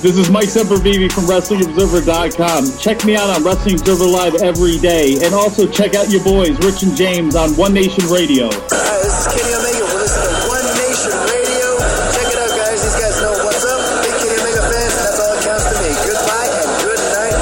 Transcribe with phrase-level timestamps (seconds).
[0.00, 2.78] This is Mike Sempervive from WrestlingObserver.com.
[2.78, 5.18] Check me out on Wrestling Observer Live every day.
[5.20, 8.48] And also check out your boys, Rich and James, on One Nation Radio.
[8.48, 9.84] Hi, this is Kenny Omega.
[9.92, 11.76] We're listening to One Nation Radio.
[12.16, 12.80] Check it out, guys.
[12.80, 13.76] These guys know what's up.
[14.00, 15.92] Big Kenny Omega fans, and that's all that counts to me.
[16.00, 17.36] Goodbye and good night.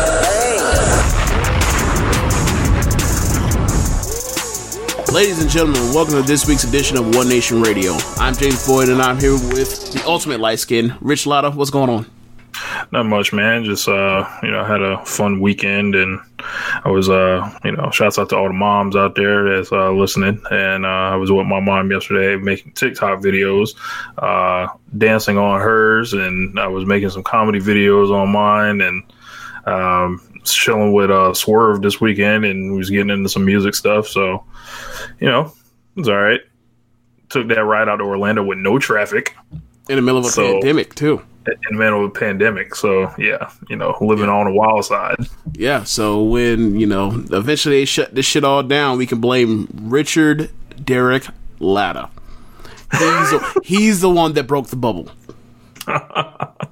[5.07, 5.15] Bang.
[5.15, 7.95] Ladies and gentlemen, welcome to this week's edition of One Nation Radio.
[8.19, 11.55] I'm James Boyd, and I'm here with the ultimate light skin, Rich Latta.
[11.55, 12.18] What's going on?
[12.91, 13.65] Not much, man.
[13.65, 16.21] Just uh, you know, had a fun weekend, and
[16.85, 19.91] I was uh, you know, shouts out to all the moms out there that's uh,
[19.93, 20.41] listening.
[20.51, 23.75] And uh, I was with my mom yesterday making TikTok videos,
[24.17, 29.03] uh, dancing on hers, and I was making some comedy videos on mine, and
[29.67, 34.09] um, chilling with uh, Swerve this weekend, and we was getting into some music stuff.
[34.09, 34.45] So,
[35.21, 35.53] you know,
[35.97, 36.41] it's all right.
[37.29, 39.37] Took that ride out to Orlando with no traffic
[39.91, 41.23] In the middle of a So- pandemic, too.
[41.53, 42.75] In the middle of a pandemic.
[42.75, 45.17] So yeah, you know, living on the wild side.
[45.53, 49.69] Yeah, so when, you know, eventually they shut this shit all down, we can blame
[49.75, 50.51] Richard
[50.85, 51.27] Derek
[51.59, 52.11] Latta.
[52.93, 53.01] He's,
[53.31, 55.11] the, he's the one that broke the bubble.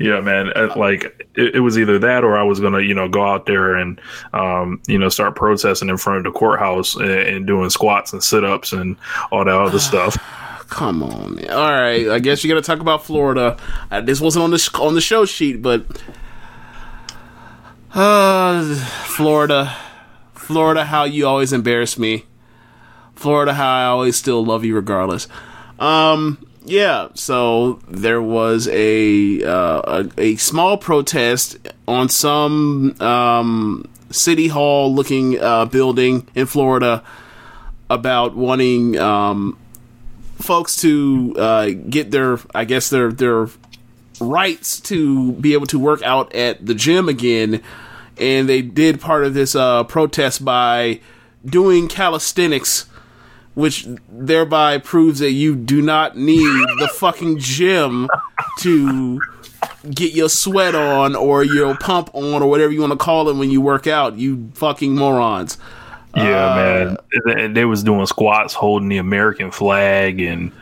[0.00, 0.52] Yeah, man.
[0.56, 1.04] uh, Like
[1.34, 4.00] it, it was either that or I was gonna, you know, go out there and,
[4.32, 8.22] um, you know, start protesting in front of the courthouse and, and doing squats and
[8.22, 8.96] sit ups and
[9.30, 10.16] all that other stuff.
[10.72, 11.38] Come on.
[11.50, 13.58] All right, I guess you got to talk about Florida.
[13.90, 15.84] Uh, this wasn't on the sh- on the show sheet, but
[17.94, 18.74] uh,
[19.04, 19.76] Florida,
[20.32, 22.24] Florida, how you always embarrass me.
[23.14, 25.28] Florida, how I always still love you regardless.
[25.78, 27.08] Um, yeah.
[27.12, 35.38] So there was a uh, a, a small protest on some um, city hall looking
[35.38, 37.04] uh, building in Florida
[37.90, 39.58] about wanting um,
[40.42, 43.48] folks to uh, get their, I guess their their
[44.20, 47.62] rights to be able to work out at the gym again,
[48.18, 51.00] and they did part of this uh, protest by
[51.44, 52.86] doing calisthenics,
[53.54, 58.08] which thereby proves that you do not need the fucking gym
[58.58, 59.20] to
[59.90, 63.36] get your sweat on or your pump on or whatever you want to call it
[63.36, 64.16] when you work out.
[64.16, 65.58] You fucking morons.
[66.16, 66.96] Yeah, man.
[67.26, 70.52] And- And they was doing squats holding the American flag and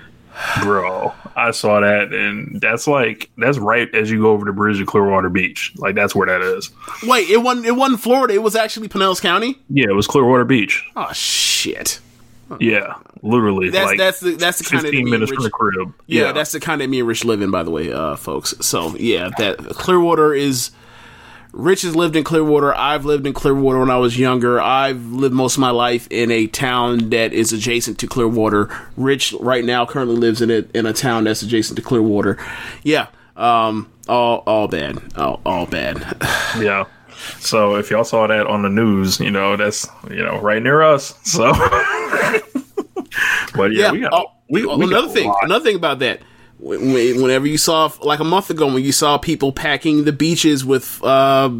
[0.62, 4.78] bro, I saw that and that's like that's right as you go over the bridge
[4.78, 5.72] to Clearwater Beach.
[5.76, 6.70] Like that's where that is.
[7.02, 8.34] Wait, it wasn't it wasn't Florida.
[8.34, 9.58] It was actually Pinellas County.
[9.68, 10.84] Yeah, it was Clearwater Beach.
[10.96, 12.00] Oh shit.
[12.58, 13.70] Yeah, literally.
[13.70, 15.74] That's like that's the that's the kind of fifteen me and minutes from the Rich,
[15.76, 15.94] crib.
[16.08, 18.54] yeah, that's the kind of me and Rich live in, by the way, uh, folks.
[18.60, 20.70] So yeah, that Clearwater is.
[21.52, 22.74] Rich has lived in Clearwater.
[22.74, 24.60] I've lived in Clearwater when I was younger.
[24.60, 28.68] I've lived most of my life in a town that is adjacent to Clearwater.
[28.96, 32.38] Rich right now currently lives in a in a town that's adjacent to Clearwater.
[32.84, 35.98] Yeah, um, all all bad, all all bad.
[36.58, 36.84] yeah.
[37.40, 40.82] So if y'all saw that on the news, you know that's you know right near
[40.82, 41.14] us.
[41.24, 41.52] So,
[43.54, 43.92] but yeah, Yeah.
[43.92, 45.32] we got oh, we, we another thing.
[45.42, 46.20] Another thing about that.
[46.60, 50.12] When- when- Whenever you saw, like a month ago, when you saw people packing the
[50.12, 51.50] beaches with, uh,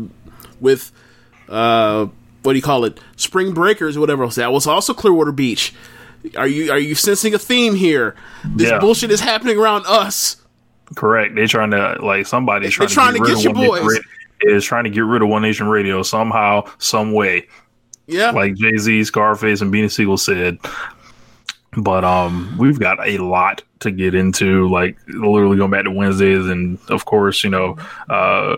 [0.61, 0.93] with,
[1.49, 2.06] uh,
[2.43, 4.35] what do you call it, spring breakers, or whatever else.
[4.37, 5.75] That was also Clearwater Beach.
[6.37, 8.14] Are you are you sensing a theme here?
[8.44, 8.79] This Yeah.
[8.79, 10.37] bullshit is happening around us.
[10.94, 11.35] Correct.
[11.35, 13.85] They're trying to like somebody's trying, trying to to get, get rid your boys.
[14.43, 17.47] Radio, is trying to get rid of One Nation Radio somehow, some way.
[18.06, 18.31] Yeah.
[18.32, 20.58] Like Jay Z, Scarface, and Beanie Sigel said.
[21.76, 24.68] But um, we've got a lot to get into.
[24.68, 27.76] Like literally going back to Wednesdays, and of course, you know,
[28.08, 28.56] uh,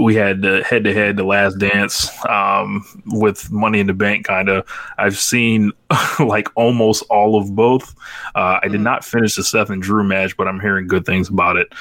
[0.00, 4.26] we had the head to head, the Last Dance, um, with Money in the Bank.
[4.26, 4.68] Kind of.
[4.98, 5.72] I've seen
[6.18, 7.94] like almost all of both.
[8.34, 11.28] Uh, I did not finish the Seth and Drew match, but I'm hearing good things
[11.28, 11.72] about it.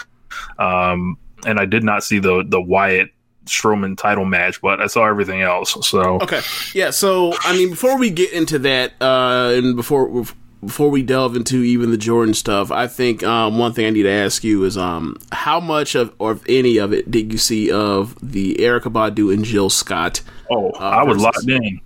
[0.60, 3.10] Um, and I did not see the the Wyatt
[3.46, 5.76] Strowman title match, but I saw everything else.
[5.88, 6.42] So Okay.
[6.74, 6.92] Yeah.
[6.92, 10.26] So, I mean, before we get into that, uh, and before
[10.64, 14.04] before we delve into even the Jordan stuff, I think um, one thing I need
[14.04, 17.38] to ask you is um, how much of or if any of it did you
[17.38, 20.22] see of the Erykah Badu and Jill Scott?
[20.52, 21.82] oh, I was locked in.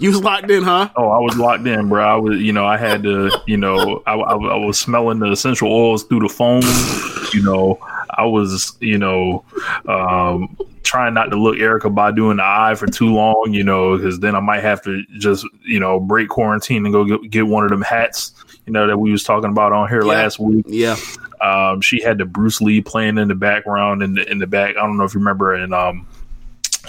[0.00, 0.88] You was locked in, huh?
[0.96, 2.02] Oh, I was locked in, bro.
[2.04, 5.30] I was, you know, I had to, you know, I, I, I was smelling the
[5.30, 6.62] essential oils through the phone.
[7.34, 7.78] You know,
[8.10, 9.44] I was, you know,
[9.86, 13.96] um, trying not to look Erykah Badu in the eye for too long, you know,
[13.96, 17.46] because then I might have to just, you know, break quarantine and go get, get
[17.46, 18.32] one of them hats,
[18.66, 20.08] you know, that we was talking about on here Yeah.
[20.08, 20.64] last week.
[20.66, 20.96] Yeah.
[21.42, 24.70] Um, she had the Bruce Lee playing in the background in the in the back.
[24.76, 26.06] I don't know if you remember in um,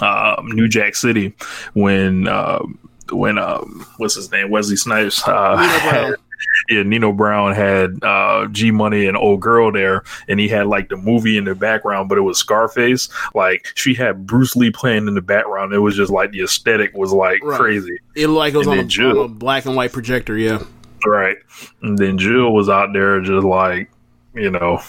[0.00, 1.34] um, New Jack City
[1.74, 2.78] when um,
[3.12, 6.14] when um, what's his name Wesley Snipes uh, had-
[6.68, 10.88] yeah Nino Brown had uh, G Money and old girl there, and he had like
[10.88, 13.08] the movie in the background, but it was Scarface.
[13.34, 15.72] Like she had Bruce Lee playing in the background.
[15.72, 17.58] It was just like the aesthetic was like Right.
[17.60, 17.98] crazy.
[18.16, 20.36] It like it was on a, on a black and white projector.
[20.36, 20.62] Yeah.
[21.04, 21.36] Right.
[21.82, 23.90] And then Jill was out there just like,
[24.34, 24.80] you know,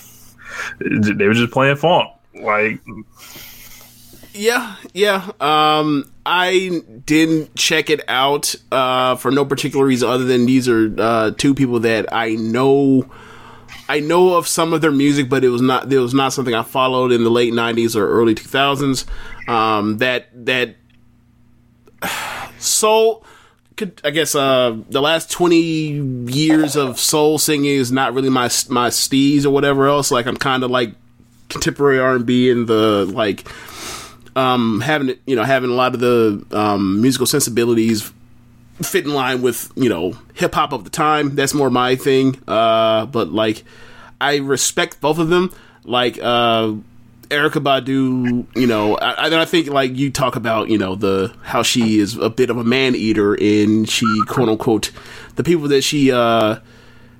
[0.79, 2.09] they were just playing funk.
[2.35, 2.79] Like,
[4.33, 5.31] Yeah, yeah.
[5.39, 10.93] Um, I didn't check it out uh, for no particular reason other than these are
[10.97, 13.09] uh, two people that I know.
[13.87, 15.91] I know of some of their music, but it was not.
[15.91, 19.05] It was not something I followed in the late '90s or early 2000s.
[19.47, 20.75] Um, that that
[22.57, 23.23] soul.
[23.75, 25.57] Could, I guess uh, the last twenty
[26.31, 30.11] years of soul singing is not really my my steez or whatever else.
[30.11, 30.93] Like I'm kind of like
[31.49, 33.47] contemporary R and B and the like
[34.35, 38.11] um, having you know, having a lot of the um, musical sensibilities
[38.81, 41.35] fit in line with you know hip hop of the time.
[41.35, 42.41] That's more my thing.
[42.47, 43.63] Uh, but like,
[44.19, 45.53] I respect both of them.
[45.85, 46.73] Like uh,
[47.29, 51.33] Erykah Badu, you know, I, I- I think like you talk about you know the
[51.43, 54.91] how she is a bit of a man eater and she quote unquote
[55.35, 56.57] the people that she uh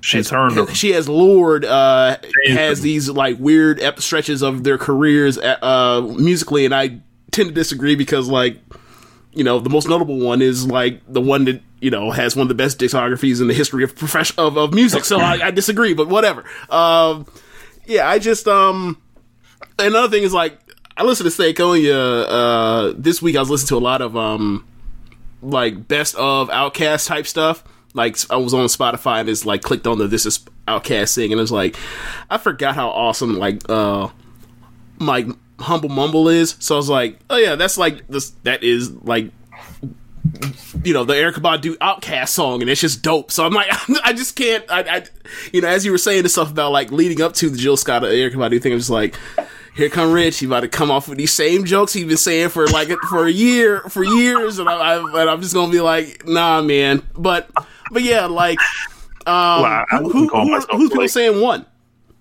[0.04, 0.66] she turned them.
[0.74, 6.00] she has lured uh Changed has these like weird ep- stretches of their careers uh
[6.18, 8.58] musically and i tend to disagree because like
[9.32, 12.42] you know the most notable one is like the one that you know has one
[12.42, 15.50] of the best discographies in the history of profession of, of music so I, I
[15.50, 17.26] disagree but whatever um
[17.86, 19.00] yeah i just um
[19.78, 20.58] another thing is like
[20.96, 24.66] i listen to Stankonia uh this week i was listening to a lot of um
[25.42, 27.64] like best of OutKast type stuff.
[27.94, 31.32] Like I was on Spotify and it's like clicked on the this is OutKast thing
[31.32, 31.76] and it's like
[32.28, 34.08] I forgot how awesome like uh
[34.98, 35.26] my
[35.60, 36.56] humble mumble is.
[36.58, 39.30] So I was like, oh yeah, that's like this that is like
[40.82, 43.30] you know the Erykah Badu OutKast song, and it's just dope.
[43.30, 43.68] So I'm like,
[44.04, 44.64] I just can't.
[44.70, 45.04] I, I,
[45.52, 47.76] you know, as you were saying the stuff about like leading up to the Jill
[47.76, 49.16] Scott Erykah Badu thing, I'm just like,
[49.74, 50.38] here come Rich.
[50.38, 53.26] He about to come off with these same jokes he's been saying for like for
[53.26, 57.02] a year, for years, and, I, I, and I'm just gonna be like, nah, man.
[57.16, 57.50] But
[57.90, 58.58] but yeah, like,
[59.26, 61.66] um, Well, I- I who, who, who are- who's people like- saying one?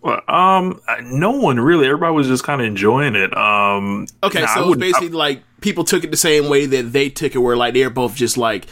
[0.02, 1.86] Well, um, no one really.
[1.86, 3.36] Everybody was just kind of enjoying it.
[3.38, 7.08] Um, Okay, nah, so it basically like people took it the same way that they
[7.10, 8.66] took it, where like they're both just like,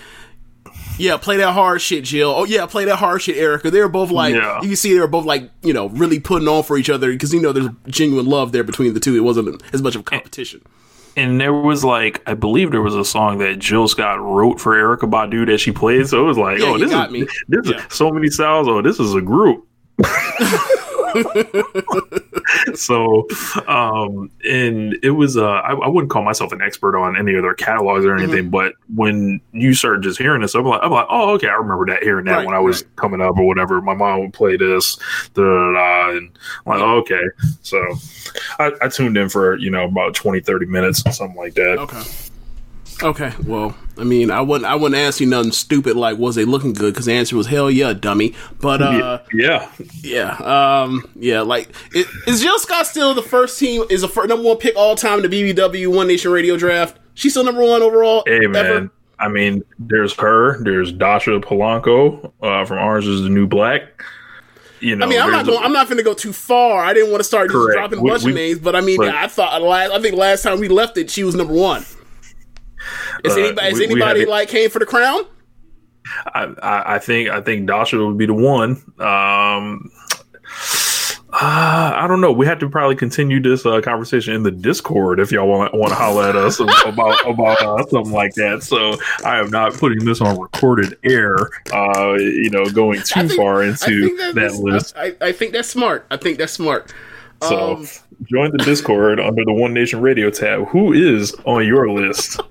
[1.02, 2.30] yeah, play that hard shit, Jill.
[2.36, 3.70] Oh yeah, play that hard shit, Erica.
[3.72, 4.62] They were both like, Yeah.
[4.62, 7.12] you can see they were both like, you know, really putting on for each other
[7.12, 9.16] because you know there's genuine love there between the two.
[9.16, 10.62] It wasn't as much of a competition.
[11.18, 14.74] and there was like, I believe there was a song that Jill Scott wrote for
[14.76, 16.08] Erykah Badu that she played.
[16.08, 17.28] So it was like, Yeah, oh, this got is me.
[17.50, 17.86] this Yeah.
[17.86, 18.68] is so many styles.
[18.70, 19.68] Oh, this is a group.
[22.76, 23.28] so
[23.68, 27.44] um and it was uh I, I wouldn't call myself an expert on any of
[27.44, 28.50] their catalogs or anything Mm-hmm.
[28.50, 31.86] but when you start just hearing this i'm like i'm like oh okay i remember
[31.88, 32.96] that hearing that Right, when i was right.
[32.96, 34.98] coming up or whatever my mom would play this
[35.34, 36.30] da, da, da, and
[36.66, 37.24] i'm like oh, okay
[37.62, 37.84] so
[38.60, 42.02] I, I tuned in for you know about 20 30 minutes something like that Okay.
[43.04, 43.34] Okay.
[43.48, 46.74] Well, I mean, I wouldn't, I wouldn't ask you nothing stupid like, was they looking
[46.74, 46.92] good?
[46.92, 48.34] Because the answer was hell yeah, dummy.
[48.60, 53.84] But uh, yeah Yeah, um, yeah, like is, is Jill Scott still the first team?
[53.92, 56.98] Is the fir- number one pick all time in the BBW One Nation Radio Draft?
[57.14, 58.24] She's still number one overall.
[58.26, 58.92] Hey man, ever?
[59.20, 60.64] I mean, there's her.
[60.64, 63.84] There's Dasha Polanco uh, from Orange Is the New Black.
[64.80, 65.64] you know, I mean, I'm not going.
[65.64, 66.84] I'm not going to go too far.
[66.84, 69.14] I didn't want to start just dropping a bunch of names, but I mean, but-
[69.14, 69.92] I thought last.
[69.92, 71.86] I think last time we left it, she was number one.
[73.24, 75.26] Is anybody, is we- we anybody had like came for the crown?
[76.34, 78.72] I, I, I think I think Dasha would be the one.
[79.00, 79.92] Um,
[81.34, 82.32] uh, I don't know.
[82.34, 85.90] We have to probably continue this uh, conversation in the Discord if y'all want want
[85.90, 88.64] to holler at us about about uh, something like that.
[88.64, 91.38] So I am not putting this on recorded air.
[91.72, 94.94] Uh, you know, going too think- far into that list.
[94.98, 96.06] I, I think that's smart.
[96.12, 96.92] I think that's smart.
[97.44, 97.88] So Um,
[98.26, 100.68] join the Discord under the One Nation Radio tab.
[100.70, 102.40] Who is on your list?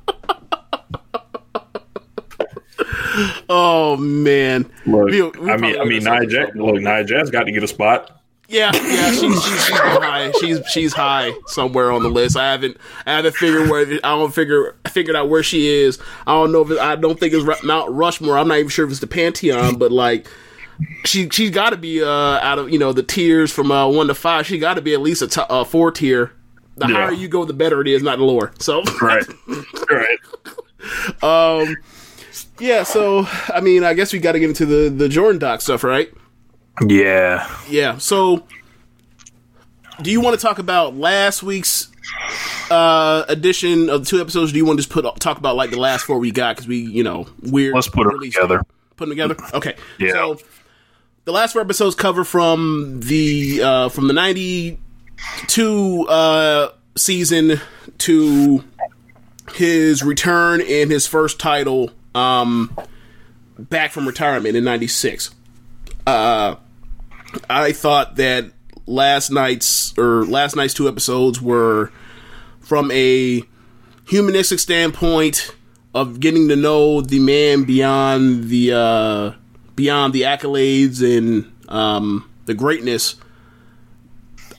[3.49, 6.55] oh man, Look, We- we I mean, I mean, Nia Jax.
[6.57, 8.21] Look, Nia Jax got to get a spot.
[8.49, 9.11] yeah, yeah.
[9.13, 10.33] She's she's, she's high.
[10.41, 12.37] She's she's high somewhere on the list.
[12.37, 15.99] I haven't I haven't figured where I don't figure figured out where she is.
[16.27, 18.37] I don't know if it, I don't think it's Mount Rushmore.
[18.39, 20.27] I'm not even sure if it's the Pantheon, but like.
[21.05, 24.07] She she's got to be uh out of you know the tiers from uh one
[24.07, 24.47] to five.
[24.47, 26.33] She got to be at least a uh, four tier.
[26.79, 26.95] The Yeah.
[26.95, 28.51] higher you go, the better it is, not the lower.
[28.59, 29.23] So Right,
[29.91, 30.19] right.
[31.23, 31.77] Um,
[32.61, 32.83] yeah.
[32.83, 35.85] So I mean, I guess we got to get into the the Jordan Doc stuff,
[35.85, 36.11] right?
[36.87, 37.49] Yeah.
[37.69, 37.99] Yeah.
[37.99, 38.47] So,
[40.01, 41.89] do you want to talk about last week's
[42.71, 44.51] uh edition of the two episodes?
[44.51, 46.57] Or do you want to just put talk about like the last four we got
[46.57, 47.75] because we you know weird.
[47.75, 48.63] Let's put them together.
[48.97, 49.37] Put them together.
[49.55, 49.77] Okay.
[49.99, 50.13] Yeah.
[50.13, 50.39] So
[51.25, 54.79] the last four episodes cover from the uh from the ninety
[55.49, 57.61] two uh season
[57.99, 58.65] to
[59.55, 62.77] his return in his first title um
[63.59, 65.35] back from retirement in 96
[66.07, 66.57] uh
[67.49, 68.51] i thought that
[68.87, 71.93] last night's or last night's two episodes were
[72.61, 73.43] from a
[74.07, 75.55] humanistic standpoint
[75.95, 79.33] of getting to know the man beyond the uh
[79.77, 83.15] beyond the accolades and um the greatness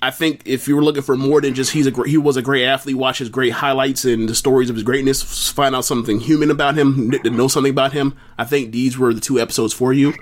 [0.01, 2.35] I think if you were looking for more than just he's a great, he was
[2.35, 5.85] a great athlete, watch his great highlights and the stories of his greatness, find out
[5.85, 8.17] something human about him, know something about him.
[8.37, 10.13] I think these were the two episodes for you.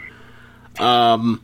[0.80, 1.42] Um,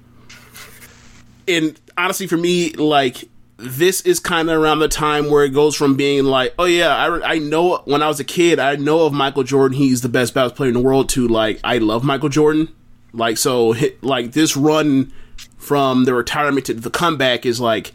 [1.47, 5.75] and honestly, for me, like this is kind of around the time where it goes
[5.75, 9.05] from being like, oh yeah, I, I know when I was a kid, I know
[9.05, 11.07] of Michael Jordan, he's the best basketball player in the world.
[11.09, 12.73] To like, I love Michael Jordan.
[13.13, 15.13] Like so, hit, like this run
[15.57, 17.93] from the retirement to the comeback is like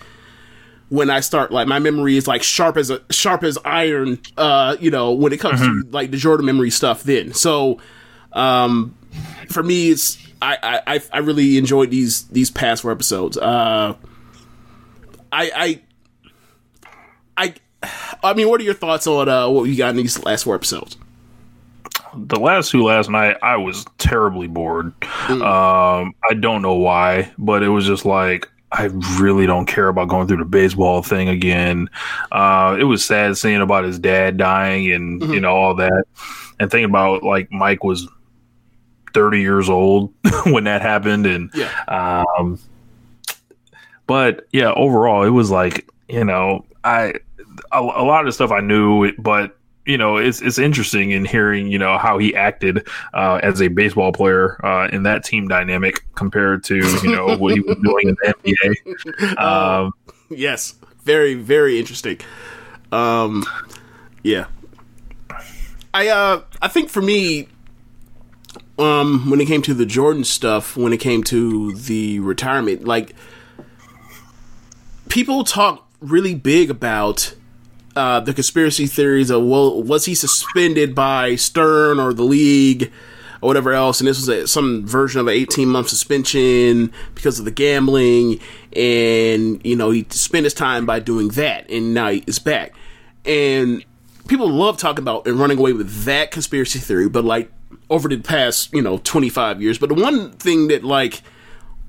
[0.91, 4.21] when I start like my memory is like sharp as a sharp as iron.
[4.37, 7.03] Uh, you know, when it comes to like the Jordan memory stuff.
[7.05, 7.81] Then so,
[8.33, 8.95] um,
[9.49, 13.39] for me, it's I, I I- really enjoyed these these past four episodes.
[13.39, 13.95] Uh,
[15.33, 15.81] I I
[17.37, 17.55] I
[18.23, 20.55] I mean, what are your thoughts on uh, what you got in these last four
[20.55, 20.97] episodes?
[22.13, 24.93] the last two last night, I was terribly bored.
[25.29, 28.85] Um, I don't know why, but it was just like I
[29.19, 31.89] really don't care about going through the baseball thing again.
[32.31, 36.05] Uh, it was sad seeing about his dad dying and you know all that,
[36.61, 38.07] and thinking about like Mike was
[39.13, 40.13] thirty years old
[40.47, 41.69] when that happened, and Yeah.
[41.89, 42.59] um,
[44.07, 47.15] but yeah, overall, it was like you know I
[47.73, 49.57] a, a lot of the stuff I knew, but
[49.91, 53.69] you know, it's it's interesting in hearing you know how he acted uh, as a
[53.69, 58.09] baseball player uh, in that team dynamic compared to you know what he was doing
[58.09, 59.39] in the NBA.
[59.39, 59.93] Um,
[60.31, 62.19] Yes, very very interesting.
[62.93, 63.45] Um,
[64.23, 64.47] yeah,
[65.93, 67.49] I uh I think for me,
[68.79, 73.15] um, when it came to the Jordan stuff, when it came to the retirement, like
[75.09, 77.35] people talk really big about
[77.97, 82.93] uh, the conspiracy theories of well, was he suspended by Stern or the league
[83.41, 84.01] or whatever else?
[84.01, 88.41] And this was a, some version of an 18 month suspension because of the gambling,
[88.75, 92.75] and you know he spent his time by doing that, and now he is back.
[93.25, 93.85] And
[94.29, 97.51] people love talking about and running away with that conspiracy theory, but like
[97.89, 99.79] over the past you know 25 years.
[99.79, 101.23] But the one thing that like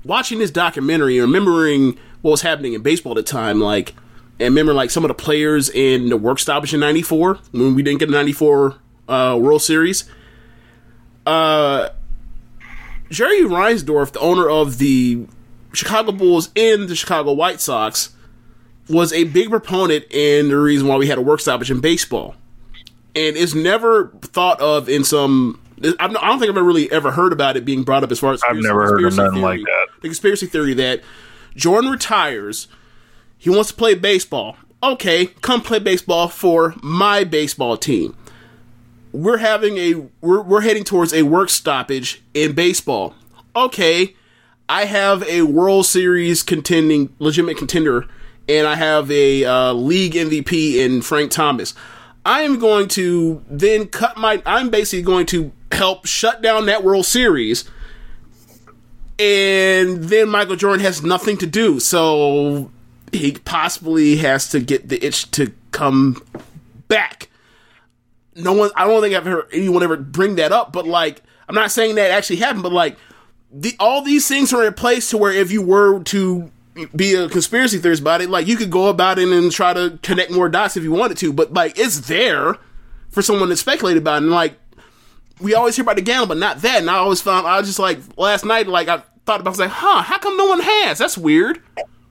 [0.04, 3.94] watching this documentary remembering what was happening in baseball at the time, like,
[4.38, 7.82] and remember like some of the players in the work stoppage in '94 when we
[7.82, 8.76] didn't get a '94
[9.08, 10.04] uh, World Series.
[11.26, 11.90] Uh,
[13.10, 15.26] Jerry Reinsdorf, the owner of the
[15.72, 18.14] Chicago Bulls and the Chicago White Sox,
[18.88, 22.34] was a big proponent in the reason why we had a work stoppage in baseball,
[23.14, 25.60] and it's never thought of in some.
[25.98, 28.32] I don't think I've ever really ever heard about it being brought up as far
[28.32, 29.88] as I've never heard of nothing like that.
[30.00, 31.02] The conspiracy theory that
[31.56, 32.68] Jordan retires,
[33.42, 34.56] he wants to play baseball.
[34.84, 38.16] Okay, come play baseball for my baseball team.
[39.10, 43.14] We're having a we're we're heading towards a work stoppage in baseball.
[43.56, 44.14] Okay,
[44.68, 48.06] I have a World Series contending legitimate contender,
[48.48, 51.74] and I have a uh, league MVP in Frank Thomas.
[52.24, 54.40] I am going to then cut my.
[54.46, 57.64] I'm basically going to help shut down that World Series,
[59.18, 61.80] and then Michael Jordan has nothing to do.
[61.80, 62.70] So
[63.12, 66.24] he possibly has to get the itch to come
[66.88, 67.28] back.
[68.34, 68.70] No one.
[68.74, 71.96] I don't think I've heard anyone ever bring that up, but like, I'm not saying
[71.96, 72.96] that actually happened, but like,
[73.52, 76.50] the all these things are in place to where if you were to
[76.96, 79.98] be a conspiracy theorist about it, like you could go about it and try to
[80.02, 82.56] connect more dots if you wanted to, but like it's there
[83.10, 84.58] for someone to speculate about, and like
[85.38, 86.80] we always hear about the gamble, but not that.
[86.80, 89.50] And I always found I was just like last night, like I thought about, I
[89.50, 90.98] was like, huh, how come no one has?
[90.98, 91.60] That's weird.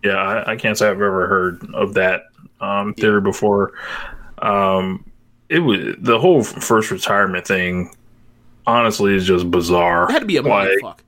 [0.03, 2.23] Yeah, I, I can't say I've ever heard of that
[2.59, 3.73] um, theory before.
[4.39, 5.05] Um,
[5.49, 7.93] it was the whole first retirement thing.
[8.67, 10.09] Honestly, is just bizarre.
[10.09, 10.99] It had to be a like, mindfuck.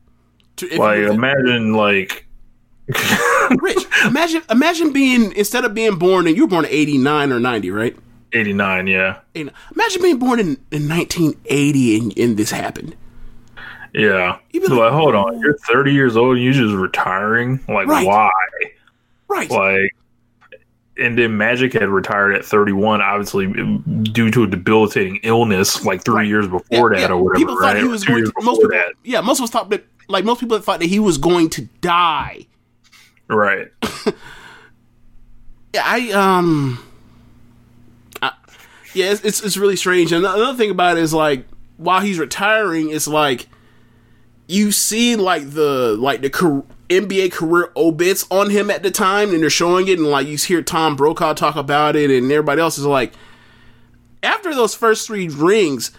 [0.58, 2.28] To- like imagine like
[3.60, 7.32] Rich, imagine imagine being instead of being born and you were born in eighty nine
[7.32, 7.96] or ninety, right?
[8.36, 9.54] 89 yeah 89.
[9.76, 12.96] Imagine being born in, in nineteen eighty and, and this happened.
[13.94, 16.74] yeah You be so like, like hold on you're 30 years old and you're just
[16.74, 18.06] retiring like Right.
[18.08, 18.30] why
[19.34, 19.50] Right.
[19.50, 19.96] like
[20.98, 23.48] and then magic had retired at 31 obviously
[24.04, 26.28] due to a debilitating illness like three Right.
[26.28, 27.16] years before Yeah, that yeah.
[27.16, 29.46] or whatever People thought right he was going to, most people, that yeah, most of
[29.46, 32.46] us thought that like most people thought that he was going to die.
[33.28, 33.70] right
[35.74, 36.86] Yeah, I um,
[38.22, 38.34] I,
[38.94, 40.12] yeah, it's, it's it's really strange.
[40.12, 41.48] And another thing about it is like
[41.78, 43.48] while he's retiring, it's like
[44.48, 46.30] you see like the like the
[47.00, 50.38] NBA career obits on him at the time, and they're showing it, and like you
[50.38, 53.14] hear Tom Brokaw talk about it, and everybody else is like,
[54.22, 55.92] after those first three rings,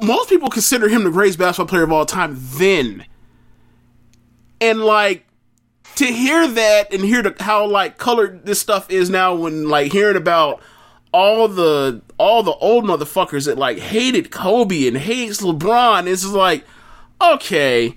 [0.00, 2.36] most people consider him the greatest basketball player of all time.
[2.36, 3.06] Then,
[4.60, 5.26] and like
[5.96, 9.92] to hear that and hear the, how like colored this stuff is now when like
[9.92, 10.60] hearing about
[11.12, 16.34] all the all the old motherfuckers that like hated Kobe and hates LeBron it's just
[16.34, 16.64] like
[17.20, 17.96] okay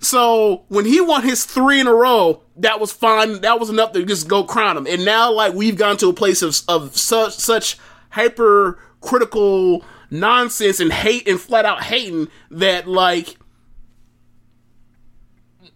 [0.00, 3.92] so when he won his three in a row that was fine that was enough
[3.92, 6.96] to just go crown him and now like we've gone to a place of of
[6.96, 7.78] such such
[8.10, 13.36] hyper critical nonsense and hate and flat out hating that like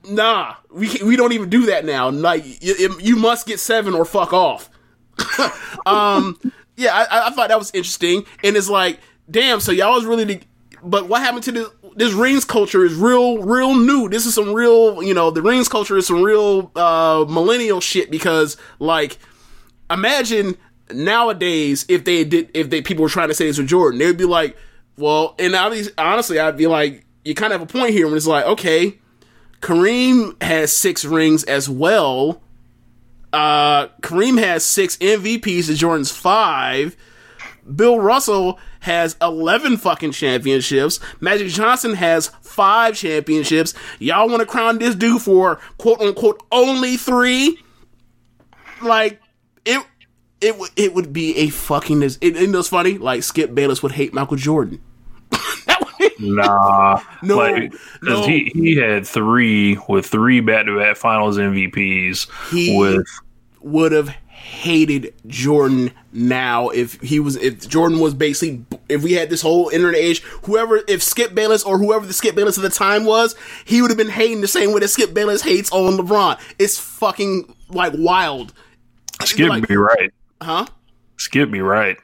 [0.09, 2.11] nah, we we don't even do that now.
[2.11, 4.71] Like you, you must get seven or fuck off.
[5.87, 6.39] um,
[6.77, 9.61] yeah, I, I thought that was interesting, and it's like, damn.
[9.61, 10.41] So y'all was really, the,
[10.83, 11.69] but what happened to this?
[11.97, 14.09] This rings culture is real, real new.
[14.09, 18.11] This is some real, you know, the rings culture is some real uh millennial shit
[18.11, 19.19] because, like,
[19.91, 20.57] imagine
[20.91, 24.17] nowadays if they did if they people were trying to say this with Jordan, they'd
[24.17, 24.57] be like,
[24.97, 28.27] well, and honestly, I'd be like, you kind of have a point here when it's
[28.27, 28.99] like, okay,
[29.61, 32.43] Kareem has six rings as well.
[33.33, 36.97] Uh, Kareem has six MVPs to Jordan's five.
[37.77, 40.99] Bill Russell has 11 fucking championships.
[41.21, 43.75] Magic Johnson has five championships.
[43.99, 47.59] Y'all want to crown this dude for quote unquote only three?
[48.83, 49.21] Like,
[49.65, 49.85] it,
[50.41, 52.99] it, would it would be a fucking, it, it was funny.
[52.99, 54.81] Like, Skip Bayless would hate Michael Jordan.
[56.19, 58.27] Nah, No, like, 'cause no.
[58.27, 63.07] he he had three with three back to back Finals MVPs He- with
[63.61, 66.69] would have hated Jordan now.
[66.71, 70.81] If he was if Jordan was basically if we had this whole internet age whoever
[70.89, 73.99] if Skip Bayless or whoever the Skip Bayless of the time was he would have
[73.99, 76.41] been hating the same way that Skip Bayless hates on LeBron.
[76.59, 78.53] It's fucking like wild.
[79.23, 80.67] Skip like- be right, huh?
[81.17, 81.97] Skip be right.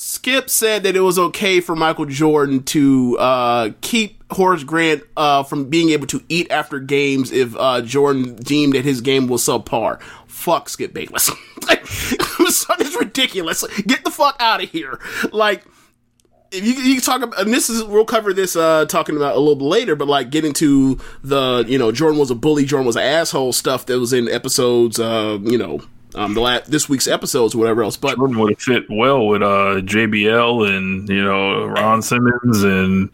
[0.00, 5.42] Skip said that it was okay for Michael Jordan to uh, keep Horace Grant uh,
[5.42, 9.42] from being able to eat after games if uh, Jordan deemed that his game was
[9.42, 10.00] subpar.
[10.38, 11.30] Fuck Skip Bayless.
[11.68, 11.82] like,
[12.40, 13.64] is ridiculous.
[13.82, 15.00] Get the fuck out of here.
[15.32, 15.64] Like,
[16.52, 19.40] if you, you talk about, and this is, we'll cover this uh, talking about a
[19.40, 22.86] little bit later, but like getting to the, you know, Jordan was a bully, Jordan
[22.86, 25.80] was an asshole stuff that was in episodes, uh, you know,
[26.14, 27.96] um, the last, this week's episodes or whatever else.
[27.96, 33.12] But Jordan would have fit well with uh, JBL and you know Ron Simmons and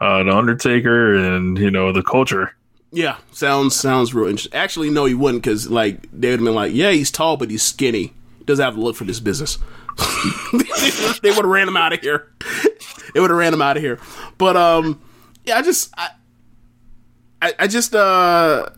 [0.00, 2.54] uh, the Undertaker and you know the culture.
[2.94, 4.56] Yeah, sounds sounds real interesting.
[4.56, 7.50] Actually, no, he wouldn't because like they would have been like, yeah, he's tall, but
[7.50, 8.12] he's skinny.
[8.44, 9.58] Doesn't have to look for this business.
[11.22, 12.32] they would have ran him out of here.
[13.12, 13.98] they would have ran him out of here.
[14.38, 15.02] But um,
[15.44, 16.10] yeah, I just I,
[17.42, 18.68] I, I just uh,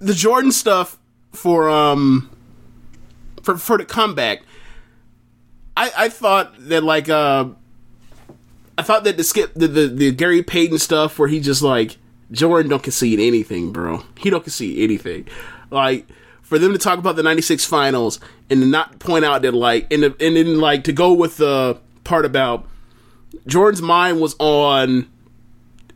[0.00, 0.98] the Jordan stuff
[1.30, 2.30] for um
[3.44, 4.42] for for the comeback.
[5.76, 7.46] I I thought that like uh
[8.76, 11.98] I thought that the skip the, the the Gary Payton stuff where he just like
[12.32, 14.02] Jordan don't concede anything, bro.
[14.18, 15.28] He don't concede anything.
[15.70, 16.06] Like
[16.42, 18.18] for them to talk about the '96 finals
[18.50, 21.78] and not point out that like and the, and then like to go with the
[22.04, 22.66] part about
[23.46, 25.08] Jordan's mind was on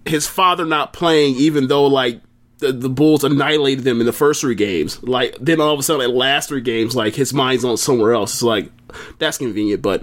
[0.06, 2.20] his father not playing, even though like
[2.58, 5.02] the, the Bulls annihilated them in the first three games.
[5.02, 8.12] Like then all of a sudden, like last three games, like his mind's on somewhere
[8.12, 8.34] else.
[8.34, 8.70] It's like
[9.18, 10.02] that's convenient, but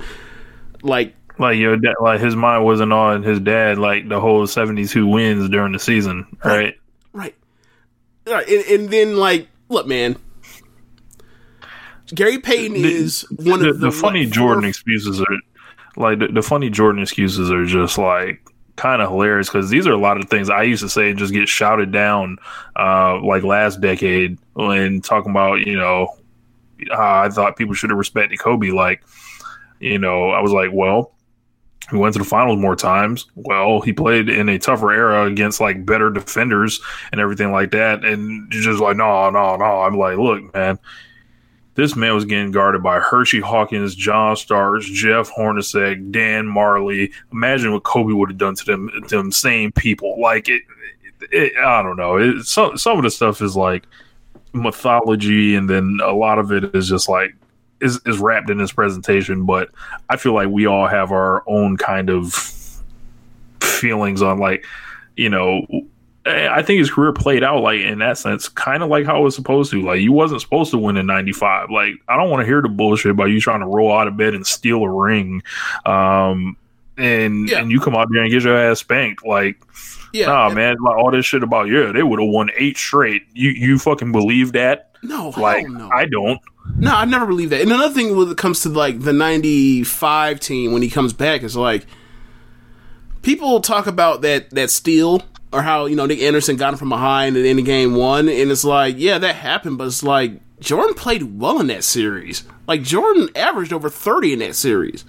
[0.84, 3.80] like Like your dad, like his mind wasn't on his dad.
[3.80, 6.78] Like the whole seventies who wins during the season, right?
[7.12, 7.36] right,
[8.28, 10.18] right, and, and then like look, man.
[12.14, 15.38] Gary Payton is one the, of the, the funny what, Jordan four- excuses are
[15.96, 19.94] like the, the funny Jordan excuses are just like kind of hilarious because these are
[19.94, 22.38] a lot of things I used to say and just get shouted down
[22.76, 26.16] uh, like last decade when talking about you know
[26.92, 28.70] how I thought people should have respected Kobe.
[28.70, 29.04] Like
[29.80, 31.10] you know I was like, well.
[31.90, 33.28] He went to the finals more times.
[33.36, 38.06] Well, he played in a tougher era against like better defenders and everything like that.
[38.06, 39.82] And just like, no, no, no.
[39.82, 40.80] I'm like, look, man,
[41.76, 47.12] this man was getting guarded by Hersey Hawkins, John Starks, Jeff Hornacek, Dan Majerle.
[47.32, 50.22] Imagine what Kobe would have done to them, them same people.
[50.22, 50.62] Like it,
[51.22, 52.18] it, it I don't know.
[52.18, 53.86] It, some some of the stuff is like
[54.54, 57.36] mythology, and then a lot of it is just like
[57.84, 59.46] is is wrapped in this presentation.
[59.46, 59.70] But
[60.10, 62.34] I feel like we all have our own kind of
[63.62, 64.66] feelings on like
[65.16, 65.66] you know
[66.26, 69.24] I think his career played out like in that sense, kind of like how it
[69.24, 69.82] was supposed to.
[69.82, 71.70] Like you wasn't supposed to win in '95.
[71.70, 74.16] Like I don't want to hear the bullshit about you trying to roll out of
[74.16, 75.44] bed and steal a ring,
[75.86, 76.56] um,
[76.98, 77.60] and Yeah.
[77.60, 79.26] and you come out there and get your ass spanked.
[79.26, 79.62] Like,
[80.14, 82.78] Yeah, nah, and- man, like all this shit about yeah, they would have won eight
[82.78, 83.24] straight.
[83.34, 84.92] You you fucking believe that?
[85.04, 85.90] No, Like no.
[85.94, 86.40] I don't.
[86.78, 87.62] No, I never believe that.
[87.62, 91.44] And another thing when it comes to like the '95 team when he comes back
[91.44, 91.86] is like
[93.22, 96.90] people talk about that that steal or how you know Nick Anderson got him from
[96.90, 100.40] behind and in the game one, and it's like yeah that happened, but it's like
[100.60, 102.44] Jordan played well in that series.
[102.68, 105.06] Like Jordan averaged over 30 in that series.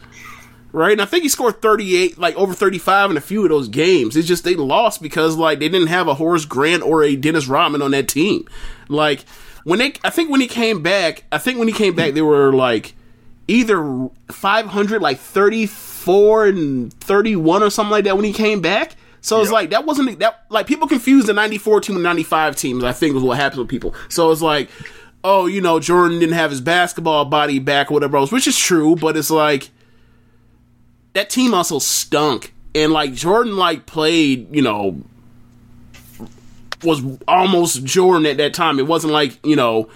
[0.73, 3.69] Right, and I think he scored 38, like over 35 in a few of those
[3.69, 4.17] games.
[4.17, 7.47] It's just they lost because like they didn't have a Horace Grant or a Dennis
[7.47, 8.49] Rodman on that team.
[8.89, 9.25] Like
[9.65, 12.23] when they, I think when he came back, I think when he came back, they
[12.23, 12.95] were like
[13.49, 18.97] either 500, like 34 and 31 or something like that when he came back.
[19.21, 22.85] So it's like that wasn't that like people confuse the 94 team and 95 teams.
[22.85, 23.95] I think was what happens with people.
[24.11, 24.69] So it's like,
[25.25, 28.59] oh, you know, Jordan didn't have his basketball body back or whatever else, which is
[28.59, 29.71] true, but it's like
[31.15, 32.53] that team also stunk.
[32.75, 35.03] And like Jordan like played, you know,
[36.85, 38.79] was almost Jordan at that time.
[38.79, 39.89] It wasn't like, you know,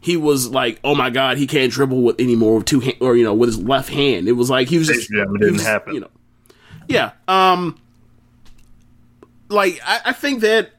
[0.00, 3.16] he was like, oh my god, he can't dribble with anymore with two hand, or
[3.16, 4.28] you know, with his left hand.
[4.28, 5.94] It was like he was just Yeah, it didn't was, happen.
[5.94, 6.10] You know.
[6.88, 7.12] Yeah.
[7.28, 7.78] Um
[9.48, 10.70] like I, I think that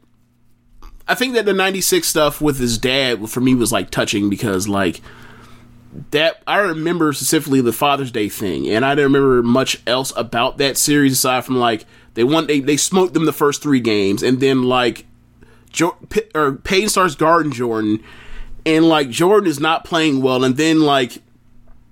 [1.08, 4.68] I think that the '96 stuff with his dad for me was like touching because
[4.68, 5.02] like
[6.12, 10.58] that I remember specifically the Father's Day thing, and I didn't remember much else about
[10.58, 14.24] that series aside from like they won they they smoked them the first three games,
[14.24, 15.06] and then like
[15.72, 18.04] jo- P- or Payne starts guarding Jordan,
[18.66, 21.18] and like Jordan is not playing well, and then like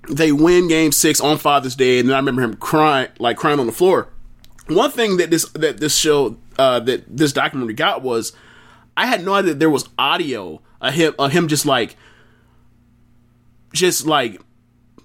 [0.09, 3.59] they win Game Six on Father's Day, and then I remember him crying like crying
[3.59, 4.09] on the floor.
[4.67, 8.33] One thing that this that this show uh, that this documentary got was
[8.95, 11.95] I had no idea there was audio of him of him just like
[13.73, 14.41] just like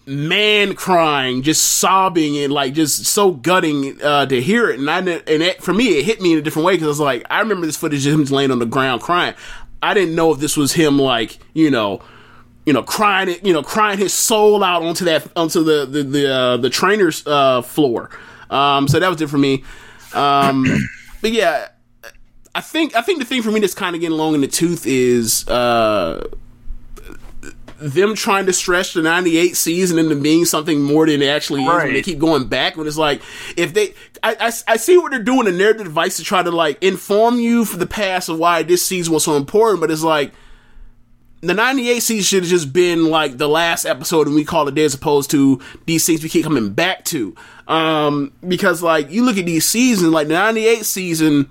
[0.07, 4.79] man crying, just sobbing and like just so gutting uh, to hear it.
[4.79, 6.89] And I and it, for me, it hit me in a different way because I
[6.89, 9.35] was like, I remember this footage of him laying on the ground crying.
[9.83, 12.03] I didn't know if this was him like you know.
[12.67, 16.03] You know, crying it, you know, crying his soul out onto that, onto the the
[16.03, 18.09] the, uh, the trainer's uh, floor.
[18.49, 19.65] Um, so that was it for me.
[20.15, 20.65] Um,
[21.21, 21.69] but yeah,
[22.55, 24.49] I think I think the thing for me that's kind of getting long in the
[24.49, 26.27] tooth is uh,
[27.93, 31.69] them trying to stretch the '98 season into being something more than it actually is.
[31.69, 33.21] When they keep going back, when it's like
[33.57, 36.51] if they, I, I, I see what they're doing, a narrative device to try to
[36.51, 39.81] like inform you for the past of why this season was so important.
[39.81, 40.33] But it's like
[41.43, 44.75] the 98 season should have just been like the last episode and we call it
[44.75, 47.35] day as opposed to these things we keep coming back to.
[47.69, 51.51] Um, because like you look at these seasons, like the 98 season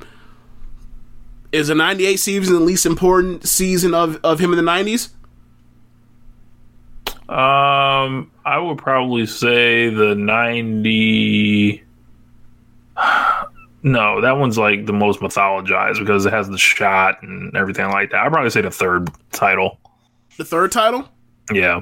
[1.52, 5.10] is the 98 season the least important season of, of him in the 90s?
[7.30, 11.84] Um, I would probably say the ninety.
[13.86, 18.12] No, that one's like the most mythologized because it has the shot and everything like
[18.12, 18.22] that.
[18.22, 19.78] I'd probably say the third title.
[20.38, 21.10] The third title?
[21.52, 21.82] Yeah.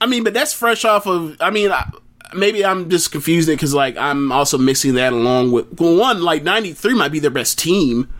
[0.00, 1.36] I mean, but that's fresh off of.
[1.40, 1.90] I mean, I,
[2.34, 6.42] maybe I'm just confused because like I'm also mixing that along with well, one like
[6.42, 8.12] '93 might be their best team,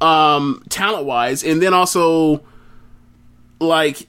[0.00, 2.42] um, talent wise, and then also
[3.60, 4.06] like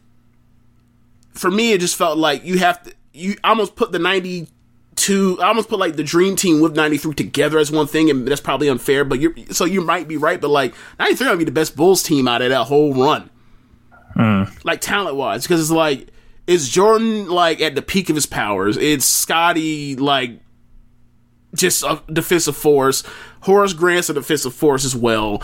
[1.36, 5.48] for me it just felt like you have to you almost put the 92 I
[5.48, 8.70] almost put like the dream team with 93 together as one thing and that's probably
[8.70, 11.76] unfair but you're so you might be right but like 93 might be the best
[11.76, 13.30] Bulls team out of that whole run.
[14.14, 14.44] Hmm.
[14.64, 16.08] Like talent wise because it's like
[16.48, 18.78] it's Jordan like at the peak of his powers.
[18.78, 20.40] It's Scottie like
[21.54, 23.04] just a defensive force.
[23.42, 25.44] Horace Grant's a defensive force as well.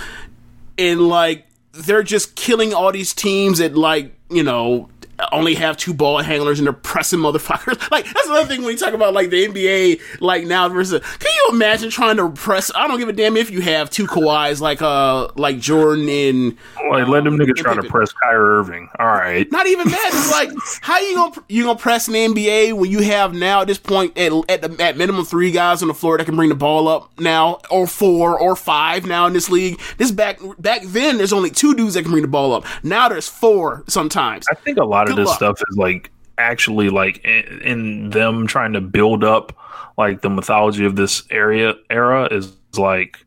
[0.77, 4.89] And like they're just killing all these teams that like you know
[5.31, 7.79] only have two ball handlers and they're pressing motherfuckers.
[7.91, 11.01] Like that's another thing when you talk about like the NBA like now versus.
[11.19, 12.71] Can you imagine trying to press?
[12.73, 16.57] I don't give a damn if you have two Kawhis like uh like Jordan and
[16.89, 18.89] Like, let them niggas try to press Kyrie Irving.
[18.97, 19.51] All right.
[19.51, 20.09] Not even that.
[20.13, 23.67] It's like how you gonna you gonna press an NBA when you have now at
[23.67, 26.49] this point at at, the, at minimum three guys on the floor that can bring
[26.49, 29.79] the ball up now, or four or five now in this league.
[29.97, 32.65] This back back then there's only two dudes that can bring the ball up.
[32.83, 34.45] Now there's four sometimes.
[34.49, 35.35] I think a lot of Good this luck.
[35.37, 39.55] stuff is like actually like in, in them trying to build up
[39.97, 43.17] like the mythology of this area era is like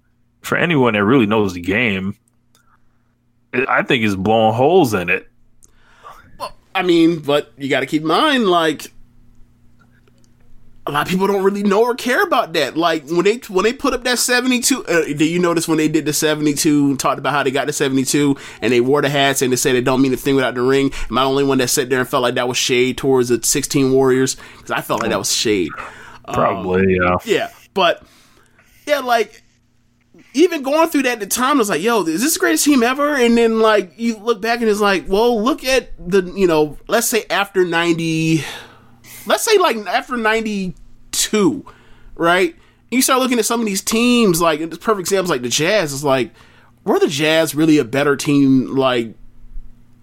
[0.42, 2.16] for anyone that really knows the game.
[3.52, 5.28] it- I think is blowing holes in it.
[6.74, 8.90] I mean, but you got to keep in mind, like
[10.86, 12.76] a lot of people don't really know or care about that.
[12.76, 15.78] Like when they when they put up that seventy two, uh, did you notice when
[15.78, 16.96] they did the seventy two?
[16.96, 19.56] Talked about how they got the seventy two, and they wore the hats, and they
[19.56, 20.92] said they don't mean a thing without the ring.
[21.10, 23.30] Am I the only one that sat there and felt like that was shade towards
[23.30, 24.36] the sixteen Warriors?
[24.56, 25.72] Because I felt like that was shade.
[26.32, 27.16] Probably, yeah.
[27.24, 28.02] Yeah, but
[28.86, 29.42] yeah, like
[30.34, 32.64] even going through that at the time, I was like, "Yo, is this the greatest
[32.64, 36.22] team ever?" And then like you look back and it's like, "Well, look at the
[36.36, 38.44] you know, let's say after ninety,
[39.26, 40.74] let's say like after ninety
[41.12, 41.64] two,
[42.14, 42.54] right?"
[42.90, 45.92] You start looking at some of these teams, like the perfect examples, like the Jazz.
[45.92, 46.32] is like,
[46.84, 49.14] were the Jazz really a better team, like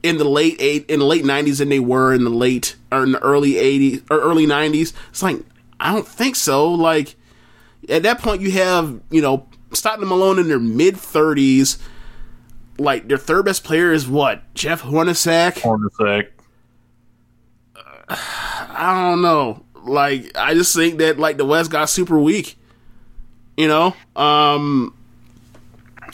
[0.03, 3.03] in the late eight in the late nineties than they were in the late or
[3.03, 4.93] in the early eighties or early nineties?
[5.09, 5.37] It's like
[5.79, 6.71] I don't think so.
[6.73, 7.15] Like
[7.89, 11.77] at that point, you have you know Stockton Malone in their mid thirties.
[12.77, 15.53] Like their third best player is what Jeff Hornacek.
[15.53, 16.29] Hornacek.
[18.17, 19.63] I don't know.
[19.83, 22.57] Like I just think that like the West got super weak.
[23.57, 24.95] You know, um,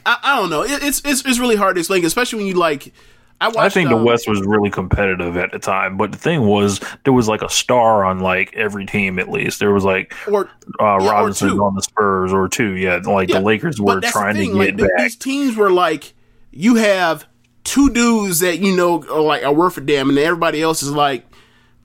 [0.05, 0.63] I, I don't know.
[0.63, 2.93] It, it's it's it's really hard to explain, especially when you like.
[3.39, 6.17] I, watched, I think the um, West was really competitive at the time, but the
[6.17, 9.59] thing was, there was like a star on like every team at least.
[9.59, 12.95] There was like or uh, Yeah, Robinson on the Spurs or two, yeah.
[12.95, 14.97] Like Yeah, the Lakers were trying to get th- back.
[14.97, 16.15] These teams were like,
[16.49, 17.27] you have
[17.63, 20.91] two dudes that you know are like are worth a damn, and everybody else is
[20.91, 21.23] like,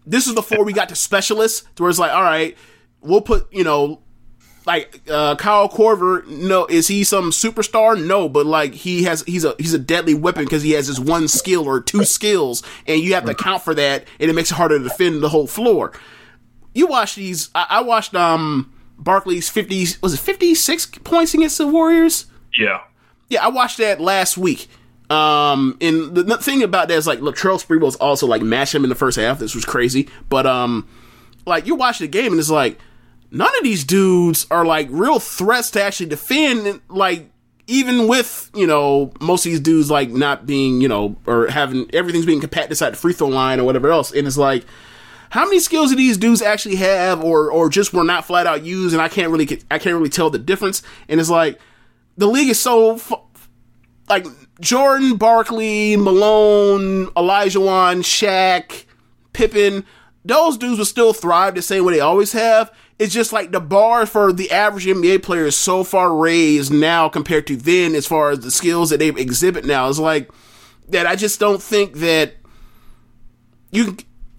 [0.07, 2.57] this is before we got to specialists, where it's like, all right,
[3.01, 4.01] we'll put you know.
[4.65, 8.01] Like uh, Kyle Korver, no, is he some superstar?
[8.01, 11.01] No, but like he has, he's a he's a deadly weapon because he has his
[11.01, 14.53] one skill or two skills, and you have to account for that, and it makes
[14.53, 15.93] it harder to defend the whole floor
[16.75, 17.51] you watch these.
[17.55, 22.27] I, I watched um Barkley's fifty was it fifty six points against the Warriors.
[22.59, 22.81] yeah.
[23.29, 24.69] Yeah, I watched that last week.
[25.13, 28.83] Um, and the, the thing about that is like Latrell Sprewell's also like matched him
[28.83, 29.39] in the first half.
[29.39, 30.89] This was crazy, but um,
[31.45, 32.79] like you watch the game and it's like
[33.31, 36.81] none of these dudes are like real threats to actually defend.
[36.89, 37.31] Like
[37.67, 41.91] even with you know most of these dudes like not being you know or having
[41.95, 44.65] everything's being compacted inside the free throw line or whatever else, and it's like
[45.29, 48.65] how many skills do these dudes actually have or or just were not flat out
[48.65, 51.59] used and I can't really I can't really tell the difference and it's like
[52.17, 52.99] the league is so
[54.09, 54.27] like
[54.63, 58.85] Jordan Barkley Malone Olajuwon Shaq
[59.35, 59.85] Pippen
[60.25, 62.73] those dudes will still thrive the same way they always have.
[62.99, 67.09] It's just like the bar for the average NBA player is so far raised now
[67.09, 69.89] compared to then as far as the skills that they exhibit now.
[69.89, 70.31] It's like
[70.91, 72.37] that I just don't think that
[73.73, 73.97] you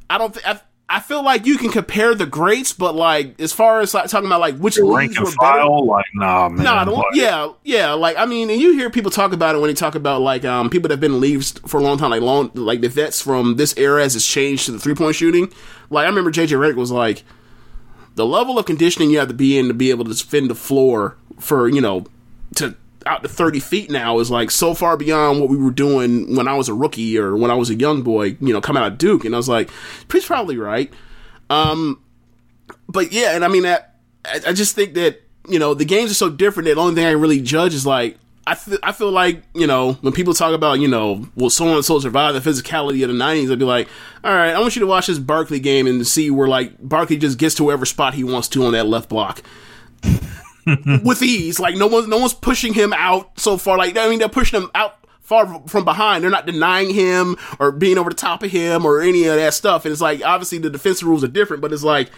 [0.09, 0.59] I don't think
[0.95, 4.27] I, feel like you can compare the greats, but like as far as like talking
[4.27, 5.65] about like which leagues and were better.
[5.67, 6.85] like nah, man.
[6.85, 7.93] Don't, like, yeah, yeah.
[7.93, 10.45] Like I mean, and you hear people talk about it when they talk about like
[10.45, 12.89] um people that have been in leagues for a long time, like long like the
[12.89, 15.51] vets from this era as it's changed to the three point shooting.
[15.89, 17.23] Like I remember JJ Redick was like,
[18.15, 20.55] the level of conditioning you have to be in to be able to defend the
[20.55, 22.05] floor for you know
[22.55, 26.35] to out to 30 feet now is like so far beyond what we were doing
[26.35, 28.83] when I was a rookie or when I was a young boy, you know, coming
[28.83, 29.25] out of Duke.
[29.25, 29.69] And I was like,
[30.11, 30.91] he's probably right.
[31.49, 32.01] Um,
[32.87, 36.11] but yeah, and I mean, that, I, I just think that, you know, the games
[36.11, 38.91] are so different that the only thing I really judge is like, I th- I
[38.91, 42.33] feel like you know when people talk about you know will so and so survive
[42.33, 43.87] the physicality of the '90s, I'd be like,
[44.21, 47.15] all right, I want you to watch this Barkley game and see where like Barkley
[47.15, 49.41] just gets to whatever spot he wants to on that left block
[51.03, 51.59] with ease.
[51.59, 53.77] Like no one's no one's pushing him out so far.
[53.77, 56.23] Like I mean, they're pushing him out far from behind.
[56.23, 59.53] They're not denying him or being over the top of him or any of that
[59.53, 59.85] stuff.
[59.85, 62.11] And it's like obviously the defensive rules are different, but it's like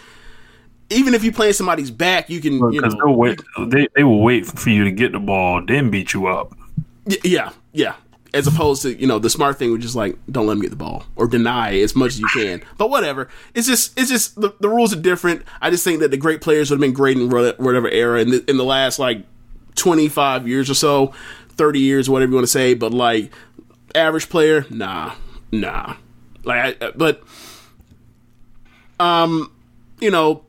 [0.89, 4.03] even if you play somebody's back, you can you Because know they'll wait, they they
[4.03, 6.55] will wait for you to get the ball, then beat you up.
[7.05, 7.95] Y- yeah, yeah.
[8.35, 10.69] As opposed to you know the smart thing, which is like don't let him get
[10.69, 12.61] the ball or deny as much as you can.
[12.77, 15.43] But whatever, it's just it's just the, the rules are different.
[15.61, 18.31] I just think that the great players would have been great in whatever era in
[18.31, 19.25] the, in the last like
[19.75, 21.13] twenty five years or so,
[21.51, 22.73] thirty years, whatever you want to say.
[22.73, 23.31] But like
[23.95, 25.13] average player, nah,
[25.53, 25.95] nah.
[26.43, 27.23] Like, I, but
[28.99, 29.51] um,
[29.99, 30.43] you know,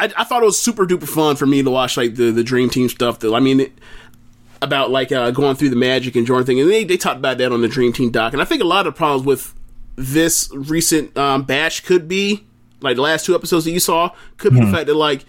[0.00, 2.42] I, I thought it was super duper fun for me to watch like the the
[2.42, 3.18] Dream Team stuff.
[3.20, 3.72] That I mean, it,
[4.62, 7.36] about like uh, going through the Magic and Jordan thing, and they they talked about
[7.36, 8.32] that on the Dream Team doc.
[8.32, 9.54] And I think a lot of the problems with
[9.96, 12.46] this recent um, batch could be
[12.80, 15.26] like the last two episodes that you saw could be the fact that like,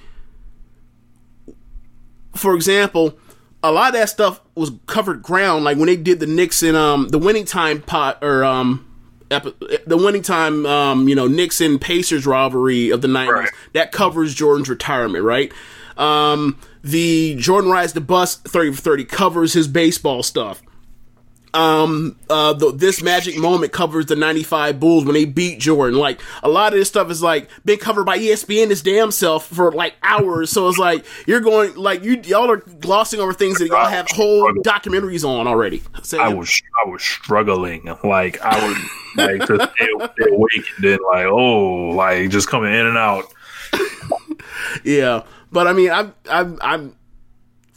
[2.36, 3.18] for example.
[3.66, 6.76] A lot of that stuff was covered ground, like when they did the Knicks and
[6.76, 8.86] um the winning time pot or um
[9.30, 13.34] the winning time, um, you know, Nixon Pacers rivalry of the nineties.
[13.34, 13.50] Right.
[13.72, 15.52] That covers Jordan's retirement, right?
[15.98, 20.62] Um, the Jordan rides the bus thirty for thirty covers his baseball stuff.
[21.56, 26.00] Um, uh, the, this magic moment covers the '95 Bulls when they beat Jordan.
[26.00, 29.46] Like a lot of this stuff is like been covered by ESPN his damn self
[29.48, 30.50] for like hours.
[30.50, 34.08] so it's like you're going like you y'all are glossing over things that y'all have
[34.10, 35.84] whole documentaries on already.
[36.02, 37.96] So, I was I was struggling.
[38.04, 38.78] Like I was,
[39.16, 43.26] like to stay, stay awake and then like oh like just coming in and out.
[44.84, 46.96] Yeah, but I mean, I'm, I'm, I'm.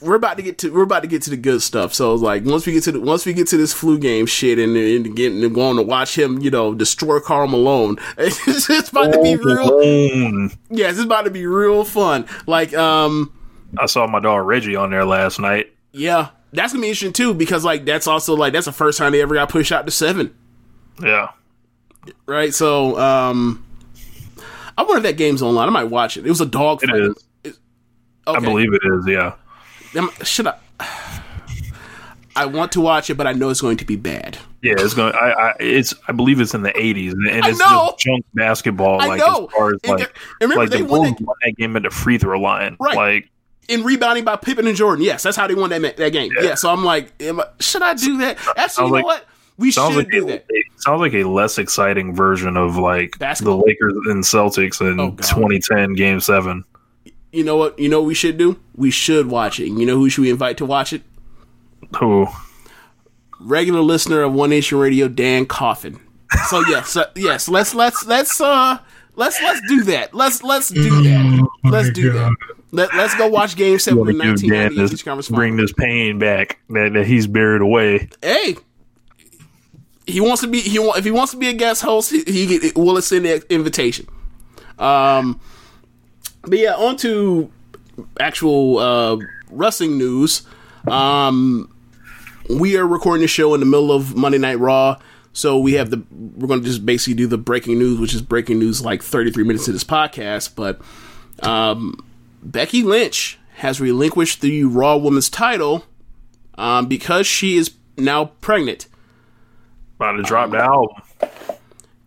[0.02, 1.94] We're about to get to we're about to get to the good stuff.
[1.94, 4.58] So like once we get to the, once we get to this flu game shit
[4.58, 7.96] and, and getting and going to watch him, you know, destroy Karl Malone.
[8.18, 9.64] It's, it's about to be real.
[9.64, 10.50] Malone.
[10.68, 12.26] Yes, it's about to be real fun.
[12.46, 13.32] Like, um,
[13.78, 15.72] I saw my dog Reggie on there last night.
[15.92, 19.12] yeah, that's gonna be interesting too because like that's also like that's the first time
[19.12, 20.34] they ever got pushed out to seven,
[21.02, 21.28] Yeah,
[22.26, 22.52] right?
[22.52, 23.64] So, um,
[24.76, 25.68] I wonder if that game's online.
[25.68, 26.26] I might watch it.
[26.26, 26.82] It was a dog.
[26.82, 27.00] it fight.
[27.00, 27.25] is.
[28.26, 28.36] Okay.
[28.36, 29.06] I believe it is.
[29.06, 29.34] Yeah,
[29.94, 30.54] Am- Should I?
[32.34, 34.36] I want to watch it, but I know it's going to be bad.
[34.62, 34.74] yeah.
[34.76, 35.14] It's going.
[35.14, 35.94] I, I it's.
[36.06, 39.00] I believe it's in the eighties, and I it's just junk basketball.
[39.00, 39.46] I like know.
[39.46, 41.84] as far as And like, remember, like they the won that- won that game at
[41.84, 42.76] the free throw line.
[42.78, 42.94] Right.
[42.96, 43.30] Like
[43.68, 45.02] in rebounding by Pippen and Jordan.
[45.04, 46.30] Yes, that's how they won that that game.
[46.36, 46.42] Yeah.
[46.48, 46.54] Yeah.
[46.56, 48.38] so I'm like, am I, should I do that?
[48.56, 49.24] Actually, you know like- what?
[49.58, 50.44] We should like do a, that.
[50.50, 53.60] it sounds like a less exciting version of like Basketball?
[53.60, 56.62] the Lakers and Celtics in Oh, 2010 Game Seven.
[57.36, 57.78] You know what?
[57.78, 58.58] You know what we should do?
[58.76, 59.68] We should watch it.
[59.68, 61.02] And you know who should we invite to watch it?
[61.98, 62.28] Who?
[63.38, 66.00] Regular listener of One Nation Radio, Dan Coffin.
[66.48, 67.46] So yes, uh, yes.
[67.46, 68.78] Let's let's let's uh
[69.16, 70.14] let's let's do that.
[70.14, 71.48] Let's let's do that.
[71.64, 72.34] Let's do that.
[72.72, 76.18] Let, let's go watch Game Seven of the Want to 1998 Conference bring this pain
[76.18, 78.08] back that, that he's buried away.
[78.22, 78.56] Hey,
[80.06, 80.62] he wants to be.
[80.62, 83.44] He want, if he wants to be a guest host, he, he will send the
[83.52, 84.08] invitation.
[84.78, 85.38] Um,
[86.46, 87.50] but yeah, on to
[88.20, 89.18] actual uh,
[89.50, 90.46] wrestling news.
[90.86, 91.72] Um,
[92.48, 94.98] we are recording the show in the middle of Monday Night Raw,
[95.32, 98.22] so we have the we're going to just basically do the breaking news, which is
[98.22, 100.54] breaking news like 33 minutes of this podcast.
[100.54, 100.80] But
[101.42, 102.04] um,
[102.42, 105.84] Becky Lynch has relinquished the Raw Women's title
[106.56, 108.86] um, because she is now pregnant.
[109.96, 111.02] About to drop the album.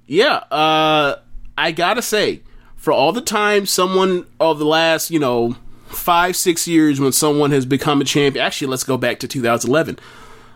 [0.05, 1.17] Yeah, uh,
[1.57, 2.41] I gotta say,
[2.89, 5.55] for all the time someone of the last, you know,
[5.89, 9.99] five, six years when someone has become a champion, actually, let's go back to 2011,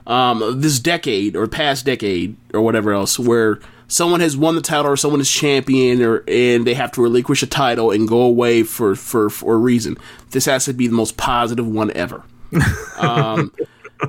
[0.07, 4.87] um, this decade or past decade or whatever else, where someone has won the title
[4.87, 8.63] or someone is champion or and they have to relinquish a title and go away
[8.63, 9.95] for for for a reason.
[10.31, 12.23] This has to be the most positive one ever.
[12.97, 13.53] um,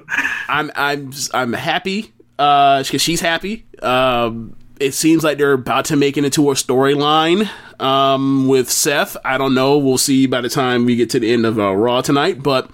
[0.48, 3.66] I'm I'm I'm happy because she's happy.
[3.82, 7.48] Um, it seems like they're about to make it into a storyline
[7.80, 9.16] um, with Seth.
[9.24, 9.78] I don't know.
[9.78, 12.42] We'll see by the time we get to the end of uh, Raw tonight.
[12.42, 12.70] But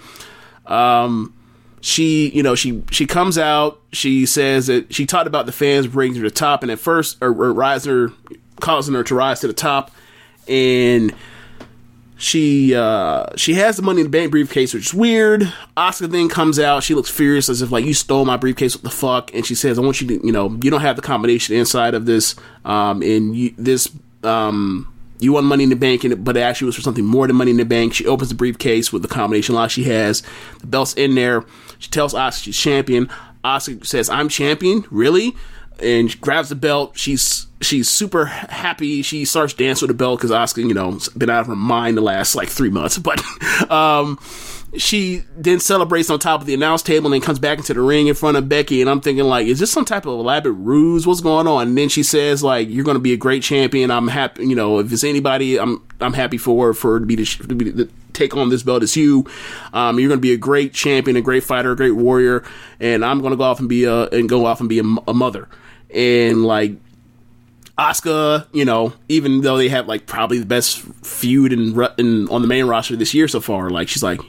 [0.66, 1.34] um,
[1.80, 3.80] she, you know, she she comes out.
[3.92, 6.78] She says that she talked about the fans bringing her to the top, and at
[6.78, 8.12] first, or, or rising her,
[8.60, 9.90] causing her to rise to the top,
[10.48, 11.14] and
[12.20, 15.52] she uh she has the money in the bank briefcase, which is weird.
[15.74, 16.82] Asuka then comes out.
[16.82, 18.76] She looks furious as if like you stole my briefcase.
[18.76, 19.34] What the fuck?
[19.34, 21.94] And she says, "I want you to, you know, you don't have the combination inside
[21.94, 23.90] of this, um, and you, this,
[24.22, 27.26] um, you want Money in the Bank, and but it actually was for something more
[27.26, 27.94] than Money in the Bank.
[27.94, 30.22] She opens the briefcase with the combination lock she has.
[30.60, 31.46] The belt's in there.
[31.78, 33.08] She tells Asuka she's champion.
[33.42, 35.34] Asuka says, "I'm champion, really?"
[35.82, 36.96] And she grabs the belt.
[36.96, 39.02] She's she's super happy.
[39.02, 41.96] She starts dancing with the belt because Asuka, you know, been out of her mind
[41.96, 42.98] the last like three months.
[43.10, 43.22] But
[43.70, 44.18] um,
[44.76, 47.80] she then celebrates on top of the announce table and then comes back into the
[47.80, 48.80] ring in front of Becky.
[48.80, 51.06] And I'm thinking like, is this some type of elaborate ruse?
[51.06, 51.68] What's going on?
[51.68, 53.90] And then she says like, "You're going to be a great champion.
[53.90, 54.46] I'm happy.
[54.46, 57.70] You know, if it's anybody, I'm I'm happy for for to be the, to be
[57.70, 58.82] the take on this belt.
[58.82, 59.26] It's you.
[59.72, 62.44] Um, you're going to be a great champion, a great fighter, a great warrior,
[62.78, 64.84] and I'm going to go off and be a and go off and be a,
[65.08, 65.48] a mother.
[65.94, 66.72] And like
[67.80, 72.48] Asuka, you know, even though they have like probably the best feud in on the
[72.48, 74.20] main roster this year so far, like she's like,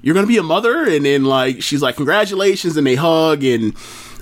[0.00, 3.74] "You're gonna be a mother," and then like she's like, "Congratulations," and they hug, and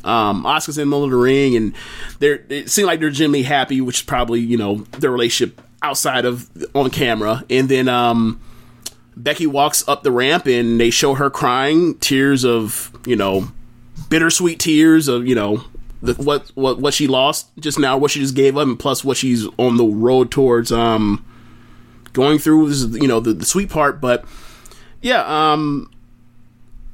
[0.04, 1.74] um, Asuka's in the middle of the ring, and
[2.18, 6.48] they're it like they're genuinely happy, which is probably you know their relationship outside of
[6.74, 8.40] on camera, and then um,
[9.16, 13.48] Becky walks up the ramp, and they show her crying, tears of you know
[14.08, 15.64] bittersweet tears of you know
[16.02, 19.04] the, what what what she lost just now, what she just gave up, and plus
[19.04, 21.24] what she's on the road towards um
[22.12, 22.68] going through.
[22.68, 24.24] This is you know the, the sweet part, but
[25.00, 25.90] yeah, um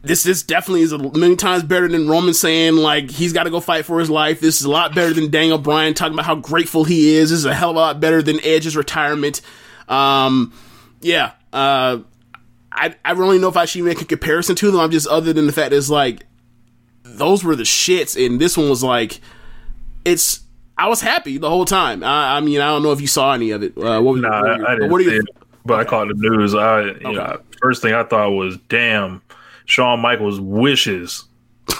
[0.02, 3.50] this this definitely is a million times better than Roman saying like he's got to
[3.50, 4.40] go fight for his life.
[4.40, 7.30] This is a lot better than Daniel Bryan talking about how grateful he is.
[7.30, 9.40] This is a hell of a lot better than Edge's retirement.
[9.88, 10.52] Um,
[11.00, 12.00] yeah, uh,
[12.72, 14.80] I I really know if I should make a comparison to them.
[14.80, 16.24] I'm just other than the fact it's like
[17.04, 19.20] those were the shits, and this one was like,
[20.04, 20.40] it's.
[20.78, 22.02] I was happy the whole time.
[22.02, 23.76] I, I mean, I don't know if you saw any of it.
[23.76, 25.26] Uh, what was, Nah, what your- I didn't what are your- it,
[25.66, 26.54] but I caught the news.
[26.54, 27.12] I, you Okay.
[27.12, 29.20] know, first thing I thought was, damn,
[29.66, 31.24] Shawn Michaels wishes.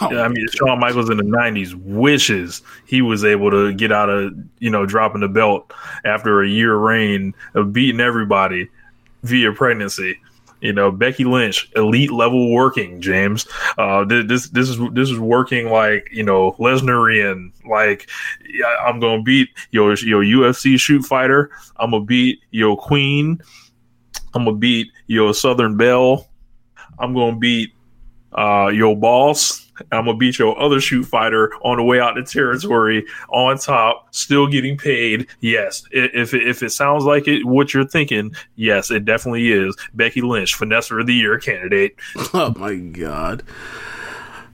[0.01, 4.09] Oh, I mean, Shawn Michaels in the '90s wishes he was able to get out
[4.09, 5.73] of you know dropping the belt
[6.05, 8.69] after a year reign of beating everybody
[9.25, 10.19] via pregnancy.
[10.63, 13.01] You know, Becky Lynch, elite level working.
[13.01, 13.49] James,
[13.79, 17.51] uh, this this is this is working like you know Lesnarian.
[17.69, 18.09] Like,
[18.81, 21.51] I'm gonna beat your your UFC shoot fighter.
[21.77, 23.43] I'm gonna beat your Queen.
[24.35, 26.29] I'm gonna beat your Southern Belle.
[26.97, 27.75] I'm gonna beat
[28.35, 29.71] uh, your boss.
[29.91, 34.15] I'm gonna beat your other shoot fighter on the way out the territory on top,
[34.15, 35.27] still getting paid.
[35.41, 39.75] Yes, if it, if it sounds like it, what you're thinking, yes, it definitely is.
[39.95, 41.97] Becky Lynch, Finesse of the Year candidate.
[42.35, 43.43] Oh my god.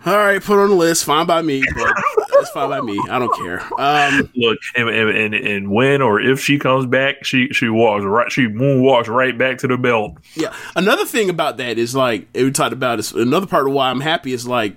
[0.07, 1.05] All right, put on the list.
[1.05, 1.92] Fine by me, but
[2.32, 2.99] that's fine by me.
[3.11, 3.61] I don't care.
[3.80, 8.05] Um, Look, and, and and and when or if she comes back, she she walks
[8.05, 10.16] right, she moonwalks right back to the belt.
[10.34, 10.55] yeah.
[10.76, 14.01] Another thing about that is like we talked about is another part of why I'm
[14.01, 14.76] happy is like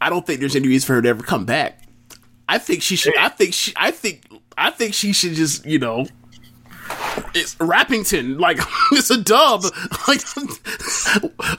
[0.00, 1.80] I don't think there's any reason for her to ever come back.
[2.48, 3.16] I think she should.
[3.16, 3.72] I think she.
[3.76, 4.26] I think.
[4.58, 5.64] I think she should just.
[5.64, 6.06] You know.
[7.34, 8.40] It's Rappington.
[8.40, 8.58] Like
[8.92, 9.62] it's a dub.
[10.08, 10.22] Like.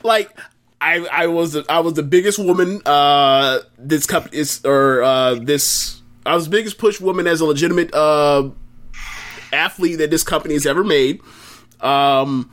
[0.03, 0.37] like.
[0.83, 6.01] I, I was I was the biggest woman uh this company is or uh this
[6.25, 8.49] I was biggest push woman as a legitimate uh
[9.53, 11.21] athlete that this company has ever made.
[11.79, 12.51] Um,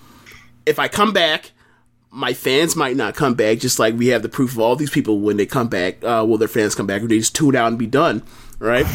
[0.66, 1.52] if I come back,
[2.10, 4.90] my fans might not come back, just like we have the proof of all these
[4.90, 6.04] people when they come back.
[6.04, 8.22] Uh, will their fans come back or they just tune out and be done,
[8.58, 8.86] right?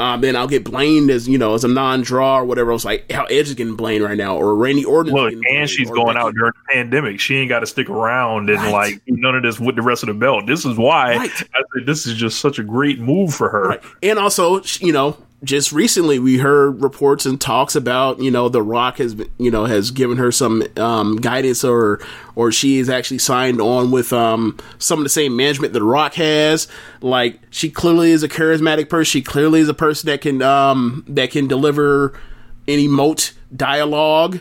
[0.00, 2.84] Um, then I'll get blamed as you know as a non-draw or whatever else.
[2.84, 5.12] Like how Edge is getting blamed right now, or Randy Orton.
[5.12, 7.18] Look, and blamed, she's going out during the pandemic.
[7.18, 8.72] She ain't got to stick around and Right.
[8.72, 10.46] like none of this with the rest of the belt.
[10.46, 11.30] This is why Right.
[11.54, 13.68] I think this is just such a great move for her.
[13.70, 13.82] Right.
[14.02, 18.62] And also, you know, just recently we heard reports and talks about, you know, The
[18.62, 22.00] Rock has, been, you know, has given her some um, guidance or,
[22.34, 25.84] or she is actually signed on with um, some of the same management that The
[25.84, 26.66] Rock has.
[27.00, 29.04] Like, she clearly is a charismatic person.
[29.04, 32.18] She clearly is a person that can, um, that can deliver
[32.66, 34.40] and emote dialogue.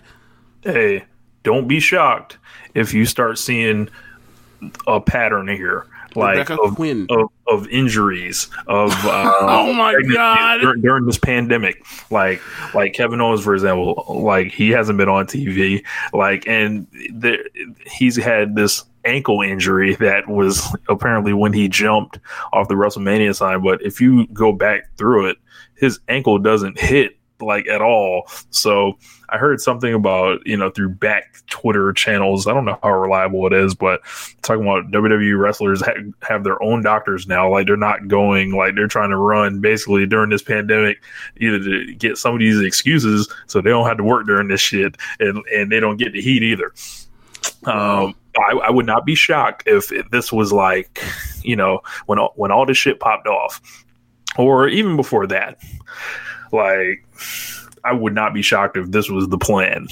[0.64, 1.06] Hey,
[1.44, 2.38] don't be shocked
[2.74, 3.90] if you start seeing
[4.88, 5.86] a pattern here.
[6.16, 7.06] Like Rebecca of, Quinn.
[7.10, 10.58] of of injuries of uh, Oh my God.
[10.62, 11.84] dur- during this pandemic.
[12.12, 12.42] Like
[12.74, 15.84] like Kevin Owens for example like he hasn't been on TV
[16.14, 17.40] like and there,
[17.86, 22.20] he's had this ankle injury that was apparently when he jumped
[22.52, 23.64] off the WrestleMania sign.
[23.64, 25.38] But if you go back through it
[25.76, 28.98] his ankle doesn't hit like at all so
[29.30, 32.48] I heard something about you know through back Twitter channels.
[32.48, 34.02] I don't know how reliable it is, but
[34.42, 37.50] talking about WWE wrestlers ha- have their own doctors now.
[37.50, 41.04] Like they're not going like they're trying to run basically during this pandemic,
[41.38, 44.62] either to get some of these excuses so they don't have to work during this
[44.62, 46.74] shit, and and they don't get the heat either.
[47.66, 51.04] Um, I, I would not be shocked if, if this was like,
[51.44, 53.86] you know, when when all this shit popped off,
[54.38, 55.60] or even before that.
[56.52, 57.06] Like,
[57.84, 59.88] I would not be shocked if this was the plan.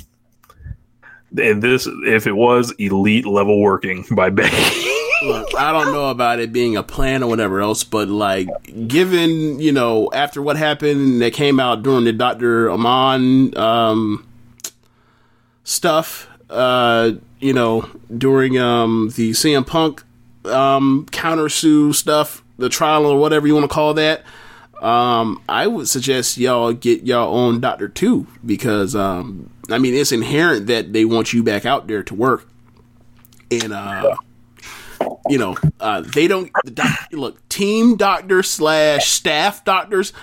[1.38, 4.92] And this, if it was elite level working by Becky.
[5.24, 8.48] Look, I don't know about it being a plan or whatever else, but like,
[8.88, 14.28] given you know, after what happened that came out during the Doctor Amann um,
[15.64, 20.04] stuff, uh, you know, during um, the CM Punk
[20.46, 24.24] um, counter sue stuff, the trial or whatever you want to call that.
[24.86, 30.12] Um, I would suggest y'all get y'all own Doctor too, because um, I mean, it's
[30.12, 32.48] inherent that they want you back out there to work,
[33.50, 34.16] and uh,
[35.28, 40.14] you know, uh, they don't the doc, look team doctors slash staff doctors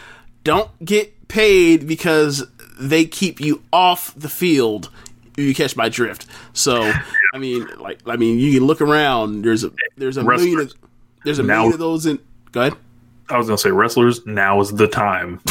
[0.44, 2.46] don't get paid because
[2.78, 4.90] they keep you off the field.
[5.36, 6.26] if You catch my drift.
[6.52, 6.92] So,
[7.34, 9.42] I mean, like, I mean, you can look around.
[9.42, 10.72] There's a there's a million of,
[11.24, 12.20] there's a Now- million of those in.
[12.52, 12.74] Go ahead.
[13.32, 14.24] I was gonna say wrestlers.
[14.26, 15.40] Now is the time.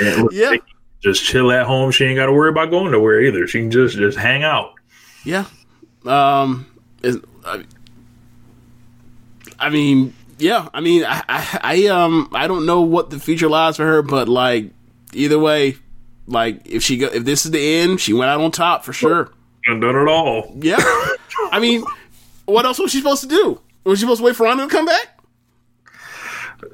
[0.00, 0.50] Yeah, look, Yeah.
[0.50, 0.66] they can
[1.02, 1.90] just chill at home.
[1.90, 3.46] She ain't got to worry about going nowhere either.
[3.46, 4.72] She can just just hang out.
[5.24, 5.44] Yeah.
[6.06, 6.66] Um.
[7.02, 7.64] Is, I,
[9.58, 10.68] I mean, yeah.
[10.72, 14.00] I mean, I, I, I, um, I don't know what the future lies for her,
[14.02, 14.70] but like,
[15.12, 15.76] either way,
[16.26, 18.92] like, if she go, if this is the end, she went out on top for
[18.94, 19.30] sure.
[19.66, 20.50] Done done it all.
[20.56, 20.76] Yeah.
[21.52, 21.84] I mean,
[22.46, 23.60] what else was she supposed to do?
[23.84, 25.20] Was she supposed to wait for Ronda to come back?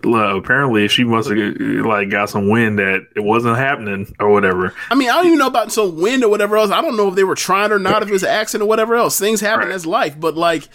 [0.05, 4.73] Well, apparently, she must have like got some wind that it wasn't happening or whatever.
[4.91, 6.71] I mean, I don't even know about some wind or whatever else.
[6.71, 8.69] I don't know if they were trying or not, if it was an accident or
[8.69, 9.19] whatever else.
[9.19, 9.67] Things happen.
[9.67, 9.73] Right.
[9.73, 10.19] That's life.
[10.19, 10.69] But like,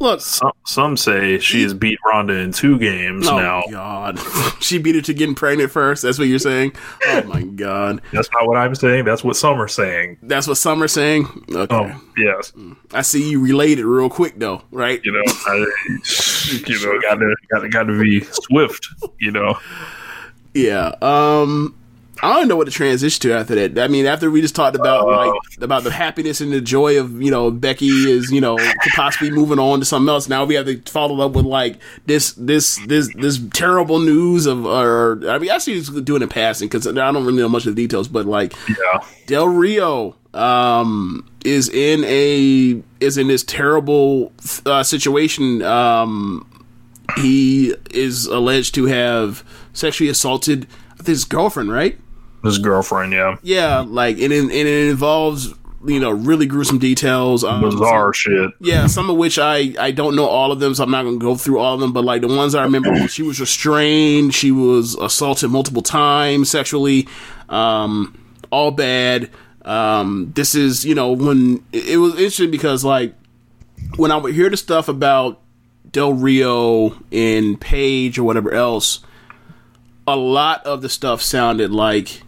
[0.00, 3.62] look, Some some say she has beat Ronda in two games oh now.
[3.70, 4.18] God,
[4.60, 6.02] she beat her to getting pregnant first.
[6.02, 6.72] That's what you're saying.
[7.06, 9.04] Oh my God, That's not what I'm saying.
[9.04, 10.18] That's what some are saying.
[10.22, 11.26] that's what some are saying.
[11.52, 12.52] Okay, Oh yes,
[12.92, 15.00] I see you related real quick though, right?
[15.04, 15.54] you know, I,
[16.66, 18.86] you know, got to got to got to be swift.
[19.20, 19.58] You know,
[20.54, 20.94] Yeah.
[21.02, 21.76] Um
[22.22, 23.82] I don't know what to transition to after that.
[23.82, 27.22] I mean, after we just talked about like about the happiness and the joy of
[27.22, 30.28] you know Becky is you know could possibly moving on to something else.
[30.28, 34.66] Now we have to follow up with like this this this this terrible news of
[34.66, 37.74] or I mean actually just doing it passing because I don't really know much of
[37.74, 44.32] the details, but like yeah, Del Rio um is in a is in this terrible
[44.66, 45.62] uh, situation.
[45.62, 46.46] Um
[47.16, 49.42] he is alleged to have
[49.72, 50.66] sexually assaulted
[51.04, 51.98] his girlfriend, right?
[52.42, 53.12] His girlfriend.
[53.12, 57.44] Yeah, Yeah, like and it, and it involves you know really gruesome details.
[57.44, 58.50] Um, bizarre shit.
[58.60, 61.18] yeah, some of which I I don't know all of them, so I'm not gonna
[61.18, 61.92] go through all of them.
[61.92, 67.08] But like the ones I remember, she was restrained, she was assaulted multiple times sexually,
[67.48, 68.18] um,
[68.50, 69.30] all bad.
[69.64, 73.14] Um, this is you know when it, it was interesting because like
[73.96, 75.40] when I would hear the stuff about
[75.90, 79.00] Del Rio and Paige or whatever else,
[80.06, 82.22] a lot of the stuff sounded like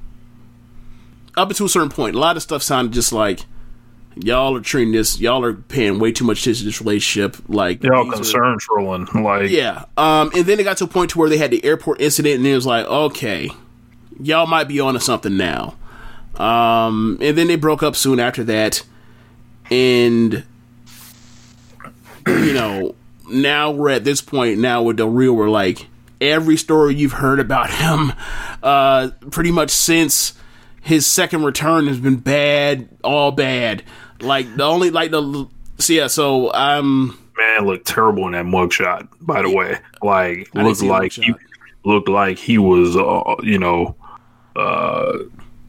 [1.36, 3.40] up until a certain point, a lot of stuff sounded just like
[4.16, 7.36] y'all are treating this, y'all are paying way too much attention to this relationship.
[7.48, 9.06] Like Y'all concerned trolling.
[9.14, 9.84] Like, yeah.
[9.96, 12.36] Um, and then it got to a point to where they had the airport incident,
[12.36, 13.50] and it was like, okay,
[14.20, 15.76] y'all might be on to something now.
[16.36, 18.82] Um, and then they broke up soon after that,
[19.70, 20.44] and
[22.26, 22.94] you know,
[23.28, 25.88] now we're at this point now with Del Rio, where like
[26.20, 28.12] every story you've heard about him,
[28.62, 30.32] uh, pretty much since
[30.82, 33.82] his second return has been bad, all bad.
[34.20, 39.08] Like the only like the so yeah, so um man looked terrible in that mugshot.
[39.20, 41.34] By the way, like looked like he
[41.84, 43.96] looked like he was, uh, you know,
[44.56, 45.18] uh,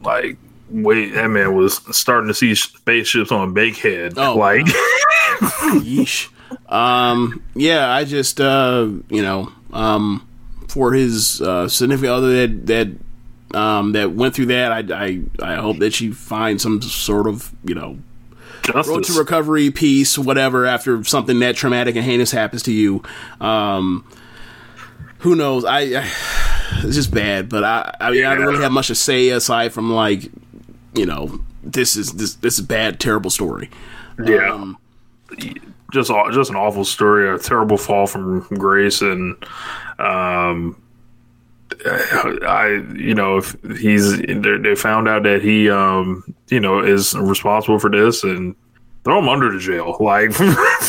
[0.02, 0.36] like
[0.70, 4.14] wait, that man was starting to see spaceships on Bakehead.
[4.16, 4.64] Oh, like,
[5.80, 6.30] Yeesh.
[6.68, 10.26] Um, yeah, I just, uh, you know, um,
[10.68, 12.88] for his uh, significant other that that
[13.54, 17.52] um, that went through that, I, I I hope that she finds some sort of
[17.64, 17.98] you know
[18.74, 20.66] road to recovery, peace, whatever.
[20.66, 23.02] After something that traumatic and heinous happens to you,
[23.40, 24.06] um,
[25.18, 25.64] who knows?
[25.64, 26.12] I, I
[26.84, 29.72] it's just bad, but I I mean I don't really have much to say aside
[29.72, 30.30] from like
[30.94, 33.70] you know this is this this is a bad, terrible story.
[34.24, 34.52] yeah.
[34.52, 34.78] Um,
[35.92, 39.36] just just an awful story, a terrible fall from grace, and
[39.98, 40.76] um,
[41.86, 47.78] I you know if he's they found out that he um you know is responsible
[47.78, 48.54] for this and
[49.04, 50.32] throw him under the jail like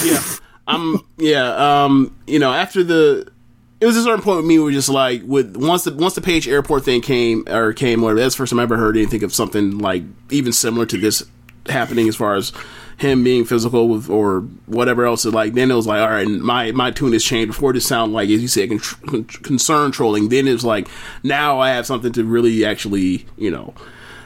[0.04, 0.22] yeah.
[0.68, 1.06] Um.
[1.18, 1.84] Yeah.
[1.84, 2.18] Um.
[2.28, 3.32] You know, after the,
[3.80, 6.22] it was a certain point with me where just like with once the once the
[6.22, 8.20] Paige Airport thing came or came, whatever.
[8.20, 11.24] That's the first time I ever heard anything of something like even similar to this
[11.68, 12.52] happening as far as
[12.98, 15.26] him being physical with or whatever else.
[15.26, 17.48] Like then it was like, all right, my my tune has changed.
[17.48, 20.30] Before it sounded like, as you said, con- con- concern trolling.
[20.30, 20.88] Then it's like,
[21.24, 23.74] now I have something to really actually, you know.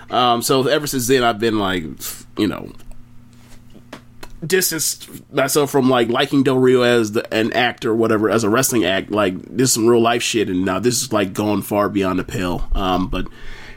[0.10, 1.84] Um, so ever since then, I've been like,
[2.38, 2.72] you know,
[4.46, 8.50] distanced myself from like liking Del Rio as the, an actor or whatever as a
[8.50, 9.12] wrestling act.
[9.12, 12.20] Like this is some real life shit, and now this is like going far beyond
[12.20, 12.68] the pale.
[12.74, 13.28] Um, but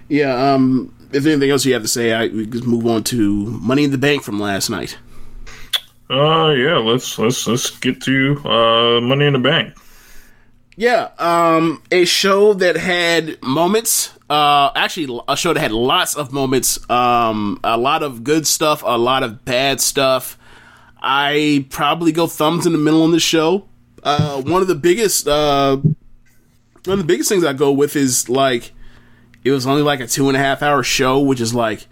[0.08, 3.44] yeah, um, if anything else you have to say, I we just move on to
[3.46, 4.98] Money in the Bank from last night.
[6.10, 6.78] Uh, yeah.
[6.78, 9.74] Let's let's let's get to uh, Money in the Bank.
[10.74, 14.10] Yeah, um, a show that had moments.
[14.30, 16.78] Uh, actually, a show that had lots of moments.
[16.88, 20.38] Um, a lot of good stuff, a lot of bad stuff.
[21.02, 23.68] I probably go thumbs in the middle on the show.
[24.02, 25.92] Uh, one of the biggest, uh, one
[26.86, 28.72] of the biggest things I go with is like,
[29.44, 31.86] it was only like a two and a half hour show, which is like,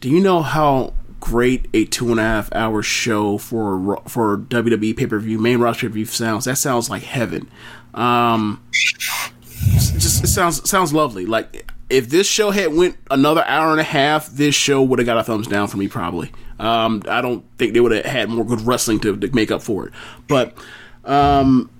[0.00, 4.96] do you know how great a two and a half hour show for for WWE
[4.96, 6.44] pay per view main roster pay per view sounds?
[6.44, 7.50] That sounds like heaven.
[7.94, 11.26] Um, just it sounds sounds lovely.
[11.26, 15.06] Like if this show had went another hour and a half, this show would have
[15.06, 16.30] got a thumbs down for me probably.
[16.58, 19.62] Um, I don't think they would have had more good wrestling to, to make up
[19.62, 19.92] for it.
[20.28, 20.56] But
[21.04, 21.70] um,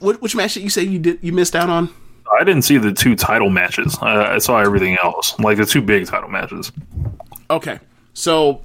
[0.00, 1.90] which match did you say you did you missed out on?
[2.38, 3.96] I didn't see the two title matches.
[4.00, 6.72] I, I saw everything else, like the two big title matches.
[7.50, 7.78] Okay,
[8.14, 8.62] so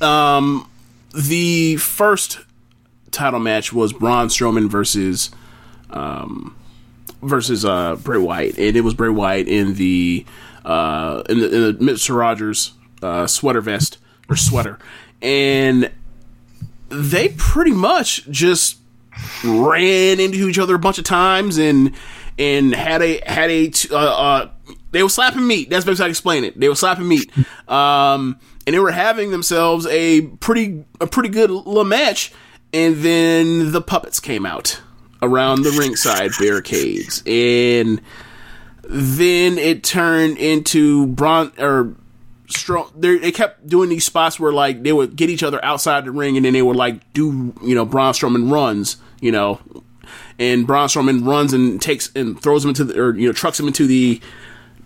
[0.00, 0.68] um,
[1.14, 2.40] the first
[3.10, 5.30] title match was Braun Strowman versus
[5.90, 6.54] um
[7.22, 10.26] versus uh Bray Wyatt, and it was Bray Wyatt in the
[10.64, 12.16] uh in the, in the Mr.
[12.16, 13.98] Rogers uh, sweater vest
[14.28, 14.78] or sweater,
[15.22, 15.90] and
[16.90, 18.78] they pretty much just
[19.44, 21.92] ran into each other a bunch of times and
[22.38, 24.50] and had a had a uh, uh
[24.90, 25.70] they were slapping meat.
[25.70, 26.58] That's best I can explain it.
[26.58, 27.30] They were slapping meat,
[27.68, 32.32] um, and they were having themselves a pretty a pretty good little match.
[32.72, 34.80] And then the puppets came out
[35.22, 38.00] around the ringside barricades, and
[38.84, 41.94] then it turned into Braun or
[42.48, 42.90] strong.
[42.94, 46.36] They kept doing these spots where like they would get each other outside the ring,
[46.36, 49.60] and then they would like do you know Braun Strowman runs, you know,
[50.38, 53.58] and Braun Strowman runs and takes and throws him into the or you know trucks
[53.58, 54.20] him into the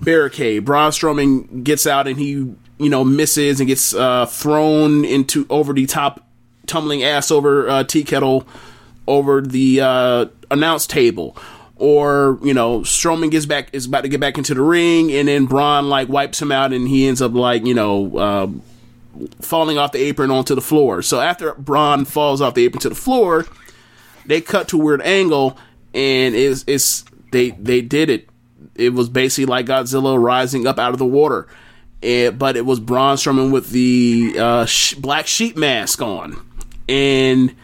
[0.01, 0.65] barricade.
[0.65, 5.73] Braun Strowman gets out and he you know misses and gets uh, thrown into over
[5.73, 6.27] the top,
[6.67, 8.47] tumbling ass over uh, tea kettle
[9.07, 11.37] over the uh, announce table.
[11.77, 15.27] Or you know, Strowman gets back is about to get back into the ring, and
[15.27, 18.49] then Braun like wipes him out, and he ends up like you know uh,
[19.41, 21.03] falling off the apron onto the floor.
[21.03, 23.47] So after Braun falls off the apron to the floor,
[24.27, 25.57] they cut to a weird angle,
[25.95, 28.29] and it's it's they they did it.
[28.75, 31.47] It was basically like Godzilla rising up out of the water,
[32.03, 36.45] and, but it was Braun Strowman with the uh, sh- black sheep mask on,
[36.89, 37.55] and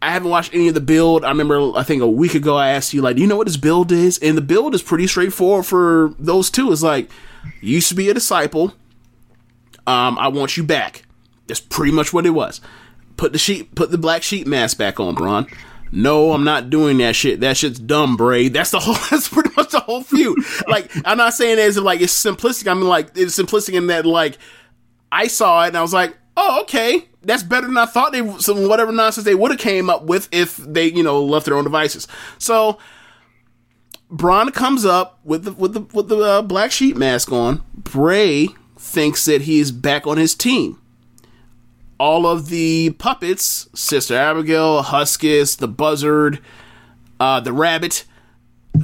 [0.00, 1.24] I haven't watched any of the build.
[1.24, 3.46] I remember I think a week ago I asked you like, do you know what
[3.46, 4.18] this build is?
[4.18, 6.72] And the build is pretty straightforward for those two.
[6.72, 7.10] It's like
[7.60, 8.74] you used to be a disciple.
[9.86, 11.02] Um, I want you back.
[11.46, 12.60] That's pretty much what it was.
[13.18, 15.46] Put the sheep, put the black sheep mask back on, Braun.
[15.90, 17.40] No, I'm not doing that shit.
[17.40, 18.48] That shit's dumb, Bray.
[18.48, 18.94] That's the whole.
[19.10, 20.38] That's pretty much the whole feud.
[20.68, 22.70] like, I'm not saying as like it's simplistic.
[22.70, 24.38] I mean, like it's simplistic in that like
[25.10, 28.12] I saw it and I was like, oh, okay, that's better than I thought.
[28.12, 31.46] They some whatever nonsense they would have came up with if they you know left
[31.46, 32.06] their own devices.
[32.38, 32.78] So
[34.10, 37.64] Braun comes up with the with the with the uh, black sheep mask on.
[37.74, 40.80] Bray thinks that he is back on his team
[41.98, 46.40] all of the puppets Sister Abigail, Huskus, the Buzzard,
[47.20, 48.04] uh, the Rabbit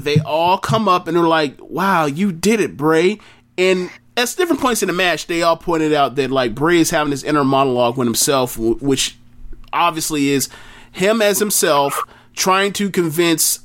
[0.02, 3.18] they all come up and they're like, wow, you did it, Bray.
[3.56, 6.90] And at different points in the match, they all pointed out that like Bray is
[6.90, 9.16] having this inner monologue with himself, which
[9.72, 10.48] obviously is
[10.92, 12.02] him as himself
[12.34, 13.60] trying to convince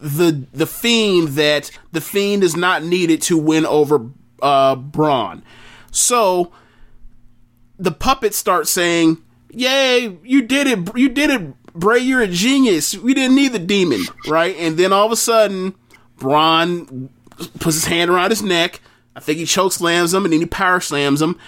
[0.00, 4.06] the the fiend that the fiend is not needed to win over
[4.40, 5.42] uh, Braun.
[5.90, 6.52] So
[7.78, 9.18] the puppets start saying,
[9.50, 10.96] "Yay, you did it!
[10.96, 11.98] You did it, Bray!
[11.98, 12.96] You're a genius.
[12.96, 15.74] We didn't need the demon, right?" And then all of a sudden,
[16.16, 17.10] Braun
[17.60, 18.80] puts his hand around his neck.
[19.16, 21.38] I think he choke slams him, and then he power slams him,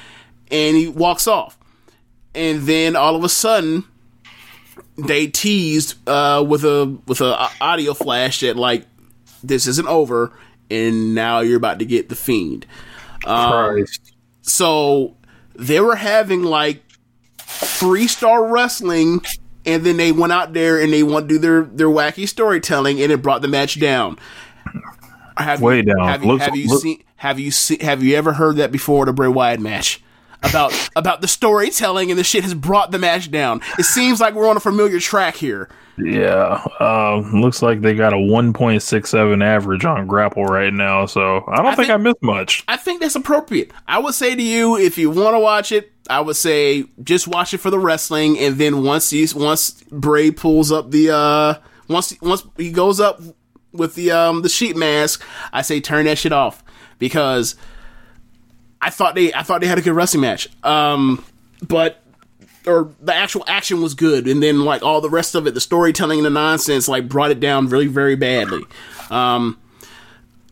[0.51, 1.59] and he walks off.
[2.35, 3.85] And then all of a sudden,
[4.97, 8.85] they teased uh, with a with a audio flash that like
[9.43, 10.33] this isn't over,
[10.71, 12.67] and now you're about to get the fiend.
[13.25, 13.85] Um,
[14.43, 15.17] so
[15.59, 16.83] they were having like
[17.39, 19.21] three star wrestling,
[19.65, 23.01] and then they went out there and they want to do their their wacky storytelling,
[23.01, 24.19] and it brought the match down.
[25.37, 26.09] Have Way you, down.
[26.09, 28.71] Have, you- Looks- have you look- seen Have you see, have you ever heard that
[28.73, 30.03] before the Bray Wyatt match?
[30.43, 33.61] About about the storytelling and the shit has brought the match down.
[33.79, 35.69] It seems like we're on a familiar track here.
[35.99, 41.57] Yeah, uh, looks like they got a 1.67 average on Grapple right now, so I
[41.57, 42.65] don't I think, think- I missed much.
[42.69, 43.73] I think that's appropriate.
[43.89, 47.27] I would say to you, if you want to watch it, I would say just
[47.27, 51.55] watch it for the wrestling, and then once he once Bray pulls up the uh
[51.89, 53.21] once once he goes up
[53.73, 55.23] with the um the sheet mask,
[55.53, 56.63] I say turn that shit off
[56.99, 57.57] because
[58.87, 60.49] I thought they I thought they had a good wrestling match.
[60.63, 61.25] Um,
[61.61, 62.05] but
[62.69, 65.61] or the actual action was good, and then like all the rest of it, the
[65.61, 68.63] storytelling and the nonsense, like brought it down really very badly.
[69.11, 69.59] Um,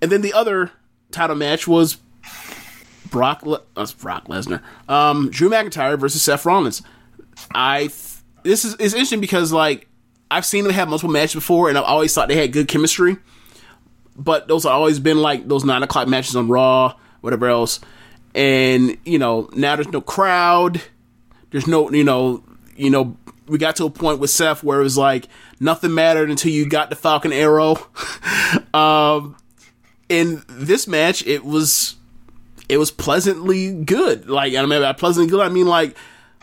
[0.03, 0.72] and then the other
[1.12, 1.99] title match was
[3.09, 6.82] Brock Le- uh, Brock Lesnar, um, Drew McIntyre versus Seth Rollins.
[7.55, 7.93] I th-
[8.43, 9.87] this is is interesting because like
[10.28, 13.16] I've seen them have multiple matches before, and I've always thought they had good chemistry.
[14.16, 17.78] But those have always been like those nine o'clock matches on Raw, whatever else.
[18.35, 20.82] And you know now there's no crowd.
[21.51, 22.43] There's no you know
[22.76, 23.16] you know
[23.47, 25.28] we got to a point with Seth where it was like
[25.61, 27.76] nothing mattered until you got the Falcon Arrow.
[28.74, 29.37] um,
[30.09, 31.97] in this match, it was
[32.68, 34.28] it was pleasantly good.
[34.28, 35.97] Like I mean, by pleasantly good, I mean like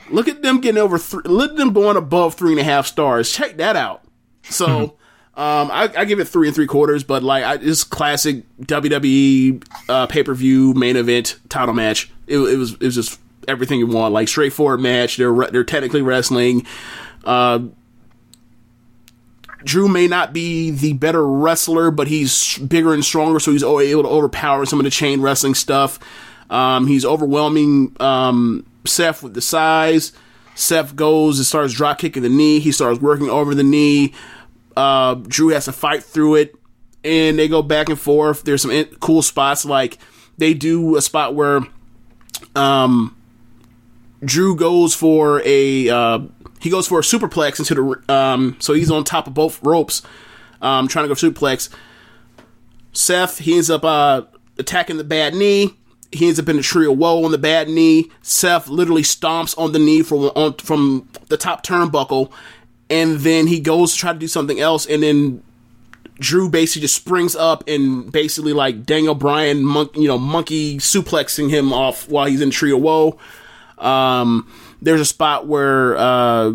[0.10, 2.88] look at them getting over three, look at them going above three and a half
[2.88, 3.32] stars.
[3.32, 4.04] Check that out.
[4.44, 4.98] So.
[5.42, 9.64] Um, I, I give it three and three quarters, but like I, it's classic WWE
[9.90, 12.12] uh, pay per view main event title match.
[12.28, 15.18] It, it was it was just everything you want, like straightforward match.
[15.18, 16.68] They're they're technically wrestling.
[17.26, 17.62] Uh,
[19.64, 24.04] Drew may not be the better wrestler, but he's bigger and stronger, so he's able
[24.04, 25.98] to overpower some of the chain wrestling stuff.
[26.52, 30.12] Um, he's overwhelming um, Seth with the size.
[30.54, 32.60] Seth goes and starts drop kicking the knee.
[32.60, 34.14] He starts working over the knee.
[34.76, 36.56] Uh, Drew has to fight through it,
[37.04, 38.44] and they go back and forth.
[38.44, 39.98] There's some in- cool spots, like
[40.38, 41.62] they do a spot where
[42.56, 43.16] um,
[44.24, 46.20] Drew goes for a uh,
[46.60, 50.02] he goes for a superplex into the um, so he's on top of both ropes,
[50.62, 51.70] um, trying to go superplex.
[52.94, 54.24] Seth he ends up uh,
[54.58, 55.76] attacking the bad knee.
[56.12, 58.12] He ends up in a tree of woe on the bad knee.
[58.22, 62.32] Seth literally stomps on the knee from on, from the top turnbuckle,
[62.92, 65.42] and then he goes to try to do something else, and then
[66.20, 69.62] Drew basically just springs up and basically like Daniel Bryan,
[69.96, 73.18] you know, monkey suplexing him off while he's in Tree of Woe.
[73.80, 74.48] Um,
[74.84, 76.52] there's a spot where, uh,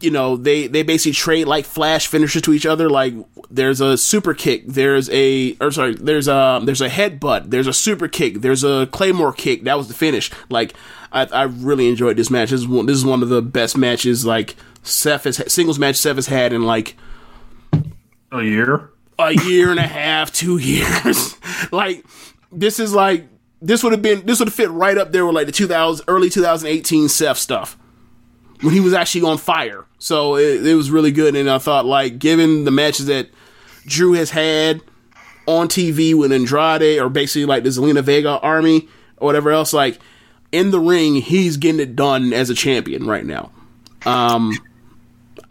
[0.00, 2.88] you know, they, they basically trade like flash finishes to each other.
[2.88, 3.12] Like
[3.50, 7.74] there's a super kick, there's a, or sorry, there's a, there's a headbutt, there's a
[7.74, 9.64] super kick, there's a claymore kick.
[9.64, 10.30] That was the finish.
[10.48, 10.72] Like
[11.12, 12.48] I, I really enjoyed this match.
[12.48, 14.56] This is one, this is one of the best matches like
[14.88, 16.96] Seth has singles match Seth has had in like
[18.32, 18.90] A year?
[19.18, 21.36] a year and a half, two years.
[21.72, 22.04] like
[22.52, 23.26] this is like
[23.60, 26.04] this would have been this would have fit right up there with like the 2000
[26.08, 27.76] early 2018 Seth stuff
[28.60, 29.84] when he was actually on fire.
[29.98, 33.28] So it, it was really good, and I thought like given the matches that
[33.86, 34.82] Drew has had
[35.46, 39.98] on TV with Andrade or basically like the Zelina Vega army or whatever else, like
[40.52, 43.50] in the ring, he's getting it done as a champion right now.
[44.06, 44.52] Um,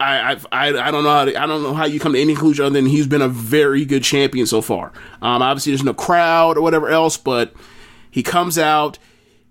[0.00, 2.34] I, I I don't know how to, I don't know how you come to any
[2.34, 4.92] conclusion other than he's been a very good champion so far.
[5.20, 7.52] Um, obviously there's no crowd or whatever else, but
[8.10, 8.98] he comes out,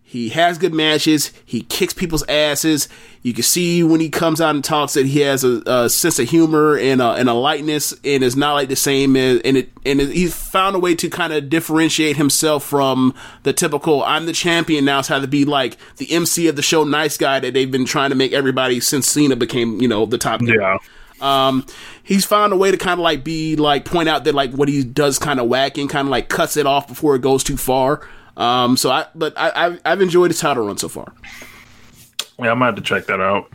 [0.10, 2.88] he has good matches, he kicks people's asses.
[3.24, 6.18] You can see when he comes out and talks that he has a, a sense
[6.18, 9.58] of humor and a, and a lightness, and it's not like the same as and
[9.58, 14.02] it and it, he's found a way to kind of differentiate himself from the typical
[14.02, 17.18] "I'm the champion now." It's had to be like the MC of the show, nice
[17.18, 20.40] guy that they've been trying to make everybody since Cena became you know the top
[20.40, 20.78] guy Yeah.
[21.20, 21.66] um,
[22.04, 24.70] he's found a way to kind of like be like point out that like what
[24.70, 27.44] he does kind of wacky and kind of like cuts it off before it goes
[27.44, 28.08] too far.
[28.38, 31.12] Um, so I, but I, I've, I've enjoyed his title run so far.
[32.40, 33.50] Yeah, I might have to check that out.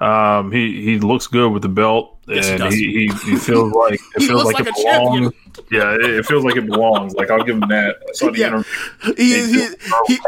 [0.00, 3.94] Um, he he looks good with the belt, Yes, and he, he, he feels like
[4.16, 5.30] it He feels like, like it a champion.
[5.30, 5.34] belongs.
[5.70, 7.14] Yeah, it, it feels like it belongs.
[7.14, 7.96] Like I'll give him that.
[8.08, 8.46] I saw the Yeah.
[8.48, 9.14] interview.
[9.16, 9.68] He, he,
[10.06, 10.18] he,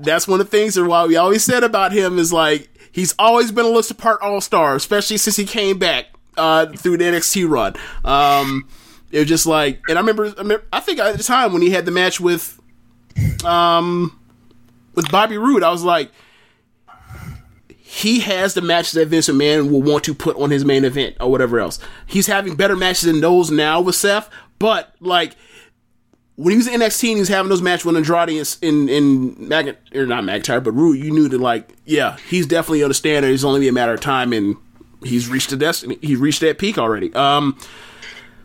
[0.00, 3.14] that's one of the things that why we always said about him is like he's
[3.18, 7.04] always been a list apart all star, especially since he came back uh, through the
[7.04, 7.74] NXT run.
[8.04, 8.68] Um,
[9.12, 11.62] it was just like, and I remember, I remember, I think at the time when
[11.62, 12.57] he had the match with,
[13.44, 14.18] um,
[14.94, 16.10] with Bobby Roode, I was like,
[17.68, 21.16] he has the matches that Vince McMahon will want to put on his main event
[21.20, 21.78] or whatever else.
[22.06, 25.34] He's having better matches than those now with Seth, but like
[26.36, 28.88] when he was in NXT and he was having those matches with Andrade in in,
[28.88, 32.90] in Mag- or not McIntyre, but Roode, you knew that like, yeah, he's definitely on
[32.90, 33.32] the standard.
[33.32, 34.56] It's only a matter of time, and
[35.02, 35.98] he's reached the destiny.
[36.00, 37.12] He's reached that peak already.
[37.14, 37.58] Um,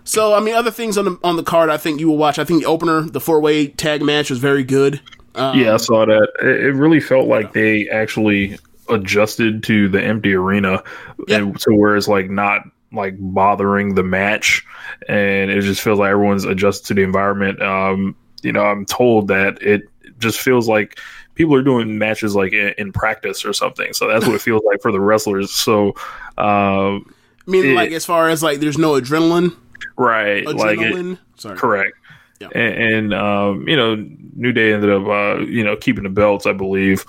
[0.04, 2.38] So I mean, other things on the on the card, I think you will watch.
[2.40, 5.00] I think the opener, the four way tag match, was very good.
[5.36, 6.30] Um, yeah, I saw that.
[6.42, 8.58] It, it really felt like they actually
[8.90, 10.84] adjusted to the empty arena,
[11.28, 11.38] Yeah.
[11.38, 14.64] and to where it's like not like bothering the match,
[15.08, 17.62] and it just feels like everyone's adjusted to the environment.
[17.62, 19.84] Um, you know, I'm told that it
[20.20, 21.00] just feels like
[21.36, 23.94] people are doing matches like in, in practice or something.
[23.94, 25.50] So that's what it feels like for the wrestlers.
[25.52, 25.96] So,
[26.38, 27.12] um,
[27.48, 29.56] I mean, it- like as far as like, there's no adrenaline.
[29.98, 31.58] Right, like it, Sorry.
[31.58, 31.98] Correct.
[32.40, 32.50] Yeah.
[32.54, 33.96] And, and um, you know,
[34.36, 37.06] New Day ended up uh, you know keeping the belts, I believe.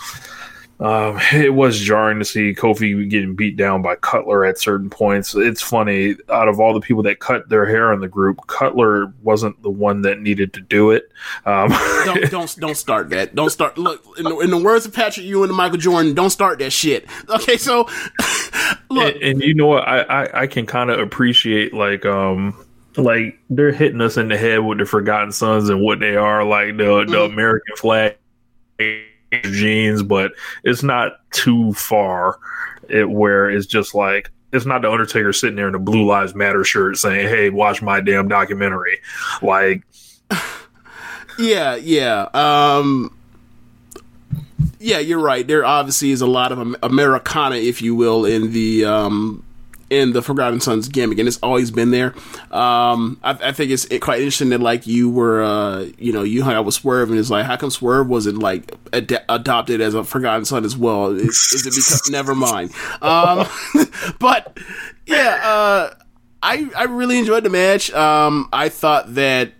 [0.80, 5.34] Um, it was jarring to see Kofi getting beat down by Cutler at certain points.
[5.34, 9.12] It's funny, out of all the people that cut their hair in the group, Cutler
[9.22, 11.10] wasn't the one that needed to do it.
[11.46, 11.68] Um,
[12.04, 13.36] don't don't don't start that.
[13.36, 13.78] Don't start.
[13.78, 16.70] Look, in the, in the words of Patrick Ewing and Michael Jordan, don't start that
[16.70, 17.06] shit.
[17.28, 17.88] Okay, so
[18.90, 19.86] look, and, and you know what?
[19.86, 22.63] I, I, I can kind of appreciate like um
[22.96, 26.44] like they're hitting us in the head with the Forgotten Sons and what they are,
[26.44, 28.16] like the the American flag
[29.30, 30.32] genes, but
[30.62, 32.38] it's not too far
[32.88, 36.34] it, where it's just like it's not the Undertaker sitting there in a Blue Lives
[36.34, 39.00] Matter shirt saying, "Hey, watch my damn documentary."
[39.42, 39.84] Like,
[41.38, 43.16] yeah, yeah, um,
[44.78, 45.00] yeah.
[45.00, 45.46] You're right.
[45.46, 49.42] There obviously is a lot of Americana, if you will, in the um
[49.90, 52.14] in the Forgotten Sons gimmick, and it's always been there.
[52.50, 56.42] Um, I, I think it's quite interesting that like you were, uh, you know, you
[56.42, 59.94] hung out with Swerve, and it's like, how come Swerve wasn't like ad- adopted as
[59.94, 61.10] a Forgotten Son as well?
[61.10, 62.02] Is, is it because?
[62.10, 62.72] never mind.
[63.02, 63.46] Um,
[64.18, 64.58] but
[65.06, 65.94] yeah, uh,
[66.42, 67.92] I I really enjoyed the match.
[67.92, 69.52] Um, I thought that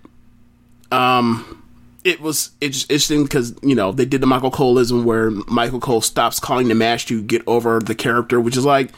[0.93, 1.62] um
[2.05, 6.03] it was it's interesting because you know they did the Michael Coleism where Michael Cole
[6.03, 8.91] stops calling the match to get over the character, which is like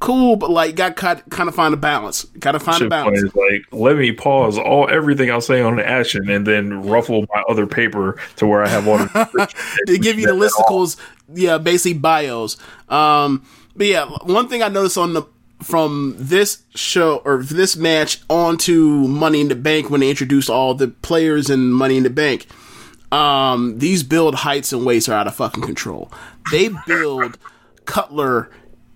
[0.00, 2.24] cool, but like got kind kind of find a balance.
[2.24, 3.22] Got to find a balance.
[3.22, 7.26] is like let me pause all everything I'll say on the action and then ruffle
[7.32, 9.54] my other paper to where I have all the
[9.86, 10.96] they give you the listicles,
[11.32, 12.56] yeah, basically bios.
[12.88, 13.46] Um,
[13.76, 15.22] but yeah, one thing I noticed on the
[15.62, 20.74] from this show or this match onto Money in the Bank when they introduced all
[20.74, 22.46] the players in Money in the Bank,
[23.12, 26.10] um, these build heights and weights are out of fucking control.
[26.50, 27.38] They build
[27.84, 28.50] Cutler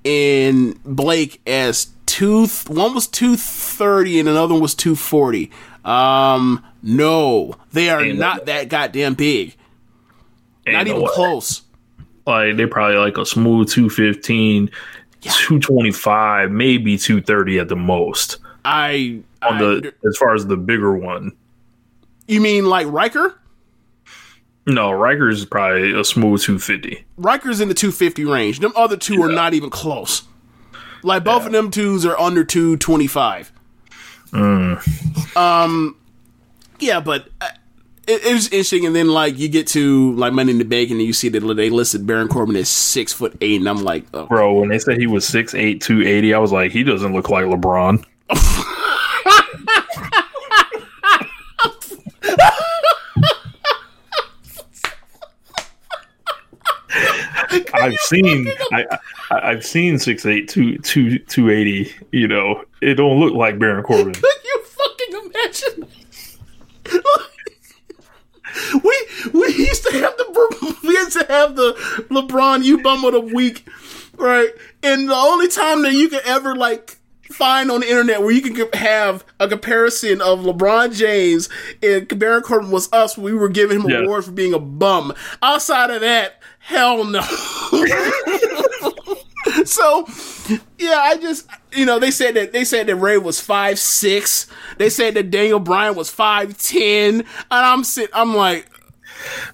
[0.04, 2.46] and Blake as two.
[2.68, 5.50] One was two thirty and another one was two forty.
[5.84, 9.54] Um, no, they are Ain't not that goddamn big.
[10.66, 11.62] Not even close.
[12.26, 14.70] Like they probably like a smooth 215,
[15.20, 18.38] 225, maybe 230 at the most.
[18.64, 21.32] I, On I- the as far as the bigger one.
[22.26, 23.38] you mean like Ryker?
[24.66, 27.04] No, Ryker's is probably a smooth 250.
[27.18, 28.60] Ryker's in the 250 range.
[28.60, 30.22] Them other two are not even close.
[31.02, 33.52] Like both of them twos are under 225.
[34.32, 35.96] Um,
[36.80, 37.48] yeah, but uh,
[38.06, 38.86] it, it was interesting.
[38.86, 41.40] And then like you get to like Money in the Bank, and you see that
[41.40, 44.78] they listed Baron Corbin as six foot eight, and I'm like, oh, Bro, when they
[44.78, 48.04] said he was 6'8, 280, I was like, he doesn't look like LeBron.
[57.84, 58.84] I've seen I,
[59.30, 62.64] I I've seen 6'8, 2, 2, 280, you know.
[62.80, 64.12] It don't look like Baron Corbin.
[64.14, 65.88] Can you fucking imagine?
[68.84, 71.72] we we used to have the we used to have the
[72.10, 73.66] LeBron you bum of the week,
[74.16, 74.50] right?
[74.82, 76.98] And the only time that you could ever like
[77.30, 81.48] find on the internet where you can have a comparison of LeBron James
[81.82, 83.18] and Baron Corbin was us.
[83.18, 84.00] We were giving him Yeah.
[84.04, 85.12] awards for being a bum.
[85.42, 87.20] Outside of that, hell no.
[89.64, 90.06] so
[90.78, 94.46] yeah, I just you know they said that they said that Ray was five six.
[94.78, 98.68] They said that Daniel Bryan was five ten, and I'm sit I'm like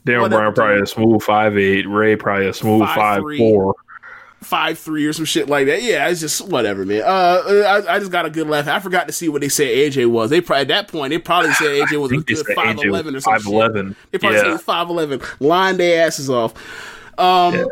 [0.04, 1.88] Daniel Bryan probably a smooth five eight.
[1.88, 3.38] Ray probably a smooth 5'3".
[3.38, 3.72] 5'4.
[4.42, 5.82] five three or some shit like that.
[5.82, 7.02] Yeah, it's just whatever, man.
[7.04, 8.68] Uh, I, I just got a good laugh.
[8.68, 10.30] I forgot to see what they said AJ was.
[10.30, 13.20] They probably at that point they probably said AJ was a good five eleven or
[13.20, 13.52] something.
[13.52, 13.96] 5'11".
[14.12, 14.56] They probably Yeah.
[14.56, 15.20] said five eleven.
[15.40, 16.54] Line their asses off.
[17.18, 17.64] Um, Yeah,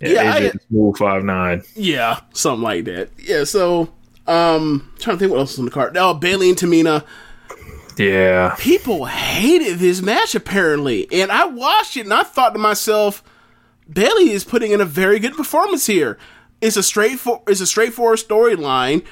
[0.00, 1.64] Yeah, I- AJ is smooth 5'9.
[1.74, 3.10] Yeah, something like that.
[3.18, 3.88] Yeah, so
[4.26, 5.96] um trying to think what else is on the card.
[5.96, 7.04] Oh, Bayley and Tamina.
[7.96, 8.54] Yeah.
[8.58, 11.08] People hated this match apparently.
[11.10, 13.24] And I watched it and I thought to myself,
[13.92, 16.16] Bayley is putting in a very good performance here.
[16.60, 19.04] It's a straightforward it's a straightforward storyline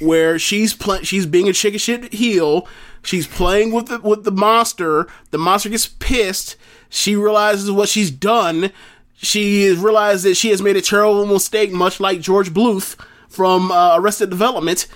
[0.00, 2.68] where she's pl- she's being a chicken shit heel.
[3.02, 5.06] She's playing with the with the monster.
[5.30, 6.56] The monster gets pissed.
[6.88, 8.70] She realizes what she's done.
[9.14, 12.96] She has realized that she has made a terrible mistake, much like George Bluth
[13.28, 14.86] from uh, Arrested Development.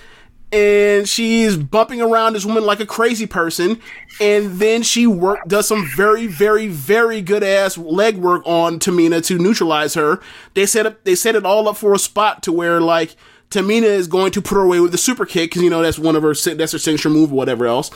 [0.51, 3.79] and she's bumping around this woman like a crazy person.
[4.19, 9.25] And then she work does some very, very, very good ass leg work on Tamina
[9.27, 10.19] to neutralize her.
[10.53, 13.15] They set up, they set it all up for a spot to where like
[13.49, 15.99] Tamina is going to put her away with the super kick because you know that's
[15.99, 17.89] one of her that's her signature move or whatever else.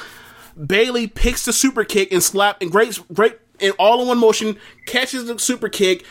[0.55, 4.57] Bayley picks the super kick and slap and great, great, in all in one motion,
[4.85, 6.05] catches the super kick,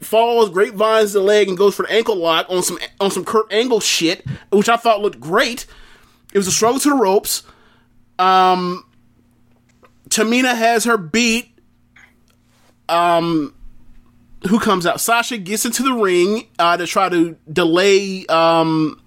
[0.00, 3.52] follows grapevines the leg and goes for the ankle lock on some on some Kurt
[3.52, 5.66] Angle shit, which I thought looked great.
[6.32, 7.42] It was a struggle to the ropes.
[8.18, 8.84] Um,
[10.08, 11.48] Tamina has her beat.
[12.88, 13.54] Um,
[14.48, 15.00] who comes out?
[15.00, 19.00] Sasha gets into the ring uh, to try to delay, um,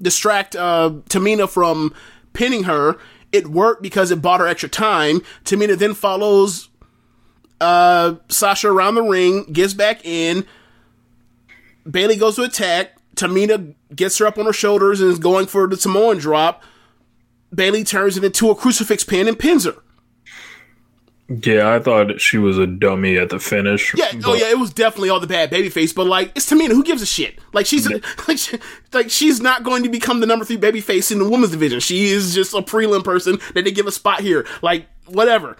[0.00, 1.94] distract uh, Tamina from
[2.32, 2.98] pinning her.
[3.32, 5.20] It worked because it bought her extra time.
[5.44, 6.68] Tamina then follows
[7.60, 10.46] uh, Sasha around the ring, gets back in.
[11.90, 12.92] Bayley goes to attack.
[13.14, 16.62] Tamina gets her up on her shoulders and is going for the Samoan drop.
[17.54, 19.76] Bayley turns it into a crucifix pin and pins her.
[21.28, 23.92] Yeah, I thought she was a dummy at the finish.
[23.96, 26.68] Yeah, oh yeah, it was definitely all the bad babyface, but like it's Tamina.
[26.68, 27.40] Who gives a shit?
[27.52, 27.90] Like she's
[28.28, 28.58] like, she-
[28.92, 31.80] like she's not going to become the number three babyface in the women's division.
[31.80, 34.46] She is just a prelim person that they give a spot here.
[34.62, 35.56] Like whatever.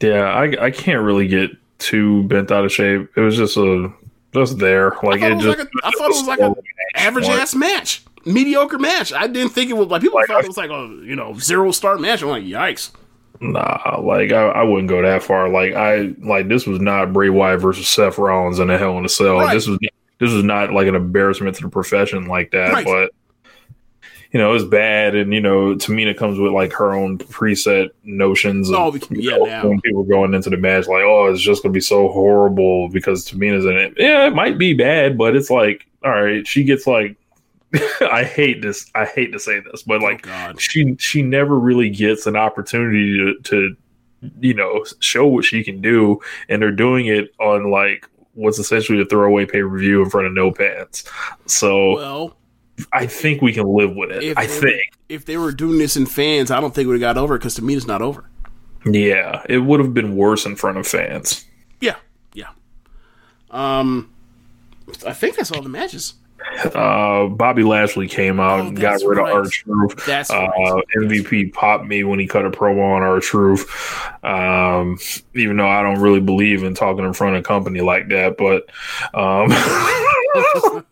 [0.00, 3.10] Yeah, I I can't really get too bent out of shape.
[3.16, 3.92] It was just a
[4.32, 4.96] just there.
[5.02, 5.58] Like it just.
[5.58, 6.54] like a, I thought it was like an
[6.94, 9.12] average ass match, mediocre match.
[9.12, 11.34] I didn't think it was like people Like, thought it was like a you know
[11.38, 12.22] zero star match.
[12.22, 12.90] I'm like yikes.
[13.40, 15.48] Nah, like I, I wouldn't go that far.
[15.48, 19.04] Like I like this was not Bray Wyatt versus Seth Rollins in a Hell in
[19.04, 19.38] a Cell.
[19.38, 19.52] Right.
[19.52, 19.78] This was
[20.20, 22.72] this was not like an embarrassment to the profession like that.
[22.72, 22.86] Right.
[22.86, 23.10] But
[24.32, 28.70] you know, it's bad, and you know, Tamina comes with like her own preset notions.
[28.70, 29.68] Of, Oh, you yeah, know, now.
[29.68, 33.28] when people going into the match, like, oh, it's just gonna be so horrible because
[33.28, 33.94] Tamina's in it.
[33.96, 37.16] Yeah, it might be bad, but it's like, all right, she gets like.
[38.02, 38.90] I hate this.
[38.94, 43.16] I hate to say this, but like Oh, she she never really gets an opportunity
[43.16, 43.76] to, to
[44.40, 46.20] you know show what she can do,
[46.50, 50.26] and they're doing it on like what's essentially a throwaway pay per view in front
[50.26, 51.04] of no pants.
[51.46, 52.36] So Well,
[52.92, 54.22] I think we can live with it.
[54.22, 56.98] if I think, were, if they were doing this in fans, I don't think we
[56.98, 58.24] got over because to me, it's not over.
[58.84, 61.44] yeah, it would have been worse in front of fans.
[61.80, 61.96] Yeah,
[62.34, 62.48] yeah.
[63.50, 64.10] Um,
[65.06, 66.14] I think that's all the matches.
[66.74, 69.30] Uh, Bobby Lashley came out Oh, and got rid right.
[69.30, 70.04] of R-Truth.
[70.06, 70.84] That's uh, right.
[70.98, 73.68] MVP popped me when he cut a promo on R-Truth.
[74.24, 74.98] Um,
[75.34, 78.68] even though I don't really believe in talking in front of company like that, but
[79.14, 79.50] um,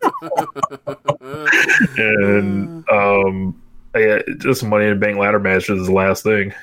[1.97, 3.61] and um,
[3.95, 6.53] yeah, just money in the bank ladder match is the last thing.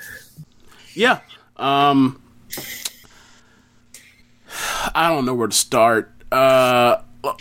[0.95, 1.21] Yeah.
[1.57, 2.23] Um,
[4.95, 6.13] I don't know where to start.
[6.31, 7.37] Uh, well,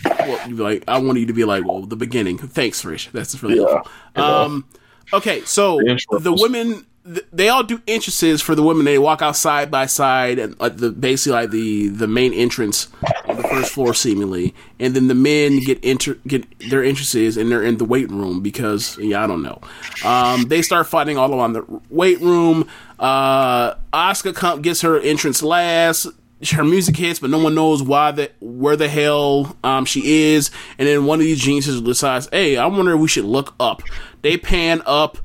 [0.48, 2.38] you'd be like, I want you to be like, well, the beginning.
[2.38, 3.12] Thanks, Rich.
[3.14, 3.92] That's really helpful.
[4.16, 4.66] Um,
[5.14, 6.87] okay, so The women,
[7.32, 8.86] they all do entrances for the women.
[8.86, 12.90] They walk out side by side and like the basically like the the main entrance
[13.26, 17.50] on the first floor, seemingly, and then the men get enter get their entrances and
[17.50, 19.62] they're in the weight room because yeah, I don't know.
[20.04, 22.68] Um, they start fighting all around the weight room.
[23.00, 26.08] Uh, Asuka come, gets her entrance last
[26.52, 30.52] her music hits, but no one knows why the where the hell um, she is.
[30.78, 33.82] And then one of these geniuses decides, "Hey, I wonder if we should look up."
[34.22, 35.18] They pan up,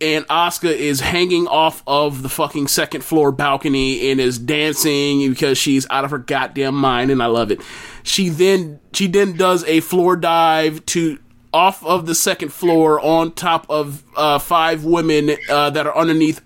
[0.00, 5.58] and Asuka is hanging off of the fucking second floor balcony and is dancing because
[5.58, 7.60] she's out of her goddamn mind, and I love it.
[8.02, 11.18] She then she then does a floor dive to
[11.52, 16.40] off of the second floor on top of uh, five women uh, that are underneath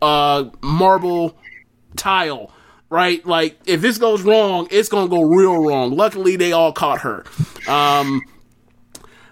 [0.00, 1.36] uh, marble
[1.96, 2.52] tile,
[2.88, 3.24] right?
[3.26, 5.96] Like if this goes wrong, it's gonna go real wrong.
[5.96, 7.24] Luckily, they all caught her.
[7.68, 8.22] Um,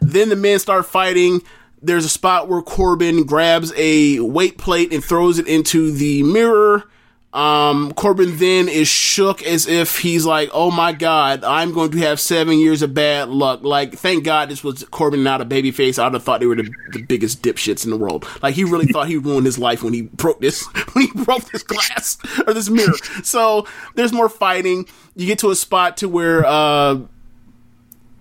[0.01, 1.43] then the men start fighting.
[1.83, 6.85] There's a spot where Corbin grabs a weight plate and throws it into the mirror.
[7.33, 11.99] Um, Corbin then is shook as if he's like, "Oh my God, I'm going to
[11.99, 15.99] have seven years of bad luck." Like, thank God this was Corbin, not a babyface.
[15.99, 18.26] I'd have thought they were the, the biggest dipshits in the world.
[18.43, 20.62] Like, he really thought he ruined his life when he broke this
[20.93, 22.93] when he broke this glass or this mirror.
[23.22, 24.87] So there's more fighting.
[25.16, 26.99] You get to a spot to where uh,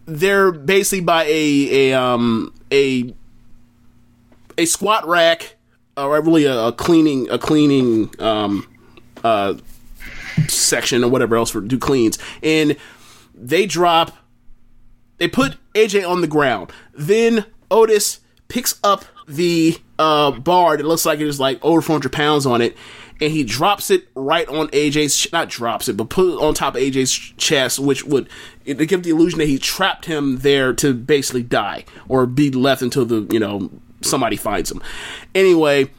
[0.06, 3.14] they're basically by a a um a
[4.62, 5.56] a squat rack
[5.98, 8.68] or really a, a cleaning a cleaning um
[9.24, 9.56] uh
[10.48, 12.18] section or whatever else for do cleans.
[12.42, 12.78] And
[13.36, 14.16] they drop
[15.18, 16.72] they put AJ on the ground.
[16.94, 22.12] Then Otis picks up the uh bar that looks like it is like over 400
[22.12, 22.76] pounds on it
[23.22, 26.76] and he drops it right on AJ's not drops it but put it on top
[26.76, 28.28] of AJ's chest which would
[28.66, 33.06] give the illusion that he trapped him there to basically die or be left until
[33.06, 33.70] the you know
[34.04, 34.82] somebody finds him.
[35.34, 35.90] Anyway,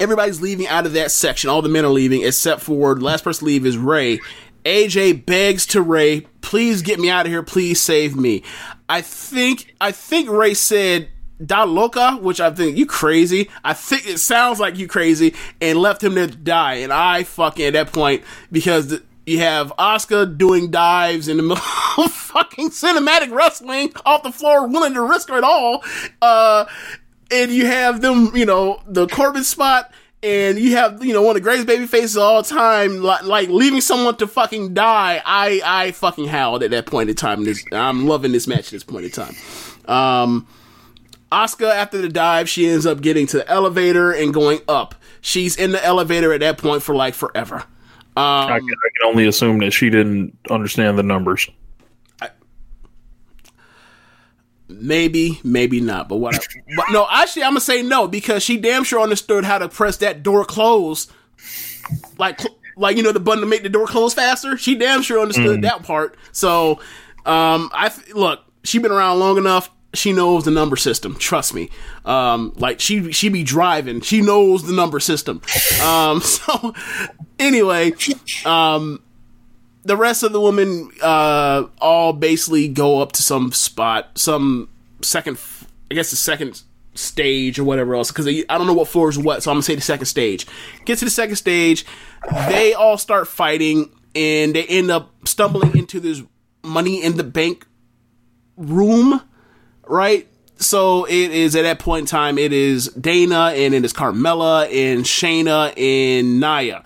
[0.00, 1.50] everybody's leaving out of that section.
[1.50, 4.20] All the men are leaving except for the last person to leave is Rey.
[4.64, 7.42] AJ begs to Rey, "Please get me out of here.
[7.42, 8.42] Please save me."
[8.88, 11.08] I think I think Rey said
[11.44, 13.48] "Da loca," which I think you crazy.
[13.64, 16.74] I think it sounds like you crazy, and left him to die.
[16.74, 18.22] And I fucking at that point
[18.52, 19.00] because.
[19.26, 21.62] You have Asuka doing dives in the middle
[21.98, 25.84] of fucking cinematic wrestling off the floor, willing to risk it all.
[26.22, 26.64] Uh,
[27.30, 31.30] and you have them, you know, the Corbin spot, and you have, you know, one
[31.30, 35.22] of the greatest baby faces of all time, like, like leaving someone to fucking die.
[35.24, 37.44] I, I fucking howled at that point in time.
[37.44, 39.34] This, I'm loving this match at this point in time.
[39.86, 40.46] Um,
[41.30, 44.94] Asuka, after the dive, she ends up getting to the elevator and going up.
[45.20, 47.56] She's in the elevator at that point for like forever.
[47.56, 47.64] Um,
[48.16, 51.48] I, can, I can only assume that she didn't understand the numbers.
[54.68, 56.08] Maybe, maybe not.
[56.08, 56.34] But what?
[56.34, 56.38] I,
[56.76, 59.96] but no, actually, I'm gonna say no because she damn sure understood how to press
[59.98, 61.08] that door close,
[62.18, 62.40] like
[62.76, 64.58] like you know the button to make the door close faster.
[64.58, 66.16] She damn sure understood that part.
[66.32, 66.80] So,
[67.24, 69.70] um, I look, she been around long enough.
[69.94, 71.16] She knows the number system.
[71.16, 71.70] Trust me.
[72.04, 74.02] Um, like she she be driving.
[74.02, 75.40] She knows the number system.
[75.82, 76.74] Um, so
[77.38, 77.92] anyway,
[78.44, 79.02] um,
[79.88, 84.68] the rest of the women uh, all basically go up to some spot, some
[85.00, 85.38] second,
[85.90, 86.62] I guess the second
[86.94, 89.62] stage or whatever else, because I don't know what floor is what, so I'm gonna
[89.62, 90.46] say the second stage.
[90.84, 91.86] Get to the second stage,
[92.48, 96.22] they all start fighting, and they end up stumbling into this
[96.62, 97.66] money in the bank
[98.56, 99.22] room,
[99.86, 100.28] right?
[100.56, 104.66] So it is at that point in time, it is Dana and it is Carmella
[104.66, 106.84] and Shayna and Nia.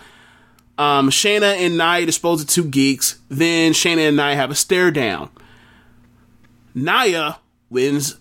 [0.83, 3.21] Um, Shayna and Nia dispose of two geeks.
[3.29, 5.31] Then Shayna and Nia have a stare down.
[6.75, 7.39] Nia
[7.71, 8.17] wins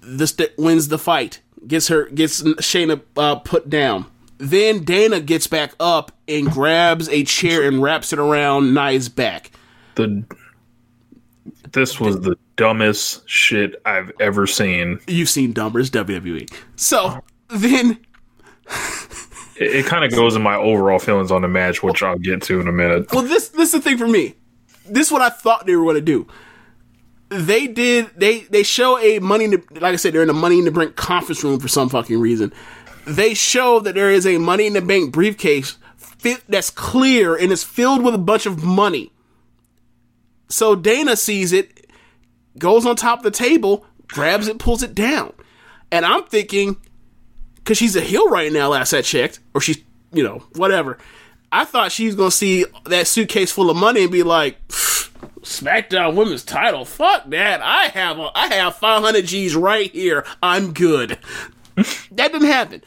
[0.00, 1.40] the st- wins the fight.
[1.66, 4.06] Gets her gets Shayna uh, put down.
[4.38, 9.50] Then Dana gets back up and grabs a chair and wraps it around Nia's back.
[9.96, 10.24] The
[11.72, 15.00] this was the dumbest shit I've ever seen.
[15.06, 16.50] You've seen dumber, it's WWE.
[16.76, 17.98] So then
[19.60, 22.42] It, it kind of goes in my overall feelings on the match, which I'll get
[22.42, 23.12] to in a minute.
[23.12, 24.34] Well, this this is the thing for me.
[24.86, 26.26] This is what I thought they were going to do.
[27.28, 28.10] They did.
[28.16, 29.44] They they show a money.
[29.44, 31.68] In the, like I said, they're in a Money in the Bank conference room for
[31.68, 32.52] some fucking reason.
[33.06, 35.76] They show that there is a Money in the Bank briefcase
[36.20, 39.12] fit, that's clear and it's filled with a bunch of money.
[40.48, 41.86] So Dana sees it,
[42.58, 45.32] goes on top of the table, grabs it, pulls it down,
[45.90, 46.76] and I'm thinking,
[47.62, 49.78] because she's a heel right now, last I checked, or she's,
[50.12, 50.98] you know, whatever.
[51.52, 54.56] I thought she was gonna see that suitcase full of money and be like,
[55.42, 57.60] SmackDown Women's Title, fuck that.
[57.62, 60.24] I have a, I have 500 G's right here.
[60.42, 61.18] I'm good.
[61.76, 62.82] that didn't happen.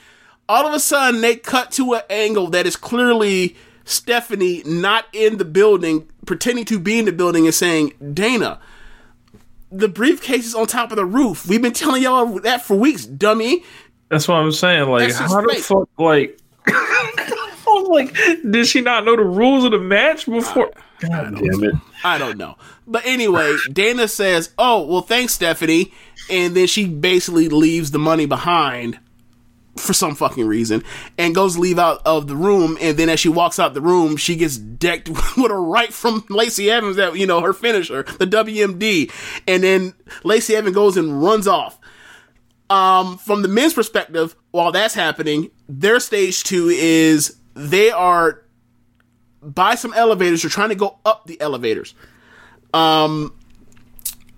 [0.48, 3.56] All of a sudden, they cut to an angle that is clearly
[3.86, 8.60] Stephanie not in the building, pretending to be in the building and saying, Dana,
[9.72, 11.48] the briefcase is on top of the roof.
[11.48, 13.64] We've been telling y'all that for weeks, dummy.
[14.14, 14.88] That's what I'm saying.
[14.90, 15.64] Like, That's just how the fake.
[15.64, 18.14] fuck, like, I was like,
[18.52, 20.72] did she not know the rules of the match before?
[21.00, 21.76] God damn it.
[22.04, 22.56] I don't know.
[22.86, 25.92] But anyway, Dana says, Oh, well, thanks, Stephanie.
[26.30, 29.00] And then she basically leaves the money behind
[29.76, 30.84] for some fucking reason
[31.18, 32.78] and goes leave out of the room.
[32.80, 36.24] And then as she walks out the room, she gets decked with a right from
[36.30, 39.12] Lacey Evans that, you know, her finisher, the WMD.
[39.48, 39.94] And then
[40.24, 41.80] Lacey Evans goes and runs off.
[42.74, 48.42] Um, from the men's perspective, while that's happening, their stage two is they are
[49.44, 50.42] by some elevators.
[50.42, 51.94] They're trying to go up the elevators.
[52.74, 53.36] Um,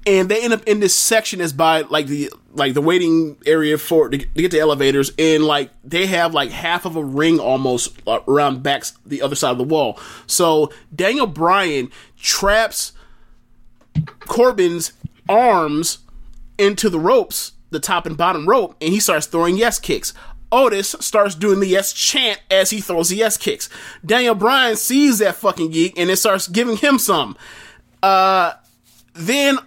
[0.06, 3.78] and they end up in this section that's by like the like the waiting area
[3.78, 7.40] for to, to get to elevators, and like they have like half of a ring
[7.40, 9.98] almost uh, around backs the other side of the wall.
[10.28, 12.91] So Daniel Bryan traps
[14.20, 14.91] Corbin's
[15.30, 15.99] arms
[16.57, 20.14] into the ropes, the top and bottom rope, and he starts throwing yes kicks.
[20.52, 23.69] Otis starts doing the yes chant as he throws the yes kicks.
[24.06, 27.35] Daniel Bryan sees that fucking geek and it starts giving him some.
[28.02, 28.53] Uh,
[29.14, 29.57] then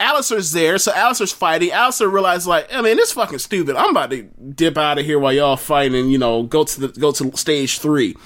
[0.00, 1.70] Aleister's there, so Aleister's fighting.
[1.70, 3.76] Aleister realizes, like, I mean, this fucking stupid.
[3.76, 6.80] I'm about to dip out of here while y'all fighting, and you know, go to
[6.80, 8.16] the go to stage three.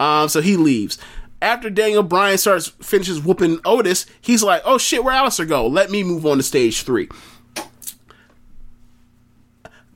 [0.00, 0.98] Um, so he leaves.
[1.40, 5.66] After Daniel Bryan starts finishes whooping Otis, he's like, "Oh shit, where Aleister go?
[5.66, 7.08] Let me move on to stage three.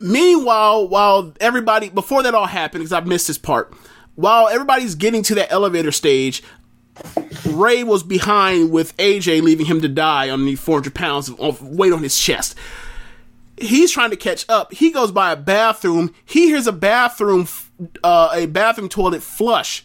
[0.01, 3.73] Meanwhile, while everybody before that all happened, because I missed this part,
[4.15, 6.43] while everybody's getting to that elevator stage,
[7.47, 11.93] Rey was behind with AJ, leaving him to die on the 400 pounds of weight
[11.93, 12.57] on his chest.
[13.57, 14.73] He's trying to catch up.
[14.73, 16.15] He goes by a bathroom.
[16.25, 17.49] He hears a bathroom,
[18.05, 19.85] uh, a bathroom toilet flush.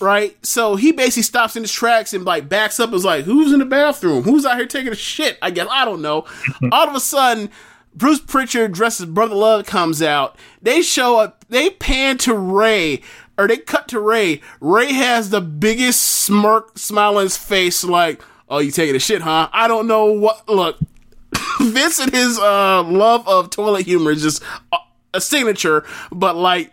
[0.00, 2.88] Right, so he basically stops in his tracks and like backs up.
[2.88, 4.24] and is like, "Who's in the bathroom?
[4.24, 6.26] Who's out here taking a shit?" I guess I don't know.
[6.72, 7.48] All of a sudden,
[7.94, 10.36] Bruce Pritchard dresses Brother Love comes out.
[10.60, 11.44] They show up.
[11.48, 13.02] They pan to Rey,
[13.38, 14.40] or they cut to Rey.
[14.60, 19.22] Rey has the biggest smirk, smile on his face, like, "Oh, you taking a shit,
[19.22, 20.48] huh?" I don't know what.
[20.48, 20.78] Look,
[21.60, 24.42] Vince and his uh, love of toilet humor is just
[24.72, 24.78] a,
[25.14, 26.72] a signature, but like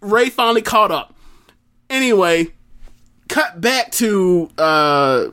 [0.00, 1.14] Rey finally caught up.
[1.88, 2.48] Anyway,
[3.28, 5.28] cut back to uh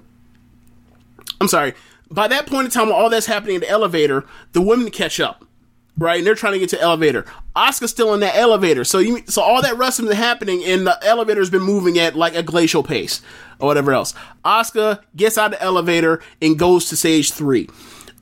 [1.41, 1.73] I'm sorry.
[2.13, 5.45] By that point in time all that's happening in the elevator, the women catch up.
[5.95, 6.17] Right?
[6.17, 7.23] And they're trying to get to the elevator.
[7.55, 8.83] Asuka's still in that elevator.
[8.83, 12.33] So you so all that wrestling is happening and the elevator's been moving at like
[12.35, 13.21] a glacial pace
[13.59, 14.15] or whatever else.
[14.43, 17.69] Asuka gets out of the elevator and goes to stage three.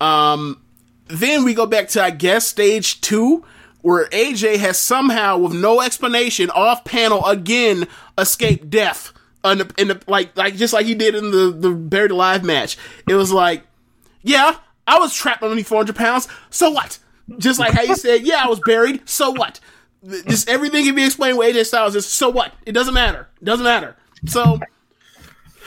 [0.01, 0.61] Um
[1.07, 3.45] then we go back to I guess stage two,
[3.81, 7.88] where AJ has somehow, with no explanation, off panel again
[8.18, 9.13] escaped death.
[9.43, 12.43] In the, in the, like like just like he did in the the buried alive
[12.43, 12.77] match.
[13.07, 13.63] It was like,
[14.23, 14.57] yeah,
[14.88, 16.27] I was trapped underneath 400 pounds.
[16.49, 16.99] So what?
[17.38, 19.07] Just like how you said, yeah, I was buried.
[19.07, 19.60] So what?
[20.27, 21.95] Just everything can be explained with AJ Styles.
[21.95, 22.53] Is so what?
[22.65, 23.30] It doesn't matter.
[23.41, 23.95] It doesn't matter.
[24.26, 24.60] So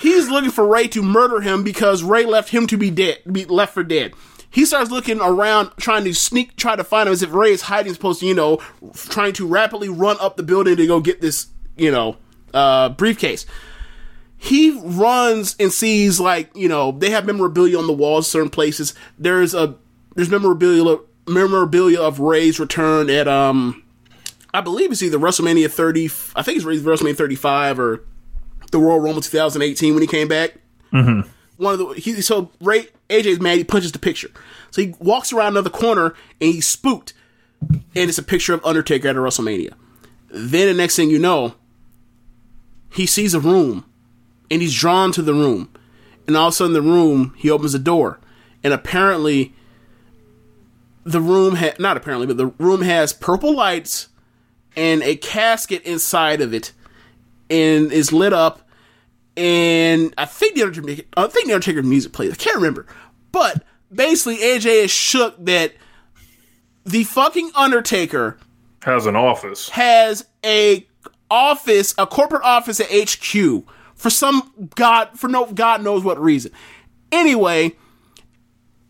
[0.01, 3.44] he's looking for Rey to murder him because Rey left him to be dead, be
[3.44, 4.12] left for dead.
[4.51, 7.62] He starts looking around, trying to sneak, try to find him as if Rey is
[7.62, 8.60] hiding, supposed to, you know,
[8.94, 12.16] trying to rapidly run up the building to go get this, you know,
[12.52, 13.47] uh, briefcase.
[14.45, 18.95] He runs and sees like, you know, they have memorabilia on the walls, certain places.
[19.19, 19.77] There's a
[20.15, 23.83] there's memorabilia memorabilia of Rey's return at um
[24.53, 26.05] I believe it's either WrestleMania 30,
[26.37, 28.05] I think it's WrestleMania 35 or
[28.71, 30.55] the Royal Rumble 2018 when he came back.
[30.93, 31.29] Mm-hmm.
[31.57, 33.59] One of the he so Rey AJ's mad.
[33.59, 34.29] He punches the picture.
[34.71, 37.15] So he walks around another corner and he's spooked,
[37.61, 39.73] and it's a picture of Undertaker at a WrestleMania.
[40.31, 41.55] Then the next thing you know,
[42.91, 43.85] he sees a room,
[44.51, 45.71] and he's drawn to the room,
[46.27, 48.19] and all of a sudden the room he opens the door,
[48.62, 49.55] and apparently
[51.05, 54.09] the room had not apparently, but the room has purple lights
[54.77, 56.73] and a casket inside of it,
[57.51, 58.61] and is lit up.
[59.37, 62.33] And I think the Undertaker, I think the Undertaker music plays.
[62.33, 62.87] I can't remember,
[63.33, 65.73] but basically AJ is shook that
[66.85, 68.39] the fucking Undertaker
[68.83, 69.69] Has an office.
[69.71, 70.87] has a
[71.31, 73.65] office, a corporate office at HQ
[73.95, 76.53] for some god for no god knows what reason.
[77.12, 77.73] Anyway,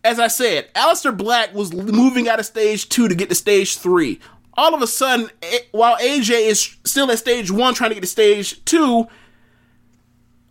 [0.02, 3.78] as I said, Aleister Black was moving out of stage two to get to stage
[3.78, 4.20] three.
[4.56, 5.30] All of a sudden,
[5.72, 9.08] while AJ is still at stage one trying to get to stage two,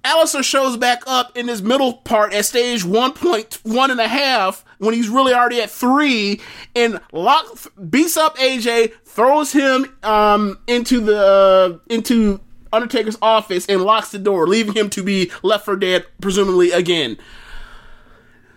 [0.04, 4.94] Aleister shows back up in his middle part at stage 1.1 and a half when
[4.94, 6.42] he's really already at three
[6.76, 7.46] and lock,
[7.90, 12.42] beats up AJ, throws him um, into the into
[12.74, 17.18] Undertaker's office and locks the door, leaving him to be left for dead, presumably again.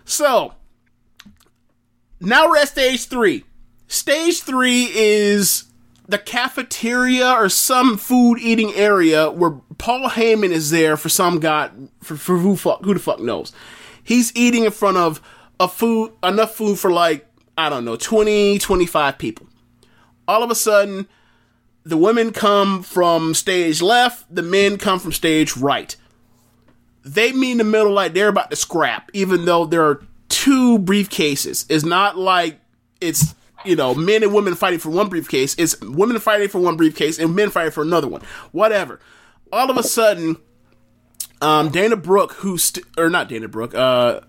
[0.05, 0.55] So
[2.19, 3.43] now we're at stage three.
[3.87, 5.65] Stage three is
[6.07, 11.89] the cafeteria or some food eating area where Paul Heyman is there for some god
[12.01, 13.51] for, for who fuck who the fuck knows.
[14.03, 15.21] He's eating in front of
[15.59, 17.27] a food enough food for like
[17.57, 19.47] I don't know 20 25 people.
[20.27, 21.07] All of a sudden
[21.87, 25.95] the women come from stage left, the men come from stage right.
[27.03, 30.79] They meet in the middle like they're about to scrap even though there are two
[30.79, 31.65] briefcases.
[31.69, 32.59] It's not like
[32.99, 35.55] it's you know, men and women fighting for one briefcase.
[35.57, 38.21] It's women fighting for one briefcase and men fighting for another one.
[38.51, 38.99] Whatever.
[39.51, 40.37] All of a sudden,
[41.41, 44.21] um, Dana Brooke, who st- or not Dana Brooke, uh,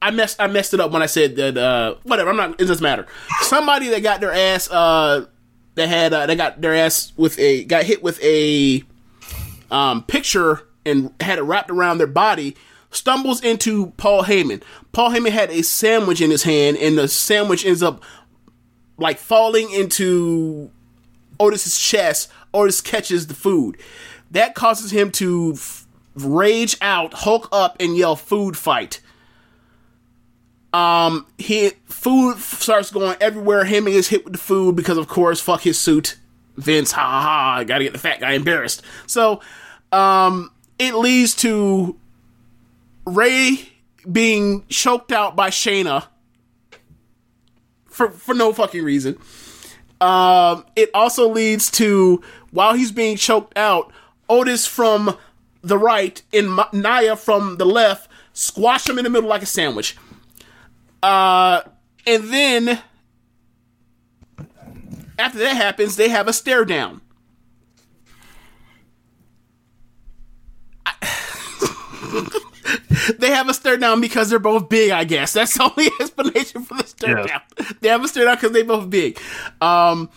[0.00, 1.56] I messed I messed it up when I said that.
[1.56, 2.30] Uh, whatever.
[2.30, 2.60] I'm not.
[2.60, 3.06] It doesn't matter.
[3.42, 4.70] Somebody that got their ass.
[4.70, 5.26] Uh,
[5.74, 8.82] that had uh, they got their ass with a got hit with a
[9.70, 12.56] um picture and had it wrapped around their body
[12.92, 14.62] stumbles into Paul Heyman.
[14.92, 18.02] Paul Heyman had a sandwich in his hand, and the sandwich ends up
[18.98, 20.70] like falling into
[21.40, 22.30] Otis's chest.
[22.54, 23.78] Otis catches the food.
[24.30, 29.00] That causes him to f- rage out, hulk up, and yell "food fight."
[30.72, 31.72] Um, he
[32.02, 33.64] food starts going everywhere.
[33.64, 36.18] Him is hit with the food because, of course, fuck his suit.
[36.56, 37.64] Vince, ha ha ha!
[37.64, 38.82] Gotta get the fat guy embarrassed.
[39.06, 39.40] So,
[39.92, 41.96] um, it leads to
[43.06, 43.70] Rey
[44.10, 46.08] being choked out by Shayna
[47.86, 49.16] for for no fucking reason.
[50.00, 52.20] Um, it also leads to
[52.50, 53.92] while he's being choked out,
[54.28, 55.16] Otis from
[55.62, 59.96] the right and Nia from the left squash him in the middle like a sandwich.
[61.02, 61.62] Uh,
[62.06, 62.80] and then
[65.18, 67.00] after that happens, they have a stare down.
[73.18, 75.32] they have a stare down because they're both big, I guess.
[75.32, 77.28] That's the only explanation for the stare Yes.
[77.28, 77.40] down.
[77.80, 79.18] They have a stare down because they both big.
[79.60, 80.10] Um,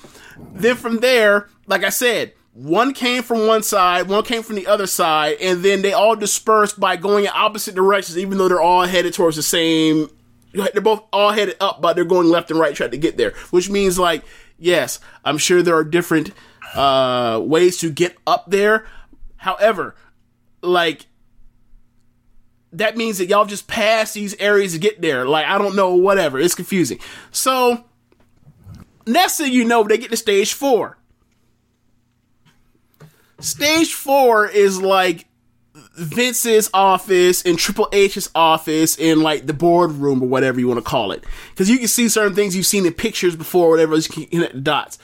[0.53, 4.67] then from there, like I said, one came from one side, one came from the
[4.67, 8.61] other side, and then they all dispersed by going in opposite directions, even though they're
[8.61, 10.09] all headed towards the same.
[10.55, 13.31] They're both all headed up, but they're going left and right trying to get there,
[13.51, 14.23] which means like,
[14.57, 16.31] yes, I'm sure there are different
[16.73, 18.85] uh, ways to get up there.
[19.37, 19.95] However,
[20.61, 21.05] like
[22.73, 25.25] that means that y'all just pass these areas to get there.
[25.25, 26.39] Like, I don't know, whatever.
[26.39, 26.99] It's confusing.
[27.31, 27.85] So,
[29.07, 30.97] next thing you know, they get to stage four.
[33.39, 35.25] Stage four is like
[35.97, 40.89] Vince's office and Triple H's office in like the boardroom or whatever you want to
[40.89, 41.23] call it.
[41.51, 44.53] Because you can see certain things you've seen in pictures before, whatever, you can connect
[44.53, 44.97] the dots.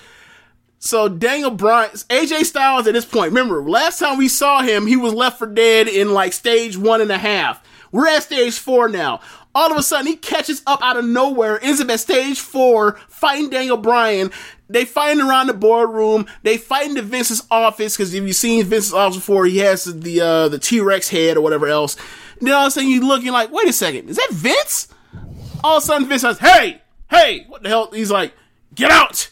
[0.80, 4.97] So Daniel Bryan, AJ Styles at this point, remember, last time we saw him, he
[4.97, 7.63] was left for dead in like stage one and a half.
[7.91, 9.19] We're at stage four now.
[9.53, 12.97] All of a sudden, he catches up out of nowhere, ends up at stage four,
[13.09, 14.31] fighting Daniel Bryan.
[14.69, 16.27] They fighting around the boardroom.
[16.43, 20.21] They fighting to Vince's office, because if you've seen Vince's office before, he has the
[20.21, 21.97] uh, the T-Rex head or whatever else.
[22.39, 24.87] And then all of a sudden, you're looking like, wait a second, is that Vince?
[25.63, 27.91] All of a sudden, Vince says, hey, hey, what the hell?
[27.91, 28.33] He's like,
[28.73, 29.29] get out!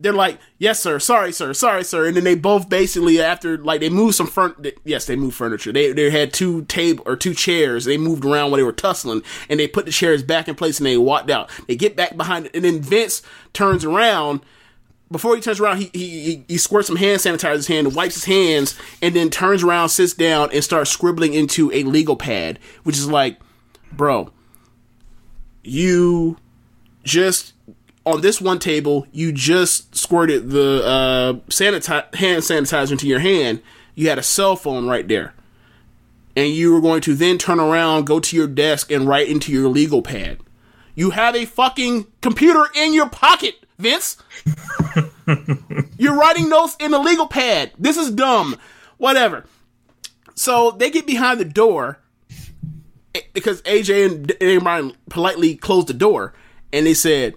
[0.00, 0.98] They're like, "Yes, sir.
[0.98, 1.52] Sorry, sir.
[1.52, 4.66] Sorry, sir." And then they both basically after like they moved some front.
[4.84, 5.72] Yes, they moved furniture.
[5.72, 7.84] They they had two table or two chairs.
[7.84, 10.78] They moved around while they were tussling, and they put the chairs back in place
[10.78, 11.50] and they walked out.
[11.68, 13.22] They get back behind, and then Vince
[13.52, 14.40] turns around.
[15.10, 17.86] Before he turns around, he, he he he squirts some hand sanitizer in his hand,
[17.86, 21.84] and wipes his hands, and then turns around, sits down, and starts scribbling into a
[21.84, 23.38] legal pad, which is like,
[23.92, 24.30] bro,
[25.62, 26.36] you
[27.04, 27.53] just
[28.06, 33.62] on this one table, you just squirted the uh, hand sanitizer into your hand.
[33.94, 35.34] You had a cell phone right there.
[36.36, 39.52] And you were going to then turn around, go to your desk, and write into
[39.52, 40.38] your legal pad.
[40.94, 44.16] You have a fucking computer in your pocket, Vince.
[45.98, 47.72] You're writing notes in a legal pad.
[47.78, 48.56] This is dumb.
[48.98, 49.44] Whatever.
[50.34, 52.00] So they get behind the door
[53.14, 54.06] eh, because AJ
[54.40, 56.34] and Bryan politely closed the door,
[56.72, 57.34] and they said,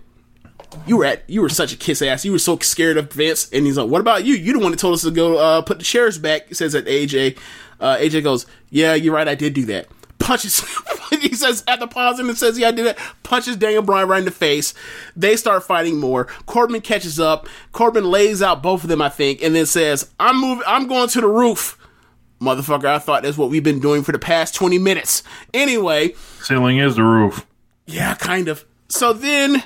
[0.86, 2.26] "You were at you were such a kiss ass.
[2.26, 4.36] You were so scared of Vince." And he's like, "What about you?
[4.36, 6.74] You the one that told us to go uh, put the chairs back." He says
[6.74, 7.38] that AJ.
[7.80, 9.28] Uh, AJ goes, "Yeah, you're right.
[9.28, 9.88] I did do that."
[10.20, 10.64] Punches.
[11.22, 14.26] he says after pausing and says, "Yeah, I did that." Punches Daniel Bryan right in
[14.26, 14.74] the face.
[15.16, 16.26] They start fighting more.
[16.46, 17.48] Corbin catches up.
[17.72, 20.64] Corbin lays out both of them, I think, and then says, "I'm moving.
[20.68, 21.78] I'm going to the roof."
[22.42, 25.24] Motherfucker, I thought that's what we've been doing for the past 20 minutes.
[25.56, 27.48] Anyway, Ceiling is the roof.
[27.88, 28.64] yeah, kind of.
[28.90, 29.64] So then,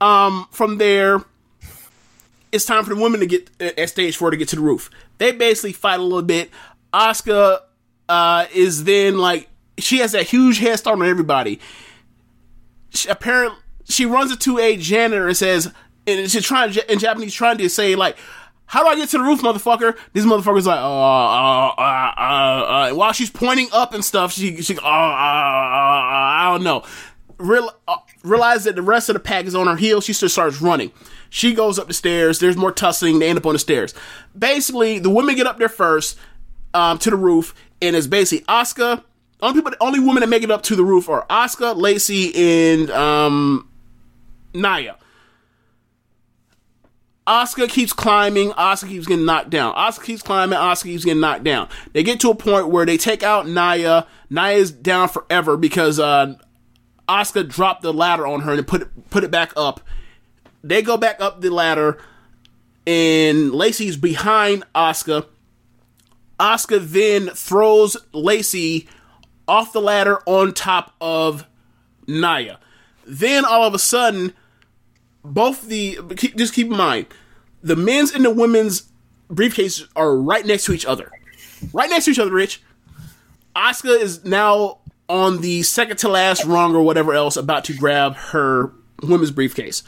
[0.00, 1.22] um, from there,
[2.52, 4.62] it's time for the women to get uh, at stage four to get to the
[4.62, 4.90] roof.
[5.18, 6.50] They basically fight a little bit.
[6.92, 7.60] Asuka
[8.08, 9.48] uh, is then like
[9.78, 11.60] she has that huge head start on everybody.
[12.90, 15.72] She, apparently, she runs into a janitor and says,
[16.06, 18.16] and she's trying in Japanese, trying to say like.
[18.70, 19.96] How do I get to the roof, motherfucker?
[20.12, 22.94] This motherfucker's like, uh, uh, uh, uh, uh.
[22.94, 26.84] While she's pointing up and stuff, she, she, uh, I don't know.
[27.38, 30.04] Real, uh, realize that the rest of the pack is on her heels.
[30.04, 30.90] She just starts running.
[31.30, 32.40] She goes up the stairs.
[32.40, 33.18] There's more tussling.
[33.18, 33.94] They end up on the stairs.
[34.36, 36.18] Basically, the women get up there first,
[36.74, 39.04] um, to the roof, and it's basically Asuka.
[39.40, 42.90] Only people, only women that make it up to the roof are Asuka, Lacey, and
[42.90, 43.68] um,
[44.52, 44.96] Nia.
[47.26, 48.50] Asuka keeps climbing.
[48.52, 49.74] Asuka keeps getting knocked down.
[49.74, 50.58] Asuka keeps climbing.
[50.58, 51.68] Asuka keeps getting knocked down.
[51.92, 54.06] They get to a point where they take out Nia.
[54.30, 56.34] Nia's down forever because uh,
[57.08, 59.80] Asuka dropped the ladder on her and put it, put it back up.
[60.62, 61.98] They go back up the ladder,
[62.86, 65.26] and Lacey's behind Asuka.
[66.38, 68.88] Asuka then throws Lacey
[69.46, 71.46] off the ladder on top of
[72.06, 72.58] Nia.
[73.06, 74.34] Then all of a sudden,
[75.24, 75.98] both the
[76.36, 77.06] just keep in mind
[77.62, 78.90] the men's and the women's
[79.30, 81.10] briefcases are right next to each other
[81.72, 82.62] right next to each other rich
[83.56, 84.78] Asuka is now
[85.08, 88.72] on the second to last rung or whatever else about to grab her
[89.02, 89.82] women's briefcase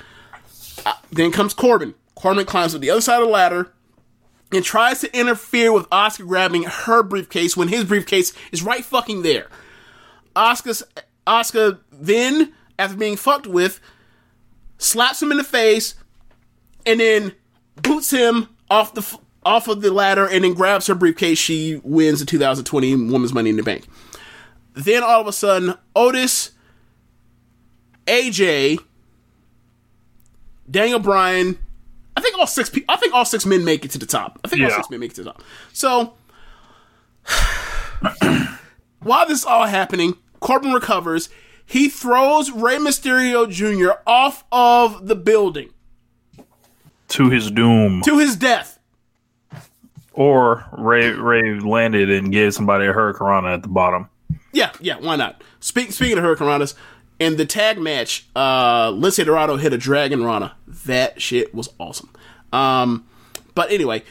[0.87, 3.73] Uh, then comes corbin corbin climbs up the other side of the ladder
[4.53, 9.23] and tries to interfere with Asuka grabbing her briefcase when his briefcase is right fucking
[9.23, 9.49] there
[10.35, 10.83] Asuka's
[11.27, 13.81] Asuka then after being fucked with
[14.81, 15.95] slaps him in the face,
[16.85, 17.35] and then
[17.77, 21.39] boots him off the off of the ladder, and then grabs her briefcase.
[21.39, 23.87] She wins the 2020 Women's Money in the Bank.
[24.85, 26.53] Then all of a sudden, Otis
[28.07, 28.79] AJ,
[30.71, 31.59] Daniel Bryan.
[32.17, 32.71] I think all six.
[32.71, 34.41] Pe- I think all six men make it to the top.
[34.45, 35.43] I think all six men make it to the top.
[35.73, 36.15] So
[39.03, 41.29] while this is all happening, Corbin recovers.
[41.65, 44.01] He throws Rey Mysterio Jr.
[44.05, 45.71] off of the building
[47.09, 48.03] To his doom.
[48.03, 48.79] to his death.
[50.13, 54.09] Or Rey Rey landed and gave somebody a hurricane at the bottom.
[54.53, 55.43] Yeah, yeah, why not?
[55.61, 56.75] Speak, speaking of hurricanranas,
[57.19, 60.57] in the tag match, uh, Lince Dorado hit a Dragon Rana.
[60.67, 62.11] That shit was awesome.
[62.53, 63.07] Um,
[63.55, 64.03] but anyway,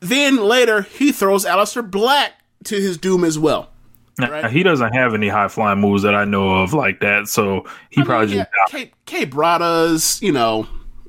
[0.00, 2.32] then later he throws Aleister Black
[2.64, 3.70] to his doom as well.
[4.18, 7.66] Now, He doesn't have any high flying moves that I know of like that, so
[7.90, 10.66] he probably yeah, just K, K Bradas, you know,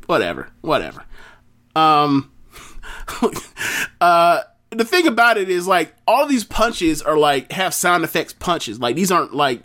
[0.08, 1.06] whatever, whatever.
[1.74, 2.32] Um,
[4.02, 4.42] uh,
[4.78, 8.80] the thing about it is like all these punches are like have sound effects punches.
[8.80, 9.64] Like these aren't like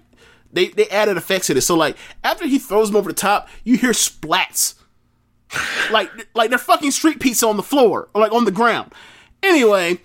[0.53, 1.67] they they added effects to this.
[1.67, 4.75] So like after he throws them over the top, you hear splats.
[5.91, 8.93] like like they're fucking street pizza on the floor or like on the ground.
[9.43, 10.01] Anyway,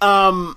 [0.00, 0.56] um,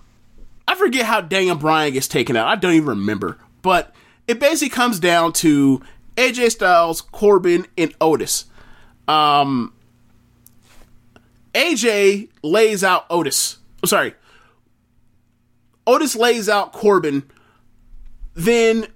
[0.67, 2.47] I forget how Daniel Bryan gets taken out.
[2.47, 3.37] I don't even remember.
[3.61, 3.93] But
[4.27, 5.81] it basically comes down to
[6.15, 8.45] AJ Styles, Corbin, and Otis.
[9.07, 9.73] Um,
[11.55, 13.57] AJ lays out Otis.
[13.81, 14.13] I'm sorry.
[15.87, 17.23] Otis lays out Corbin.
[18.33, 18.87] Then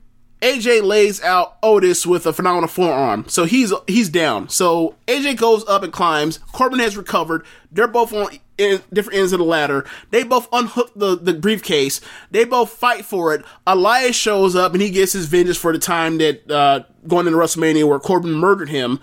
[0.42, 3.26] AJ lays out Otis with a phenomenal forearm.
[3.28, 4.50] So he's he's down.
[4.50, 6.40] So AJ goes up and climbs.
[6.52, 7.46] Corbin has recovered.
[7.72, 9.86] They're both on in different ends of the ladder.
[10.12, 12.02] They both unhook the, the briefcase.
[12.30, 13.46] They both fight for it.
[13.66, 17.40] Elias shows up and he gets his vengeance for the time that uh, going into
[17.40, 19.00] WrestleMania where Corbin murdered him.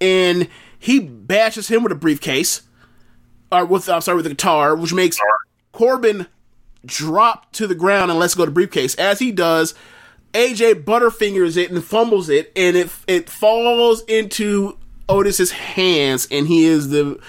[0.00, 0.48] And
[0.78, 2.62] he bashes him with a briefcase.
[3.52, 5.20] Or with I'm sorry, with the guitar, which makes
[5.72, 6.26] Corbin
[6.84, 8.94] drop to the ground and let's go to briefcase.
[8.96, 9.74] As he does,
[10.32, 16.64] AJ butterfingers it and fumbles it, and it it falls into Otis's hands, and he
[16.64, 17.20] is the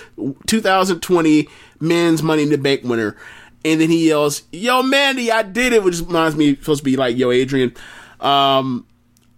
[0.47, 1.49] 2020
[1.81, 3.17] Men's Money in the Bank winner.
[3.65, 6.95] And then he yells, "Yo, Mandy, I did it!" Which reminds me, supposed to be
[6.95, 7.73] like, "Yo, Adrian."
[8.21, 8.85] Um,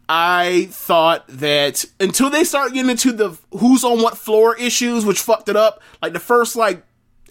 [0.07, 5.19] I thought that until they start getting into the who's on what floor issues, which
[5.19, 5.81] fucked it up.
[6.01, 6.83] Like the first like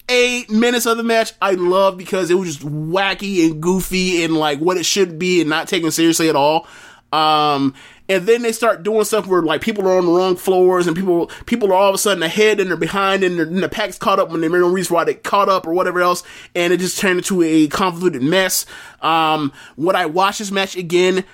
[0.08, 4.34] eight minutes of the match, I loved because it was just wacky and goofy and
[4.34, 6.66] like what it should be and not taken seriously at all.
[7.12, 7.74] Um,
[8.08, 10.96] and then they start doing stuff where like people are on the wrong floors and
[10.96, 13.68] people people are all of a sudden ahead and they're behind and, they're, and the
[13.68, 16.22] pack's caught up when they no reason why they caught up or whatever else,
[16.54, 18.66] and it just turned into a convoluted mess.
[19.00, 21.24] Um, would I watch this match again?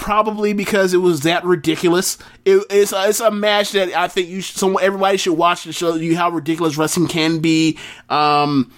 [0.00, 2.16] Probably because it was that ridiculous.
[2.46, 5.64] It, it's a, it's a match that I think you should, someone everybody should watch
[5.64, 7.78] to show you how ridiculous wrestling can be.
[8.08, 8.72] Um,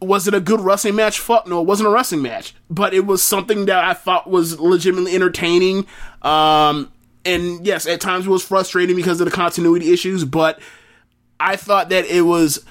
[0.00, 1.18] was it a good wrestling match?
[1.18, 4.60] Fuck no, it wasn't a wrestling match, but it was something that I thought was
[4.60, 5.86] legitimately entertaining.
[6.22, 6.92] Um,
[7.24, 10.60] and yes, at times it was frustrating because of the continuity issues, but
[11.40, 12.64] I thought that it was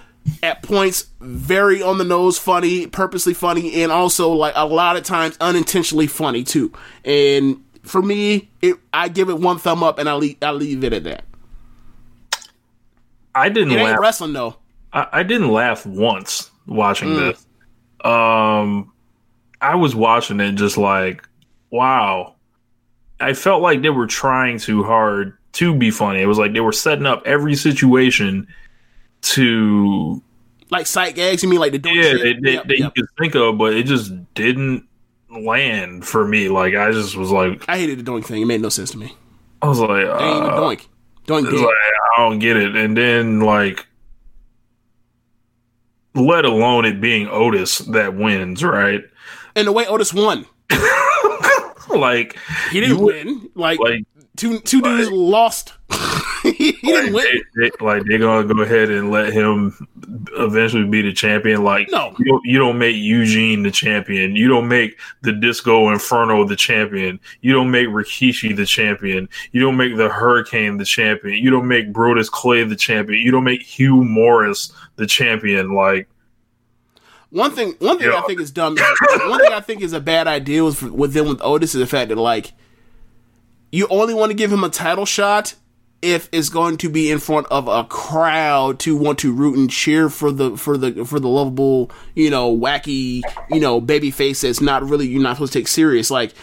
[0.44, 5.04] at points very on the nose funny, purposely funny, and also like a lot of
[5.04, 6.72] times unintentionally funny too.
[7.06, 10.84] And for me, it I give it one thumb up and I leave I leave
[10.84, 11.24] it at that.
[13.36, 14.00] I didn't It ain't laugh.
[14.00, 14.58] wrestling though.
[14.94, 17.18] I, I didn't laugh once watching Mm.
[17.34, 17.46] this.
[18.04, 18.92] Um,
[19.62, 21.28] I was watching it just like,
[21.70, 22.36] wow.
[23.20, 26.22] I felt like they were trying too hard to be funny.
[26.22, 28.48] It was like they were setting up every situation
[29.34, 30.22] to
[30.70, 32.22] Like sight gags, you mean like the yeah shit?
[32.22, 32.94] they, they, Yep, that yep.
[32.96, 34.88] you could think of, but it just didn't
[35.30, 36.50] land for me.
[36.50, 38.42] Like I just was like, I hated the doink thing.
[38.42, 39.14] It made no sense to me.
[39.62, 40.86] I was like, They ain't uh, doink.
[41.26, 41.76] Doink like,
[42.18, 42.76] I don't get it.
[42.76, 43.86] And then, like,
[46.16, 49.02] let alone it being Otis that wins, right?
[49.56, 50.46] and the way Otis won,
[51.90, 52.38] Like,
[52.72, 53.50] he didn't win.
[53.56, 54.04] Like, like,
[54.38, 55.74] two two dudes lost.
[56.44, 57.26] he didn't win.
[57.56, 59.76] they, they- like they're gonna go ahead and let him
[60.38, 61.64] eventually be the champion.
[61.64, 62.14] Like, No.
[62.20, 64.36] you don't, you don't make Eugene the champion.
[64.36, 67.20] You don't make the Disco Inferno the champion.
[67.42, 69.28] You don't make Rikishi the champion.
[69.52, 71.44] You don't make the Hurricane the champion.
[71.44, 73.22] You don't make Brodus Clay the champion.
[73.22, 75.72] You don't make Hugh Morrus the champion.
[75.74, 76.08] Like,
[77.30, 78.18] One thing, one thing Yeah.
[78.20, 78.76] I think is dumb.
[79.28, 81.88] one thing I think is a bad idea with with them with Otis is the
[81.88, 82.54] fact that like
[83.78, 85.54] you only want to give him a title shot
[86.02, 89.70] if it's going to be in front of a crowd to want to root and
[89.70, 94.42] cheer for the for the for the lovable you know wacky you know baby face
[94.42, 96.10] that's not really you're not supposed to take serious.
[96.10, 96.34] Like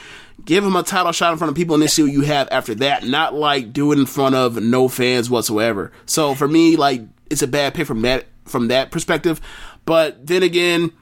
[0.44, 2.48] give him a title shot in front of people and then see what you have
[2.52, 3.04] after that.
[3.04, 5.90] Not like do it in front of no fans whatsoever.
[6.06, 9.40] So for me like it's a bad pick from that from that perspective.
[9.84, 10.92] But then again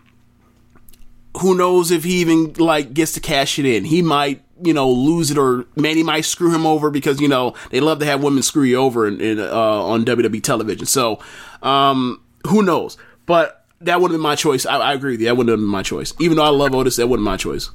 [1.39, 3.85] who knows if he even like gets to cash it in.
[3.85, 7.55] He might you know lose it or Mandy might screw him over because you know
[7.71, 10.87] they love to have women screw you over in, in, uh, on WWE television.
[10.87, 11.21] So
[11.63, 12.97] um, who knows?
[13.27, 14.67] But that would have been my choice.
[14.67, 15.27] I, I agree with you.
[15.27, 16.15] That wouldn't have been my choice.
[16.21, 17.71] Even though I love Otis, that wasn't have been my choice.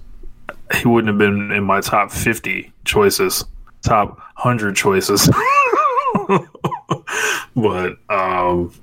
[0.76, 3.44] He wouldn't have been in my top 50 choices,
[3.82, 5.30] top 100 choices.
[7.56, 8.74] but um,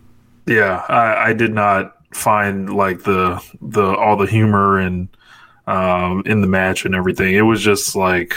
[0.47, 5.09] yeah, I, I did not find like the the all the humor and
[5.67, 7.35] um, in the match and everything.
[7.35, 8.35] It was just like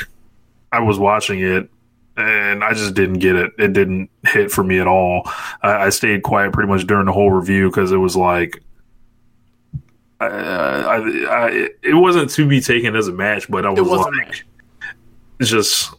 [0.72, 1.70] I was watching it
[2.16, 3.54] and I just didn't get it.
[3.58, 5.24] It didn't hit for me at all.
[5.62, 8.62] I, I stayed quiet pretty much during the whole review because it was like.
[10.20, 13.84] I, I, I, it wasn't to be taken as a match, but I was a
[13.84, 14.46] like,
[15.40, 15.94] just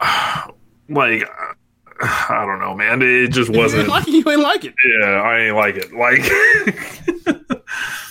[0.88, 1.28] like
[2.00, 3.02] I don't know, man.
[3.02, 3.82] It just wasn't.
[3.82, 4.74] ain't like you ain't like it.
[4.86, 5.92] Yeah, I ain't like it.
[5.92, 6.22] Like,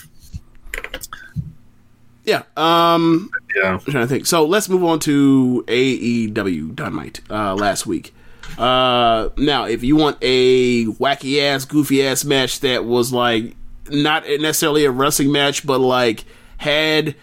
[2.27, 2.43] Yeah.
[2.57, 3.31] Um.
[3.55, 4.25] yeah, I'm trying to think.
[4.25, 8.13] So let's move on to AEW Dynamite uh, last week.
[8.57, 13.55] Uh, now, if you want a wacky ass, goofy ass match that was like
[13.89, 16.25] not necessarily a wrestling match, but like
[16.57, 17.15] had,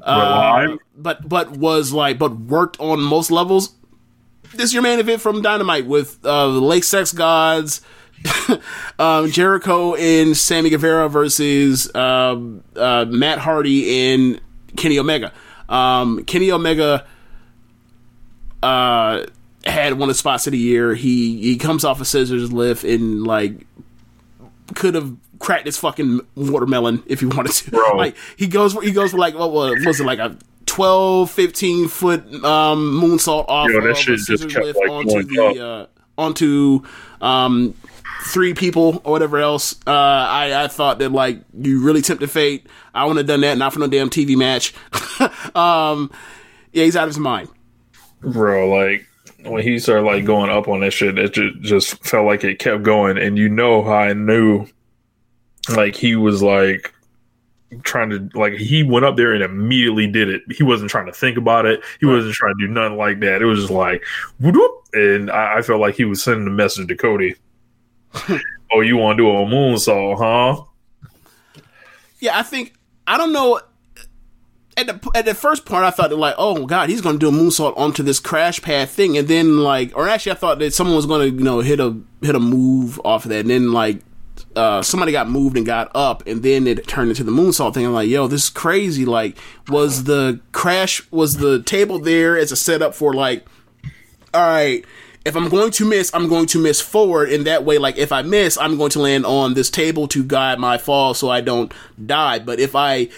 [0.00, 3.74] uh, but but was like but worked on most levels.
[4.52, 7.80] This is your main event from Dynamite with uh, the Le Sex Gods,
[9.00, 14.40] um, Jericho and Sammy Guevara versus um uh, Matt Hardy and
[14.76, 15.32] Kenny Omega.
[15.68, 17.06] Um, Kenny Omega
[18.62, 19.24] uh,
[19.64, 20.94] had one of the spots of the year.
[20.94, 23.66] He he comes off a scissors lift and like
[24.74, 27.70] could have cracked his fucking watermelon if he wanted to.
[27.70, 27.96] Bro.
[27.96, 30.36] Like he goes he goes for like what was, was it like a
[30.66, 34.78] 12, 15 foot um, moonsault off Yo, that of shit a just scissors kept, lift
[34.78, 35.86] like, onto the uh,
[36.22, 36.82] onto
[37.20, 37.74] um,
[38.24, 39.74] three people or whatever else.
[39.86, 42.66] Uh, I, I thought that like you really tempted fate.
[42.94, 44.74] I wouldn't have done that, not for no damn TV match.
[45.54, 46.10] um,
[46.72, 47.48] yeah, he's out of his mind.
[48.20, 48.68] bro.
[48.68, 49.06] Like
[49.44, 52.58] when he started like going up on that shit, it ju- just felt like it
[52.58, 54.66] kept going, and you know how I knew,
[55.74, 56.91] like he was like
[57.82, 60.42] trying to like he went up there and immediately did it.
[60.50, 61.80] He wasn't trying to think about it.
[62.00, 63.42] He wasn't trying to do nothing like that.
[63.42, 64.02] It was just like,
[64.40, 67.36] whoop, and I, I felt like he was sending a message to Cody.
[68.72, 70.64] oh, you want to do a moonsault, huh?
[72.18, 72.74] Yeah, I think
[73.06, 73.60] I don't know.
[74.74, 77.28] At the at the first part, I thought like, oh god, he's going to do
[77.28, 80.72] a moonsault onto this crash pad thing, and then like, or actually, I thought that
[80.72, 83.50] someone was going to you know hit a hit a move off of that, and
[83.50, 84.02] then like.
[84.54, 87.86] Uh, somebody got moved and got up, and then it turned into the moonsault thing.
[87.86, 89.04] I'm like, yo, this is crazy.
[89.04, 89.36] Like,
[89.68, 93.46] was the crash, was the table there as a setup for like,
[94.34, 94.84] all right,
[95.24, 97.30] if I'm going to miss, I'm going to miss forward.
[97.30, 100.24] In that way, like if I miss, I'm going to land on this table to
[100.24, 101.72] guide my fall so I don't
[102.04, 102.38] die.
[102.38, 103.08] But if I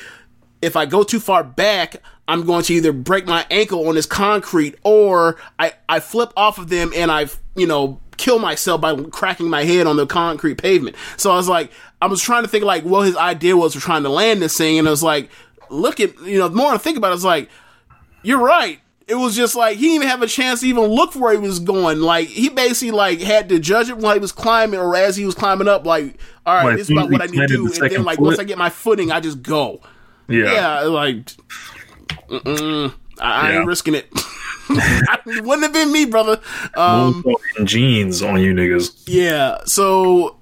[0.60, 1.96] if I go too far back,
[2.26, 6.58] I'm going to either break my ankle on this concrete or I, I flip off
[6.58, 10.56] of them and I, you know, kill myself by cracking my head on the concrete
[10.58, 10.96] pavement.
[11.16, 11.70] So I was like,
[12.02, 14.56] I was trying to think like what his idea was for trying to land this
[14.56, 14.78] thing.
[14.78, 15.30] And I was like,
[15.70, 17.48] look at, you know, the more I think about it, it's like,
[18.22, 18.80] you're right.
[19.06, 21.38] It was just like he didn't even have a chance to even look where he
[21.38, 22.00] was going.
[22.00, 25.26] Like he basically like had to judge it while he was climbing or as he
[25.26, 25.84] was climbing up.
[25.84, 26.16] Like,
[26.46, 27.68] all right, this is about what I need to do.
[27.68, 28.38] the And then like once.
[28.38, 29.80] I get my footing, I just go.
[30.26, 31.32] Yeah, Yeah, like,
[32.30, 33.58] I, I Yeah.
[33.58, 34.10] ain't risking it.
[35.26, 36.40] wouldn't have been me, brother.
[36.76, 37.24] Um,
[37.64, 39.02] jeans on you niggas.
[39.06, 40.36] yeah, so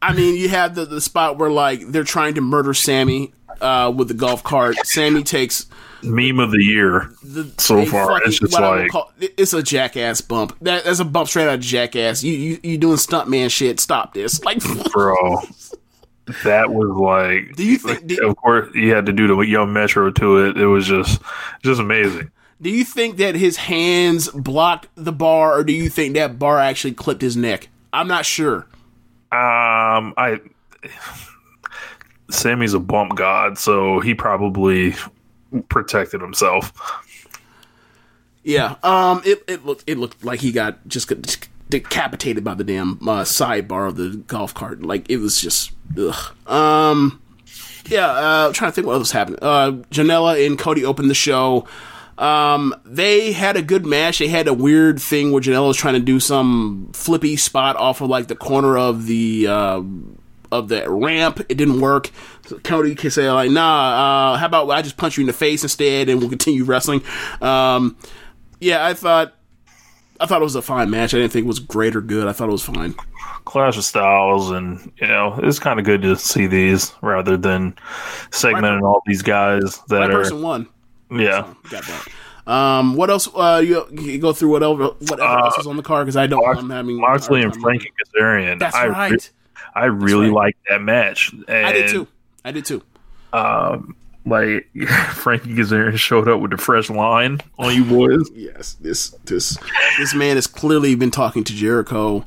[0.00, 3.92] I mean, you have the the spot where like they're trying to murder Sammy uh,
[3.94, 4.76] with the golf cart.
[4.84, 5.66] Sammy takes
[6.04, 8.08] Meme of the year the so far.
[8.08, 10.56] fucking- It's just what I would like call- it's a jackass bump.
[10.62, 12.24] That, that's a bump straight out of jackass.
[12.24, 13.78] You you you doing stuntman shit?
[13.78, 14.42] Stop this!
[14.44, 14.60] Like,
[14.92, 15.38] bro.
[16.44, 17.56] That was like.
[17.56, 20.56] Do you think- do- of course, you had to do the young metro to it.
[20.56, 21.20] It was just,
[21.62, 22.30] just amazing.
[22.62, 26.60] Do you think that his hands blocked the bar, or do you think that bar
[26.60, 27.68] actually clipped his neck?
[27.92, 28.68] I'm not sure.
[29.32, 30.40] Um, I.
[32.30, 34.94] Sammy's a bump god, so he probably
[35.68, 36.72] protected himself.
[38.42, 38.76] Yeah.
[38.82, 39.20] Um.
[39.24, 41.12] It it looked it looked like he got just
[41.68, 44.82] decapitated by the damn uh, sidebar of the golf cart.
[44.82, 45.72] Like it was just.
[45.98, 46.36] Ugh.
[46.46, 47.20] Um.
[47.86, 48.08] Yeah.
[48.08, 49.38] Uh, I'm trying to think what else happened.
[49.42, 51.66] Uh, Janela and Cody opened the show.
[52.18, 54.18] Um, they had a good match.
[54.18, 58.00] They had a weird thing where Janela was trying to do some flippy spot off
[58.00, 59.82] of like the corner of the uh,
[60.52, 61.40] of the ramp.
[61.48, 62.10] It didn't work.
[62.46, 65.32] So Cody can say like, "Nah, uh, how about I just punch you in the
[65.32, 67.02] face instead, and we'll continue wrestling."
[67.40, 67.96] Um,
[68.60, 69.34] yeah, I thought
[70.20, 71.14] I thought it was a fine match.
[71.14, 72.28] I didn't think it was great or good.
[72.28, 72.94] I thought it was fine.
[73.44, 77.74] Clash of Styles, and you know, it's kind of good to see these rather than
[78.30, 80.18] segmenting all these guys that Right are.
[80.22, 80.68] person won.
[81.12, 82.08] Yeah, Got that.
[82.46, 83.28] Um, what else?
[83.32, 86.44] Uh, you, you go through whatever whatever else is on the card because I don't.
[86.44, 87.54] I'm having Moxley and.
[87.54, 88.58] Frankie Kazarian.
[88.58, 89.12] That's I, right.
[89.12, 89.18] re-
[89.74, 90.34] I really right.
[90.34, 91.32] liked that match.
[91.32, 92.08] And, I did too.
[92.44, 92.82] I did too.
[93.32, 93.94] Um,
[94.24, 94.68] like
[95.14, 98.28] Frankie Kazarian showed up with the fresh line on you boys.
[98.34, 99.56] Yes, this this
[99.98, 102.24] this man has clearly been talking to Jericho.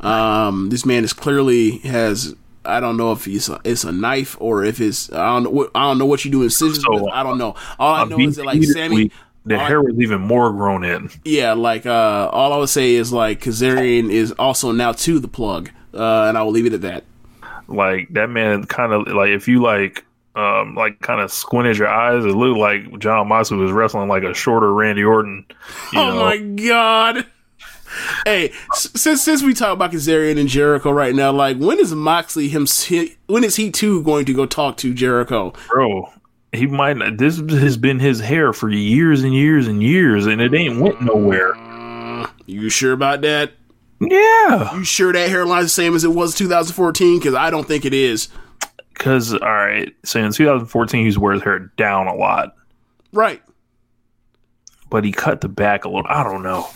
[0.00, 2.34] Um, this man is clearly has.
[2.64, 5.50] I don't know if he's a, it's a knife or if it's I don't know
[5.50, 6.82] what I don't know what you do in scissors.
[6.82, 7.10] So.
[7.10, 7.54] I don't know.
[7.78, 9.10] All I know is that like Sammy.
[9.44, 11.10] the hair was even more grown in.
[11.24, 15.28] Yeah, like uh, all I would say is like Kazarian is also now to the
[15.28, 17.04] plug, uh, and I will leave it at that.
[17.68, 20.04] Like that man, kind of like if you like.
[20.36, 22.24] Um, like kind of squinted your eyes.
[22.24, 25.46] It looked like Jon Moxley was wrestling like a shorter Randy Orton.
[25.94, 26.16] Oh know?
[26.16, 27.24] my god!
[28.24, 32.48] Hey, since since we talk about Kazarian and Jericho right now, like when is Moxley
[32.48, 32.66] him?
[33.26, 35.52] When is he too going to go talk to Jericho?
[35.68, 36.10] bro.
[36.52, 36.96] He might.
[36.96, 40.80] not- This has been his hair for years and years and years, and it ain't
[40.80, 41.52] went nowhere.
[41.54, 43.52] Mm, you sure about that?
[44.00, 47.18] Yeah, You sure that hairline's the same as it was 2014?
[47.18, 48.28] Because I don't think it is.
[48.92, 49.92] because all right.
[50.04, 52.54] So in 2014, he's wears hair down a lot,
[53.12, 53.42] Right.
[54.94, 56.06] But he cut the back a little.
[56.08, 56.68] I don't know.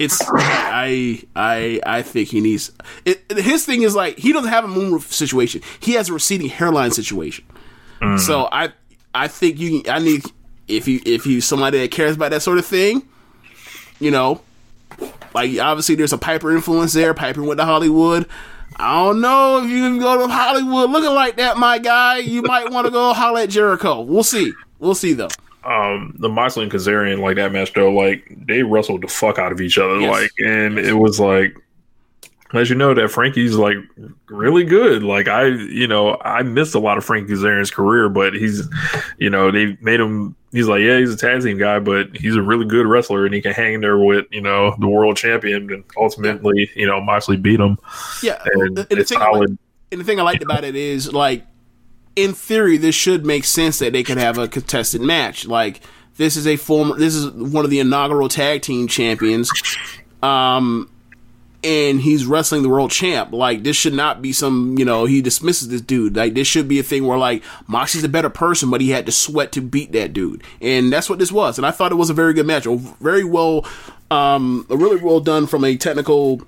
[0.00, 2.72] It's I I I think he needs.
[3.04, 5.62] It, his thing is like he doesn't have a moonroof situation.
[5.78, 7.44] He has a receding hairline situation.
[8.00, 8.18] Mm.
[8.18, 8.72] So I
[9.14, 10.24] I think you I need
[10.66, 13.08] if you if you somebody that cares about that sort of thing,
[14.00, 14.40] you know,
[15.32, 17.14] like obviously there's a Piper influence there.
[17.14, 18.26] Piper went to Hollywood.
[18.78, 22.18] I don't know if you can go to Hollywood looking like that, my guy.
[22.18, 24.00] You might want to go holler at Jericho.
[24.00, 24.54] We'll see.
[24.80, 25.28] We'll see though.
[25.64, 29.52] Um, the Moxley and Kazarian like that match though, like they wrestled the fuck out
[29.52, 30.10] of each other, Yes.
[30.10, 31.54] like, and it was like.
[32.52, 33.76] As you know, that Frankie's like
[34.28, 35.04] really good.
[35.04, 38.68] Like I, you know, I missed a lot of Frankie Kazarian's career, but he's,
[39.18, 40.34] you know, they made him.
[40.50, 43.32] He's like, yeah, he's a tag team guy, but he's a really good wrestler, and
[43.32, 45.72] he can hang there with, you know, the world champion.
[45.72, 47.78] And ultimately, you know, Moxley beat him,
[48.20, 49.56] Yeah, and and it's like- solid.
[49.92, 51.46] and the thing I liked about it is like
[52.16, 55.46] in theory this should make sense that they could have a contested match.
[55.46, 55.80] Like
[56.16, 59.50] this is a former this is one of the inaugural tag team champions.
[60.22, 60.90] Um
[61.62, 63.32] and he's wrestling the world champ.
[63.32, 66.16] Like this should not be some, you know, he dismisses this dude.
[66.16, 69.06] Like this should be a thing where like Moxie's a better person, but he had
[69.06, 70.42] to sweat to beat that dude.
[70.60, 71.58] And that's what this was.
[71.58, 72.66] And I thought it was a very good match.
[72.66, 73.66] A very well
[74.10, 76.42] um a really well done from a technical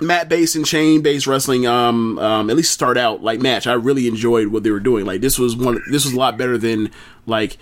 [0.00, 3.72] mat based and chain based wrestling um um at least start out like match i
[3.72, 6.56] really enjoyed what they were doing like this was one this was a lot better
[6.56, 6.90] than
[7.26, 7.56] like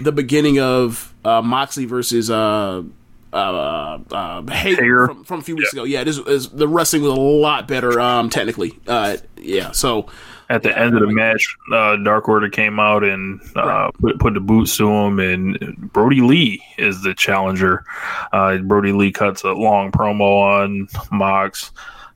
[0.00, 2.82] the beginning of uh moxley versus uh
[3.30, 5.84] uh, uh, Hager from, from a few weeks ago.
[5.84, 8.78] Yeah, this is the wrestling was a lot better, um, technically.
[8.86, 9.72] Uh, yeah.
[9.72, 10.06] So
[10.50, 14.34] At the end of the match, uh, Dark Order came out and uh, put, put
[14.34, 17.84] the boots to him, and Brodie Lee is the challenger.
[18.32, 21.70] Uh, Brodie Lee cuts a long promo on Mox.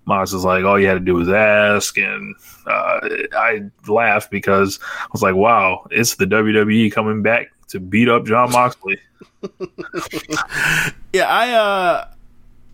[0.07, 2.35] Mox is like, all you had to do was ask, and
[2.67, 3.01] uh,
[3.35, 8.25] I laughed because I was like, wow, it's the WWE coming back to beat up
[8.25, 8.99] Jon Moxley.
[11.13, 12.09] Yeah, I uh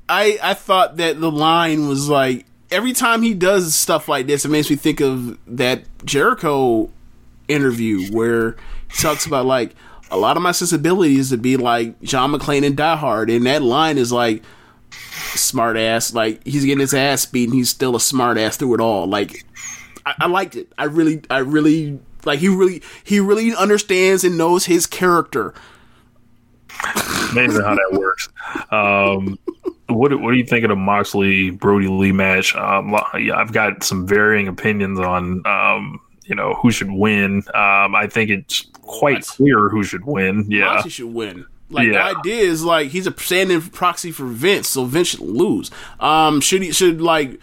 [0.08, 4.44] I I thought that the line was like every time he does stuff like this,
[4.44, 6.90] it makes me think of that Jericho
[7.48, 8.56] interview where
[8.90, 9.74] he talks about like
[10.10, 13.62] a lot of my sensibilities to be like John McClane and Die Hard, and that
[13.62, 14.42] line is like
[15.34, 18.74] smart ass, like he's getting his ass beat and he's still a smart ass through
[18.74, 19.06] it all.
[19.06, 19.44] Like
[20.06, 20.72] I, I liked it.
[20.78, 25.54] I really I really like he really he really understands and knows his character.
[27.32, 28.28] Amazing how that works.
[28.70, 29.38] Um,
[29.88, 32.54] what what do you think of the Moxley Brodie Lee match?
[32.54, 37.38] Um, I've got some varying opinions on um, you know who should win.
[37.54, 40.46] Um, I think it's quite clear who should win.
[40.50, 41.46] Yeah, Moxley should win.
[41.70, 42.12] Like Yeah.
[42.12, 45.70] the idea is like he's a standing proxy for Vince, so Vince should lose.
[46.00, 47.40] Um, should he should like?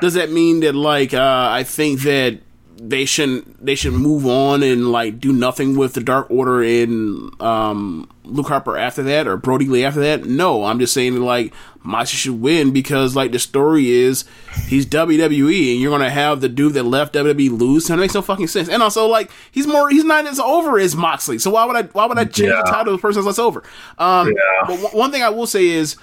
[0.00, 2.38] Does that mean that like uh, I think that
[2.80, 7.40] they shouldn't they should move on and like do nothing with the Dark Order and
[7.42, 10.24] um, Luke Harper after that or Brodie Lee after that?
[10.24, 11.52] No, I'm just saying that like
[11.82, 14.24] Moxley should win because like the story is
[14.66, 17.90] he's WWE and you're gonna have the dude that left WWE lose.
[17.90, 18.68] And it makes no fucking sense.
[18.68, 21.38] And also like he's more he's not as over as Moxley.
[21.38, 23.44] So why would I why would I change the title of the person that's less
[23.44, 23.62] over?
[23.98, 24.66] Um, Yeah.
[24.68, 25.96] But one- one thing I will say is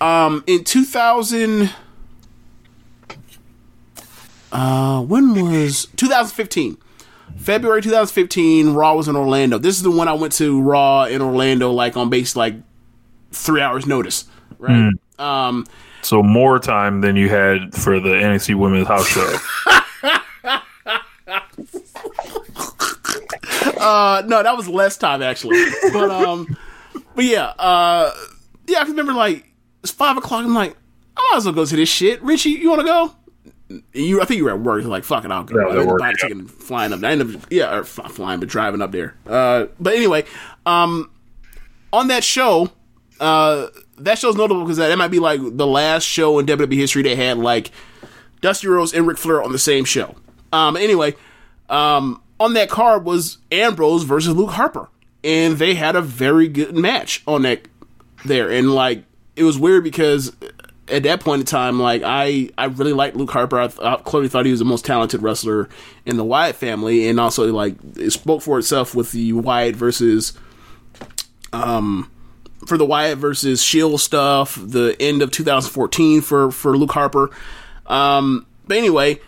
[0.00, 1.70] um, in 2000.
[4.52, 6.76] Uh, when was 2015?
[7.36, 8.74] February 2015.
[8.74, 9.58] Raw was in Orlando.
[9.58, 12.54] This is the one I went to Raw in Orlando, like on base like
[13.32, 14.26] three hours notice,
[14.58, 14.92] right?
[15.18, 15.66] Um,
[16.02, 19.36] so more time than you had for the NXT Women's House show.
[23.80, 26.56] uh, no, that was less time actually, but um,
[27.14, 28.12] but yeah, uh,
[28.66, 29.46] yeah, I remember like
[29.82, 30.44] it's five o'clock.
[30.44, 30.76] I'm like,
[31.16, 32.22] I might as well go to this shit.
[32.22, 33.14] Richie, you want to go?
[33.92, 34.82] You, I think you were at work.
[34.82, 35.58] You're like, fuck it, I'll go.
[35.58, 37.00] Yeah, I work, buy a ticket and flying up.
[37.00, 37.08] there.
[37.10, 39.14] I ended up, yeah, or fly- flying, but driving up there.
[39.26, 40.24] Uh, but anyway,
[40.66, 41.10] um,
[41.92, 42.70] on that show,
[43.20, 43.68] uh,
[43.98, 47.16] that show's notable because that, might be like the last show in WWE history they
[47.16, 47.70] had like
[48.40, 50.16] Dusty Rhodes and Ric Flair on the same show.
[50.52, 51.14] Um, anyway,
[51.70, 54.88] um, on that card was Ambrose versus Luke Harper,
[55.24, 57.68] and they had a very good match on that
[58.24, 58.50] there.
[58.50, 59.04] And like,
[59.36, 60.32] it was weird because
[60.88, 63.58] at that point in time, like I, I really liked Luke Harper.
[63.58, 65.68] I, th- I clearly thought he was the most talented wrestler
[66.04, 70.32] in the Wyatt family, and also like it spoke for itself with the Wyatt versus
[71.52, 72.10] um,
[72.66, 77.30] for the Wyatt versus Shield stuff, the end of 2014 for for Luke Harper.
[77.86, 79.20] Um, but anyway,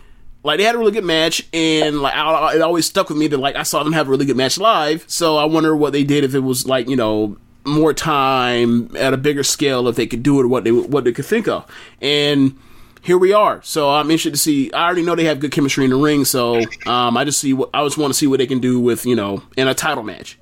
[0.43, 3.27] like they had a really good match, and like I, it always stuck with me
[3.27, 5.05] that like I saw them have a really good match live.
[5.07, 9.13] So I wonder what they did if it was like you know more time at
[9.13, 11.65] a bigger scale if they could do it what they what they could think of.
[12.01, 12.57] And
[13.01, 13.61] here we are.
[13.61, 14.71] So I'm interested to see.
[14.71, 17.53] I already know they have good chemistry in the ring, so um, I just see
[17.53, 19.73] what I just want to see what they can do with you know in a
[19.73, 20.39] title match.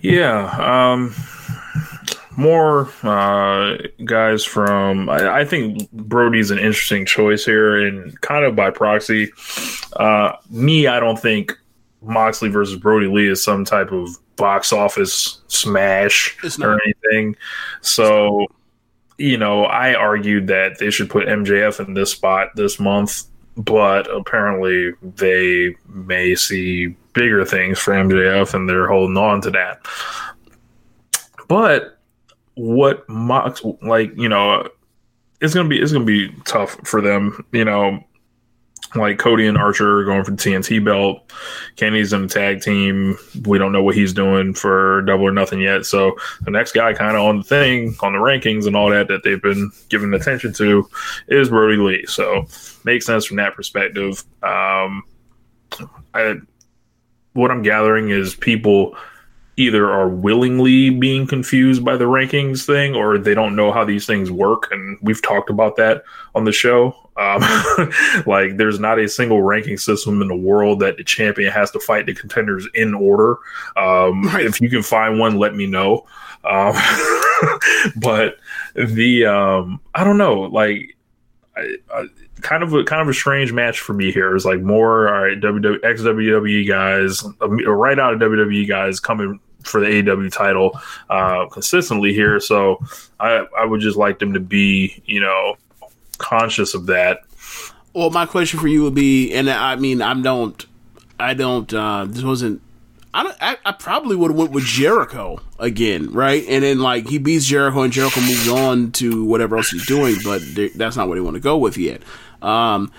[0.00, 1.14] Yeah, um,
[2.36, 5.08] more uh, guys from.
[5.08, 9.32] I, I think Brodie's an interesting choice here, and kind of by proxy.
[9.94, 11.56] Uh, me, I don't think
[12.02, 17.36] Moxley versus Brodie Lee is some type of box office smash or anything.
[17.80, 18.46] So,
[19.18, 23.24] you know, I argued that they should put MJF in this spot this month,
[23.56, 29.86] but apparently they may see bigger things for MJF and they're holding on to that.
[31.48, 31.98] But
[32.54, 34.68] what Mox like, you know,
[35.40, 38.02] it's gonna be it's gonna be tough for them, you know.
[38.94, 41.30] Like Cody and Archer going for the TNT belt.
[41.76, 43.16] Kenny's in the tag team.
[43.44, 45.84] We don't know what he's doing for double or nothing yet.
[45.84, 49.08] So the next guy kind of on the thing, on the rankings and all that
[49.08, 50.88] that they've been giving attention to
[51.28, 52.06] is Brodie Lee.
[52.06, 52.46] So
[52.84, 54.22] makes sense from that perspective.
[54.42, 55.02] Um,
[56.14, 56.36] I,
[57.32, 58.96] what I'm gathering is people
[59.56, 64.06] either are willingly being confused by the rankings thing or they don't know how these
[64.06, 64.68] things work.
[64.72, 66.04] And we've talked about that
[66.34, 66.96] on the show.
[67.16, 67.40] Um,
[68.26, 71.80] like, there's not a single ranking system in the world that the champion has to
[71.80, 73.36] fight the contenders in order.
[73.76, 76.06] Um, If you can find one, let me know.
[76.44, 76.74] Um,
[77.96, 78.38] but
[78.74, 80.96] the, um, I don't know, like,
[81.56, 82.06] I, I,
[82.40, 84.34] kind of a kind of a strange match for me here.
[84.34, 89.40] It's like more all right, WW, ex WWE guys, right out of WWE guys coming
[89.64, 90.78] for the AEW title
[91.10, 92.40] uh, consistently here.
[92.40, 92.82] So
[93.18, 95.56] I I would just like them to be you know
[96.18, 97.20] conscious of that.
[97.92, 100.66] Well, my question for you would be, and I mean, I don't,
[101.18, 101.72] I don't.
[101.72, 102.60] uh This wasn't.
[103.12, 103.36] I don't.
[103.40, 106.44] I, I probably would have went with Jericho again, right?
[106.48, 110.16] And then like he beats Jericho, and Jericho moves on to whatever else he's doing,
[110.24, 110.42] but
[110.74, 112.02] that's not what they want to go with yet.
[112.42, 112.90] Um,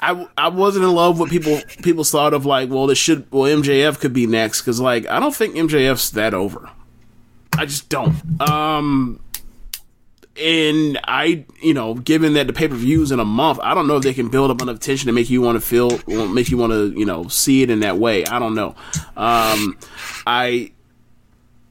[0.00, 3.44] I, I wasn't in love with people people thought of like, well, this should well
[3.44, 6.70] MJF could be next because like I don't think MJF's that over.
[7.56, 8.40] I just don't.
[8.40, 9.20] Um,
[10.40, 13.86] and I, you know, given that the pay per views in a month, I don't
[13.86, 16.48] know if they can build up enough tension to make you want to feel, make
[16.48, 18.24] you want to, you know, see it in that way.
[18.24, 18.74] I don't know.
[19.16, 19.76] Um,
[20.26, 20.72] I,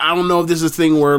[0.01, 1.15] I don't know if this is a thing where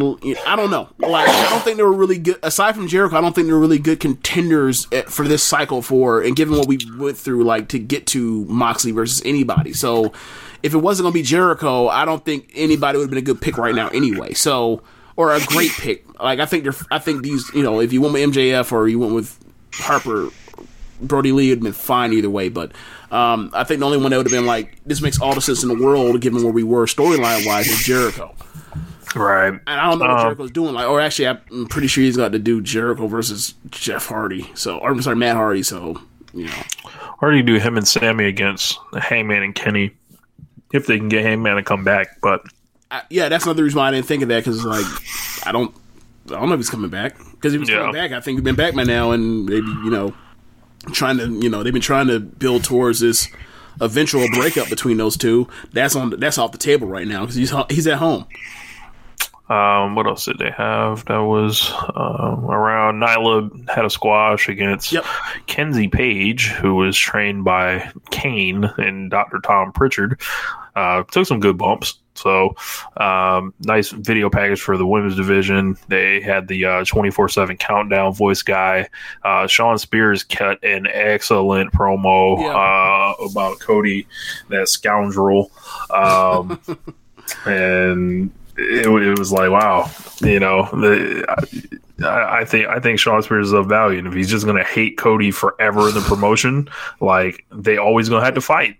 [0.47, 0.89] I don't know.
[0.99, 2.39] Like, I don't think they were really good.
[2.43, 5.83] Aside from Jericho, I don't think they were really good contenders at, for this cycle.
[5.83, 9.75] For and given what we went through, like to get to Moxley versus anybody.
[9.75, 10.13] So,
[10.63, 13.23] if it wasn't going to be Jericho, I don't think anybody would have been a
[13.23, 14.33] good pick right now anyway.
[14.33, 14.83] So,
[15.17, 16.07] or a great pick.
[16.21, 16.75] Like I think they're.
[16.91, 17.51] I think these.
[17.55, 19.39] You know, if you went with MJF or you went with
[19.75, 20.31] Harper,
[21.03, 22.49] Brodie Lee would have been fine either way.
[22.49, 22.73] But
[23.11, 25.43] um, I think the only one that would have been like this makes all the
[25.43, 28.35] sense in the world, given where we were storyline wise, is Jericho.
[29.15, 29.49] Right.
[29.49, 30.75] And I don't know what Um, Jericho's doing.
[30.75, 34.51] Like, or actually, I'm pretty sure he's got to do Jericho versus Jeff Hardy.
[34.55, 35.63] So, or I'm sorry, Matt Hardy.
[35.65, 36.01] So,
[36.33, 36.63] you know,
[37.21, 39.91] Or you do him and Sammy against Hangman and Kenny
[40.73, 42.21] if they can get Hangman to come back.
[42.23, 42.43] But
[42.91, 44.87] I, yeah, that's another reason why I didn't think of that because like
[45.45, 45.75] I don't,
[46.29, 47.79] I don't know if he's coming back because he was Yeah.
[47.79, 48.13] coming back.
[48.13, 50.15] I think he's been back by now, and maybe you know,
[50.93, 53.29] trying to you know they've been trying to build towards this
[53.81, 55.49] eventual breakup between those two.
[55.73, 58.27] That's on that's off the table right now because he's he's at home.
[59.51, 61.05] Um, what else did they have?
[61.07, 65.05] That was um, around Nyla had a squash against Yep.
[65.47, 69.41] Kenzie Paige, who was trained by Kane and Dr.
[69.41, 70.21] Tom Pritchard.
[70.77, 71.99] Uh, took some good bumps.
[72.15, 72.55] So,
[72.99, 75.77] um, nice video package for the women's division.
[75.89, 78.89] They had the twenty four seven countdown voice guy.
[79.25, 82.49] Uh, Shawn Spears cut an excellent promo Yeah.
[82.55, 84.07] uh, about Cody,
[84.49, 85.51] that scoundrel.
[85.91, 86.61] Um,
[87.47, 89.91] and it, it was like wow,
[90.21, 90.69] you know.
[90.73, 91.25] The,
[92.03, 94.65] I, I think I think Shawn Spears is of value, and if he's just gonna
[94.65, 96.69] hate Cody forever in the promotion,
[97.01, 98.77] like they always gonna have to fight.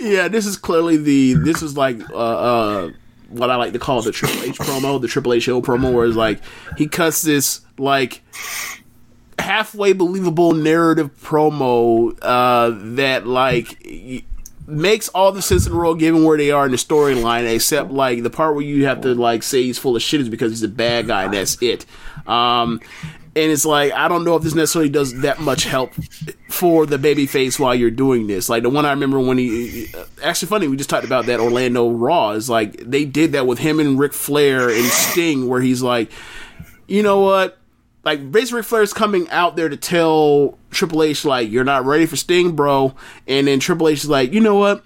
[0.00, 2.90] Yeah, this is clearly the this is like uh, uh
[3.28, 6.06] what I like to call the Triple H promo, the Triple H show promo, where
[6.06, 6.40] it's like
[6.76, 8.22] he cuts this like
[9.38, 13.84] halfway believable narrative promo uh that like
[14.66, 17.90] makes all the sense in the world given where they are in the storyline, except
[17.90, 20.52] like the part where you have to like say he's full of shit is because
[20.52, 21.84] he's a bad guy and that's it.
[22.26, 22.80] Um
[23.36, 25.92] and it's like I don't know if this necessarily does that much help
[26.48, 28.48] for the baby face while you're doing this.
[28.48, 29.88] Like the one I remember when he
[30.22, 33.58] actually funny we just talked about that Orlando Raw is like they did that with
[33.58, 36.10] him and Ric Flair and Sting where he's like,
[36.86, 37.58] you know what?
[38.04, 42.06] Like basically Ric Flair's coming out there to tell Triple H like you're not ready
[42.06, 42.94] for Sting, bro.
[43.26, 44.84] And then Triple H is like, you know what?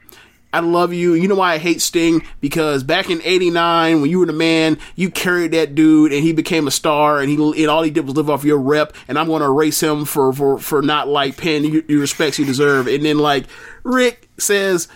[0.53, 1.13] I love you.
[1.13, 2.23] You know why I hate Sting?
[2.41, 6.33] Because back in '89, when you were the man, you carried that dude, and he
[6.33, 8.95] became a star, and he and all he did was live off your rep.
[9.09, 12.39] And I'm going to erase him for for for not like paying you, you respects
[12.39, 12.87] you deserve.
[12.87, 13.45] And then like
[13.83, 14.89] Rick says,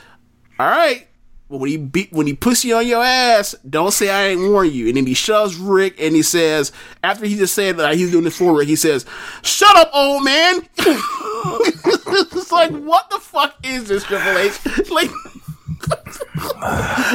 [0.58, 1.06] "All right."
[1.52, 4.40] But when he beat when he puts you on your ass, don't say I ain't
[4.40, 4.88] warn you.
[4.88, 6.72] And then he shoves Rick and he says,
[7.04, 9.04] after he just said that he's doing this for Rick, he says,
[9.42, 14.58] "Shut up, old man." it's like, what the fuck is this Triple H?
[14.90, 15.10] Like,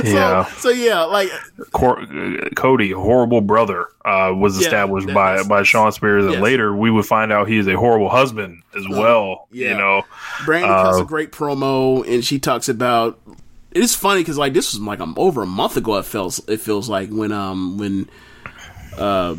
[0.03, 0.45] Yeah.
[0.45, 1.29] so, so yeah, like
[1.71, 6.43] Cor- uh, Cody, horrible brother, uh, was established that- by by Shawn Spears, and yes.
[6.43, 9.47] later we would find out he is a horrible husband as well.
[9.51, 9.71] yeah.
[9.71, 10.01] You know,
[10.45, 13.19] Brandy Uh, cuts a great promo, and she talks about.
[13.83, 15.97] It's funny because like this was like um, over a month ago.
[15.97, 18.09] It feels it feels like when um when
[18.97, 19.35] uh,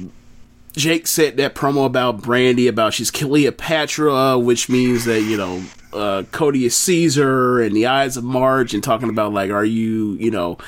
[0.73, 5.63] Jake said that promo about Brandy about she's Cleopatra, which means that you know
[5.93, 10.13] uh, Cody is Caesar and the ides of March, and talking about like are you
[10.15, 10.59] you know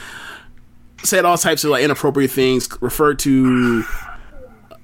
[1.03, 3.85] said all types of like inappropriate things, referred to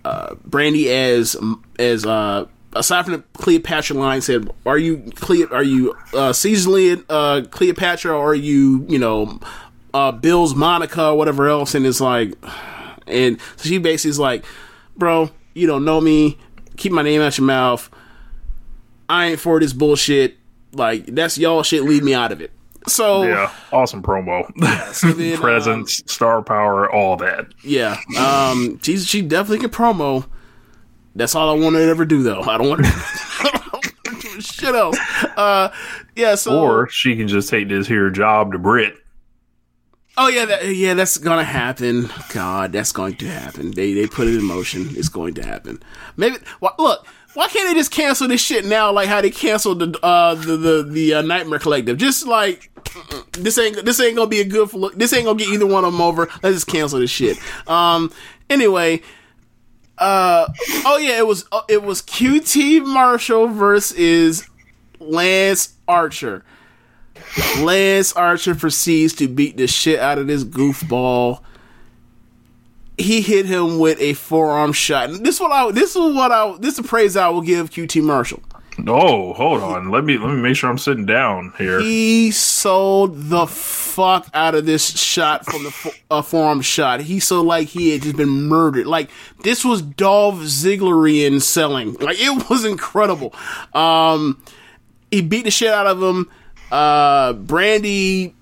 [0.04, 1.36] uh, Brandy as
[1.78, 2.46] as uh
[2.78, 8.16] aside from the Cleopatra line said, "Are you Cle- Are you uh, seasonally uh, Cleopatra,
[8.16, 9.40] or are you you know
[9.94, 12.34] uh, Bill's Monica, or whatever else?" And it's like,
[13.06, 14.44] and so she basically is like,
[14.96, 16.38] "Bro, you don't know me.
[16.76, 17.88] Keep my name out your mouth.
[19.08, 20.36] I ain't for this bullshit.
[20.72, 21.82] Like that's y'all shit.
[21.84, 22.50] Leave me out of it."
[22.88, 24.46] So yeah, awesome promo,
[24.94, 27.46] so then, um, presence, star power, all that.
[27.62, 30.26] Yeah, um, she she definitely can promo.
[31.16, 32.40] That's all I want to ever do, though.
[32.46, 32.90] I don't want to
[34.20, 34.98] do shit else.
[35.36, 35.70] Uh,
[36.14, 36.34] yeah.
[36.34, 38.96] So, Or she can just take this here job to Britt.
[40.18, 42.10] oh yeah, that, yeah, that's gonna happen.
[42.32, 43.70] God, that's going to happen.
[43.72, 44.88] They they put it in motion.
[44.90, 45.82] It's going to happen.
[46.16, 47.06] Maybe why, look.
[47.34, 48.90] Why can't they just cancel this shit now?
[48.90, 51.98] Like how they canceled the uh the the, the uh, Nightmare Collective.
[51.98, 52.70] Just like
[53.32, 54.94] this ain't this ain't gonna be a good look.
[54.94, 56.28] This ain't gonna get either one of them over.
[56.42, 57.36] Let's just cancel this shit.
[57.68, 58.10] Um.
[58.48, 59.02] Anyway,
[59.98, 60.46] uh
[60.84, 64.46] oh yeah it was uh, it was qt marshall versus
[65.00, 66.44] lance archer.
[67.60, 71.40] Lance archer proceeds to beat the shit out of this goofball.
[72.98, 75.10] He hit him with a forearm shot.
[75.10, 77.42] And this is what i this is what i this is the praise i will
[77.42, 78.42] give qt marshall
[78.86, 79.90] Oh, hold on.
[79.90, 81.80] Let me let me make sure I'm sitting down here.
[81.80, 87.00] he sold the fuck out of this shot from the fo- forearm shot.
[87.00, 88.86] He sold like he had just been murdered.
[88.86, 89.10] Like
[89.42, 91.94] this was Dolph Ziglerian selling.
[91.94, 93.34] Like it was incredible.
[93.72, 94.42] Um,
[95.10, 96.30] he beat the shit out of him.
[96.70, 98.34] Uh, Brandy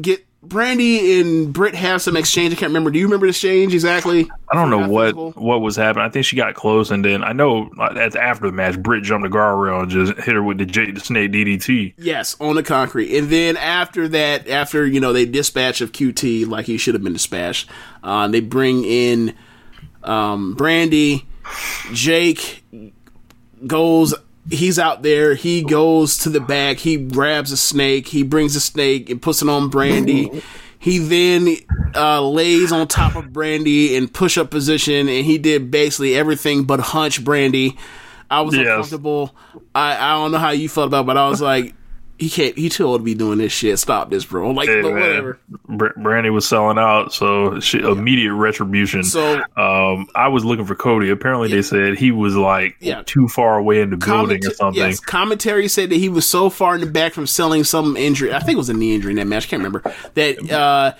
[0.00, 2.54] get Brandy and Britt have some exchange.
[2.54, 2.90] I can't remember.
[2.90, 4.30] Do you remember the exchange exactly?
[4.50, 5.32] I don't know what physical?
[5.32, 6.06] what was happening.
[6.06, 8.78] I think she got close, and then I know uh, at the, after the match,
[8.78, 11.94] Britt jumped the guardrail and just hit her with the, the snake DDT.
[11.98, 13.16] Yes, on the concrete.
[13.18, 17.04] And then after that, after, you know, they dispatch of QT like he should have
[17.04, 17.68] been dispatched,
[18.02, 19.34] uh, they bring in
[20.04, 21.26] um, Brandy.
[21.92, 22.64] Jake
[23.66, 24.14] goes,
[24.48, 25.34] he's out there.
[25.34, 26.78] He goes to the back.
[26.78, 28.08] He grabs a snake.
[28.08, 30.42] He brings a snake and puts it on Brandy.
[30.78, 31.56] He then
[31.94, 36.64] uh, lays on top of Brandy in push up position, and he did basically everything
[36.64, 37.76] but hunch Brandy.
[38.30, 38.66] I was Yes.
[38.66, 39.34] uncomfortable.
[39.74, 41.74] I, I don't know how you felt about, it, but I was like,
[42.20, 42.56] he can't.
[42.56, 43.78] He too old to be doing this shit.
[43.78, 44.50] Stop this, bro.
[44.50, 45.40] Like, Hey, whatever.
[45.96, 49.02] Brandy was selling out, so she, immediate retribution.
[49.02, 51.10] So- um, I was looking for Cody.
[51.10, 53.02] Apparently, they said he was like Yeah.
[53.06, 54.80] too far away in the building or something.
[54.82, 58.32] Yes, commentary said that he was so far in the back from selling some injury.
[58.34, 59.46] I think it was a knee injury in that match.
[59.46, 59.82] I can't remember
[60.14, 60.50] that.
[60.52, 60.92] uh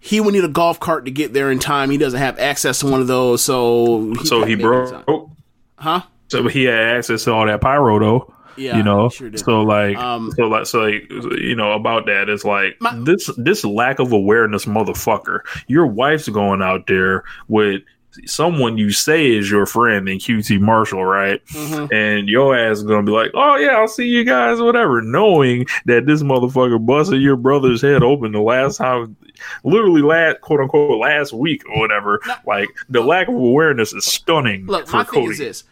[0.00, 1.88] he would need a golf cart to get there in time.
[1.88, 4.90] He doesn't have access to one of those, so so he couldn't make it in
[4.92, 5.04] time.
[5.06, 5.30] broke.
[5.76, 6.02] Huh?
[6.28, 8.33] So he had access to all that pyro though.
[8.56, 9.08] Yeah, you know.
[9.08, 12.28] sure so like, Um, so like, so like, you know about that.
[12.28, 15.40] It's like My- this this lack of awareness, motherfucker.
[15.66, 17.82] Your wife's going out there with
[18.26, 21.44] someone you say is your friend in QT Marshall, right?
[21.46, 21.92] Mhm.
[21.92, 25.66] And your ass is gonna be like, "Oh yeah, I'll see you guys," whatever, knowing
[25.86, 29.16] that this motherfucker busted your brother's head open the last time,
[29.64, 32.20] literally last quote unquote last week or whatever.
[32.46, 35.64] Like the lack of awareness is stunning Look, my thing is this: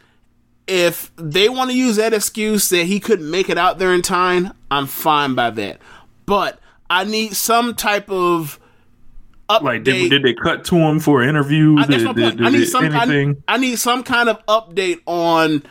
[0.73, 4.01] if they want to use that excuse that he couldn't make it out there in
[4.01, 5.81] time, I'm fine by that.
[6.24, 6.59] But
[6.89, 8.59] I need some type of
[9.51, 9.62] update.
[9.62, 11.77] Like, did, did they cut to him for an interview?
[11.78, 12.86] I, Did- did- I need some.
[12.90, 13.35] I.
[13.47, 15.62] I need some kind of update on: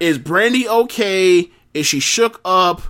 [0.00, 1.50] Is Brandy okay?
[1.74, 2.80] Is she shook up?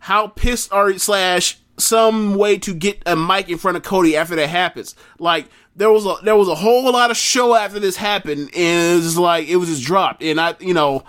[0.00, 4.36] How pissed are slash some way to get a mic in front of Cody after
[4.36, 4.94] that happens?
[5.18, 8.92] Like there was a there was a whole lot of show after this happened, and
[8.92, 11.04] it was just like it was just dropped, and I you know.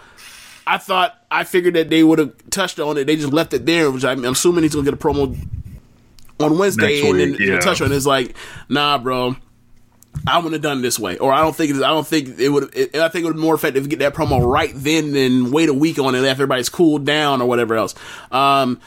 [0.67, 3.05] I thought I figured that they would have touched on it.
[3.05, 5.35] They just left it there, which I'm, I'm assuming he's gonna get a promo
[6.39, 7.59] on Wednesday, Next and then week, yeah.
[7.59, 7.91] touch on.
[7.91, 7.95] it.
[7.95, 8.35] It's like,
[8.69, 9.35] nah, bro,
[10.27, 12.49] I wouldn't have done it this way, or I don't think I don't think it
[12.49, 12.75] would.
[12.75, 15.51] It, I think it would be more effective to get that promo right then than
[15.51, 17.95] wait a week on it after everybody's cooled down or whatever else.
[18.31, 18.79] Um,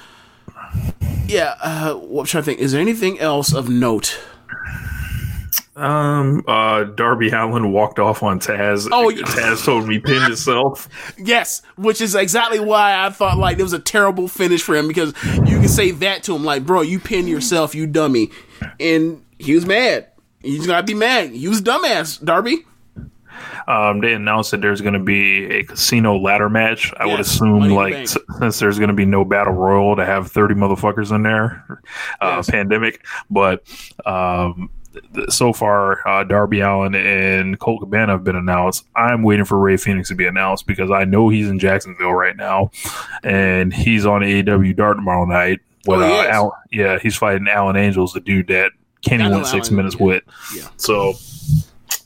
[1.33, 2.61] yeah, uh, what I'm trying to think.
[2.61, 4.21] Is there anything else of note?
[5.75, 8.87] Um, uh, Darby Allin walked off on Taz.
[8.93, 9.11] Oh.
[9.25, 10.89] Taz told me pinned himself.
[11.19, 14.89] Yes, which is exactly why I thought like it was a terrible finish for him
[14.89, 18.31] because you can say that to him like, bro, you pinned yourself, you dummy,
[18.81, 20.09] and he was mad.
[20.41, 21.31] He's gotta be mad.
[21.31, 22.65] He was dumbass, Darby.
[23.67, 26.93] Um, they announced that there's going to be a casino ladder match.
[26.97, 29.53] I would assume, Money in the like, s- since there's going to be no battle
[29.55, 31.65] royal, to have 30 motherfuckers in there.
[32.21, 32.51] Uh, Yes.
[32.51, 33.63] Pandemic, but
[34.07, 34.71] um,
[35.15, 38.87] th- so far, uh, Darby Allin and Colt Cabana have been announced.
[38.97, 42.37] I'm waiting for Rey Fenix to be announced because I know he's in Jacksonville right
[42.37, 42.71] now,
[43.23, 45.61] and he's on AEW Dark tomorrow night.
[45.87, 46.31] With, Oh, he uh?
[46.33, 48.71] Al- yeah, he's fighting Alan Angels, the dude that
[49.03, 50.07] Kenny went six Alan, minutes yeah.
[50.07, 50.23] with.
[50.55, 50.69] Yeah.
[50.77, 51.15] So,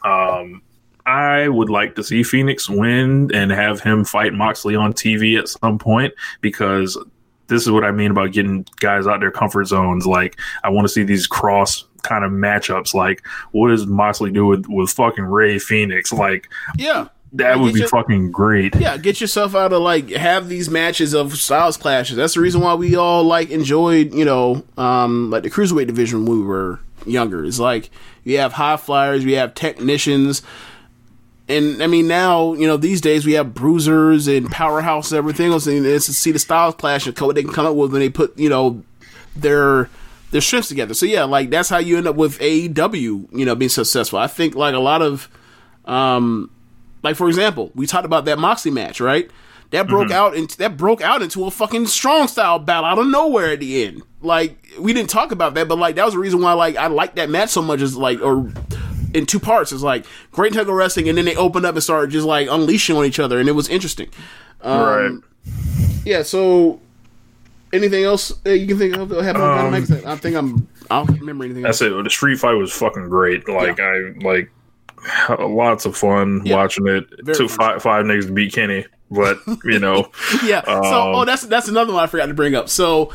[0.05, 0.62] um,
[1.06, 5.48] I would like to see Fenix win and have him fight Moxley on TV at
[5.48, 6.98] some point because
[7.46, 10.04] this is what I mean about getting guys out their comfort zones.
[10.04, 12.92] Like, I want to see these cross kind of matchups.
[12.92, 16.12] Like, what does Moxley do with, with fucking Rey Fenix?
[16.12, 17.06] Like, Yeah.
[17.34, 18.74] that would be your- fucking great.
[18.74, 22.16] Yeah, get yourself out of like have these matches of styles clashes.
[22.16, 26.24] That's the reason why we all like enjoyed, you know, um like the cruiserweight division
[26.26, 27.44] when we were younger.
[27.44, 27.90] It's like
[28.24, 30.42] you have high flyers, we have technicians,
[31.48, 35.52] and I mean now, you know, these days we have bruisers and powerhouse and everything
[35.52, 37.93] else, and it's to see the styles clash and what they can come up with
[37.93, 38.82] when they put, you know,
[39.35, 39.89] their
[40.31, 40.94] their strengths together.
[40.94, 44.18] So yeah, like that's how you end up with AEW, you know, being successful.
[44.18, 45.28] I think like a lot of
[45.85, 46.51] um
[47.02, 49.31] like for example, we talked about that Moxley match, right?
[49.70, 53.06] That broke out into that broke out into a fucking strong style battle out of
[53.09, 54.02] nowhere at the end.
[54.20, 56.86] Like we didn't talk about that, but like that was the reason why like I
[56.86, 58.52] liked that match so much is like or
[59.16, 59.72] in two parts.
[59.72, 62.97] It's like great technical wrestling, and then they opened up and started just like unleashing
[62.97, 64.09] on each other, and it was interesting.
[64.62, 65.20] Um, right.
[66.05, 66.22] Yeah.
[66.22, 66.80] So,
[67.72, 70.06] anything else that you can think of that happened on Um, Dynamite?
[70.06, 70.68] I think I'm.
[70.90, 71.62] I don't remember anything.
[71.62, 71.90] That's else.
[71.93, 72.05] it.
[72.05, 73.48] The street fight was fucking great.
[73.48, 74.51] Like I like
[75.38, 76.56] lots of fun Yeah.
[76.56, 77.06] watching it.
[77.22, 80.10] Very Took five five niggas to beat Kenny, but you know,
[80.44, 80.62] yeah.
[80.64, 82.68] so, Um, oh, that's that's another one I forgot to bring up.
[82.68, 83.12] So,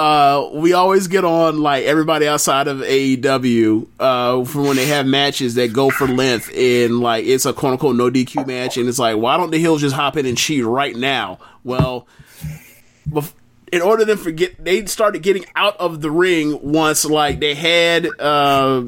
[0.00, 5.06] uh, we always get on like everybody outside of AEW uh, from when they have
[5.06, 8.88] matches that go for length and like it's a quote unquote no DQ match, and
[8.88, 11.38] it's like why don't the Hills just hop in and cheat right now?
[11.64, 12.06] Well,
[13.10, 13.34] bef-
[13.70, 18.06] in order to forget, they started getting out of the ring once like they had.
[18.18, 18.84] Uh,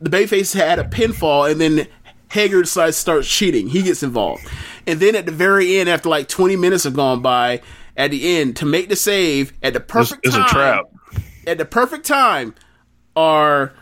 [0.00, 1.86] the Bayface had a pinfall, and then
[2.28, 3.68] Hager decides to start cheating.
[3.68, 4.44] He gets involved,
[4.84, 7.60] and then at the very end, after like twenty minutes have gone by,
[7.96, 10.84] at the end to make the save at the perfect it's a time, trap.
[11.46, 12.54] at the perfect time
[13.14, 13.72] are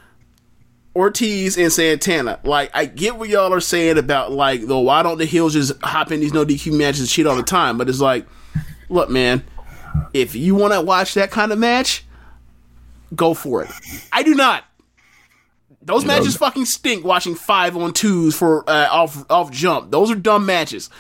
[0.95, 2.41] Ortiz and Santana.
[2.43, 5.73] Like, I get what y'all are saying about like, though, why don't the heels just
[5.83, 7.79] hop in these no DQ matches and cheat all the time?
[7.79, 8.27] But it's like,
[8.89, 9.45] look, man,
[10.13, 12.05] if you want to watch that kind of match,
[13.15, 13.71] go for it.
[14.13, 14.65] I do not.
[15.83, 17.05] Those matches fucking stink.
[17.05, 19.91] Watching five on twos for uh, off off jump.
[19.91, 20.91] Those are dumb matches.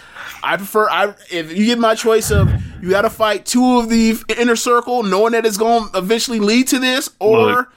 [0.42, 0.88] I prefer.
[0.88, 2.50] I if you get my choice of
[2.82, 6.40] you got to fight two of the inner circle, knowing that it's going to eventually
[6.40, 7.72] lead to this, or Look.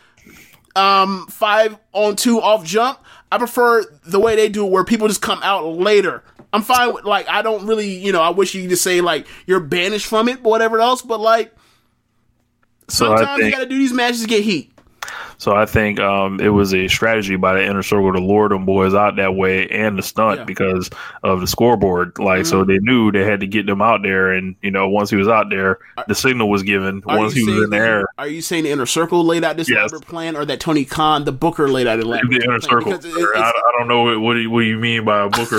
[0.77, 2.99] um five on two off jump.
[3.31, 6.23] I prefer the way they do it, where people just come out later.
[6.53, 9.01] I'm fine with like I don't really you know I wish you could just say
[9.01, 11.01] like you're banished from it, but whatever else.
[11.01, 11.53] But like
[12.87, 14.72] So I sometimes you got to do these matches to get heat.
[15.43, 18.65] So I think um, it was a strategy by the inner circle to lure them
[18.65, 20.43] boys out that way and the stunt Yeah.
[20.45, 20.89] because
[21.21, 22.17] of the scoreboard.
[22.17, 22.71] Like, so Mm-hmm.
[22.71, 25.27] they knew they had to get them out there, and you know, once he was
[25.27, 27.01] out there, the signal was given.
[27.05, 29.69] Once he was in the air, Are you saying the inner circle laid out this
[29.69, 29.79] Yes.
[29.91, 32.61] elaborate plan, or that Tony Khan, the Booker, laid out an elaborate the inner plan?
[32.61, 32.93] circle.
[32.93, 35.57] It- I, I don't know what you, what you mean by a Booker.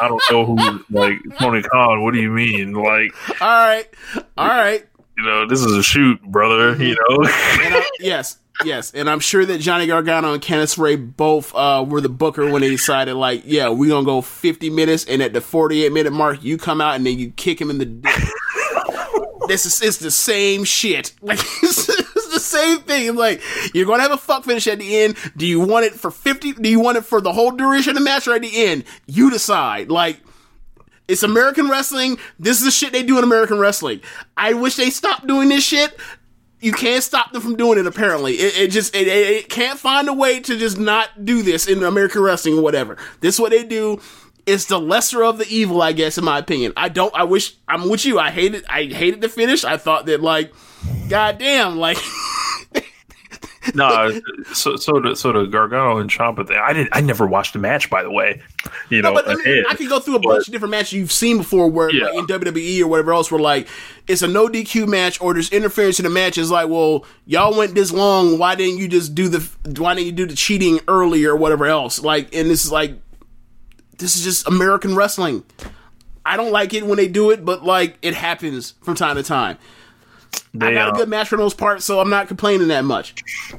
[0.00, 2.02] I don't know who like Tony Khan.
[2.02, 2.72] What do you mean?
[2.72, 3.86] Like, all right,
[4.36, 4.84] all right.
[5.16, 6.74] you know, this is a shoot, brother.
[6.82, 7.18] You know.
[7.24, 12.00] I, yes, yes, and I'm sure that Johnny Gargano and Candice Ray both uh, were
[12.00, 15.40] the booker when they decided, like, yeah, we're gonna go 50 minutes, and at the
[15.40, 18.14] 48 minute mark, you come out and then you kick him in the dick.
[19.48, 21.12] this is it's the same shit.
[21.22, 23.14] Like it's, it's the same thing.
[23.14, 23.40] Like
[23.74, 25.16] you're gonna have a fuck finish at the end.
[25.36, 26.54] Do you want it for 50?
[26.54, 28.84] Do you want it for the whole duration of the match or at the end?
[29.06, 29.90] You decide.
[29.90, 30.20] Like.
[31.08, 32.16] It's American wrestling.
[32.38, 34.00] This is the shit they do in American wrestling.
[34.36, 35.98] I wish they stopped doing this shit.
[36.62, 37.86] You can't stop them from doing it.
[37.86, 41.66] Apparently, it, it just it, it, can't find a way to just not do this
[41.66, 42.96] in American wrestling or whatever.
[43.20, 44.00] This is what they do.
[44.46, 46.72] It's the lesser of the evil, I guess, in my opinion.
[46.76, 47.14] I don't.
[47.14, 48.18] I wish I'm with you.
[48.18, 48.64] I hated.
[48.68, 49.64] I hated the finish.
[49.64, 50.54] I thought that like,
[51.08, 51.98] goddamn, like.
[53.74, 54.20] no,
[54.52, 56.58] so so the so the Gargano and Ciampa thing.
[56.62, 56.90] I didn't.
[56.92, 58.40] I never watched a match, by the way.
[58.88, 59.64] You know, but I, mean.
[59.68, 62.06] I can go through a bunch of different matches you've seen before, where Yeah.
[62.06, 63.68] like, in WWE or whatever else, where like
[64.08, 66.38] it's a no DQ match or there's interference in the match.
[66.38, 68.38] It's like, well, y'all went this long.
[68.38, 69.40] Why didn't you just do the?
[69.80, 72.02] Why didn't you do the cheating earlier or whatever else?
[72.02, 72.94] Like, and this is like,
[73.98, 75.44] this is just American wrestling.
[76.24, 79.22] I don't like it when they do it, but like it happens from time to
[79.22, 79.58] time.
[80.34, 83.14] I They, got a good match for those parts, so I'm not complaining that much.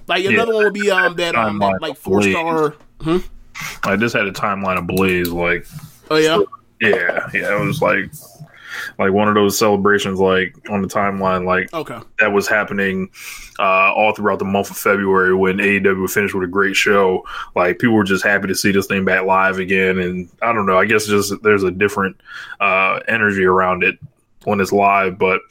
[0.08, 2.76] Like another one would be um that um that, like four star.
[3.84, 5.30] I just had a timeline of Blaze.
[5.30, 5.66] Like,
[6.12, 6.40] Oh yeah.
[6.82, 8.12] yeah, yeah, it was like
[9.00, 12.00] like one of those celebrations, like on the timeline, like Okay.
[12.20, 13.10] that was happening
[13.60, 17.24] uh, all throughout the month of February when AEW finished with a great show.
[17.56, 20.66] Like people were just happy to see this thing back live again, and I don't
[20.66, 20.78] know.
[20.78, 22.18] I guess just there's a different
[22.60, 23.98] uh, energy around it
[24.44, 25.42] when it's live, but.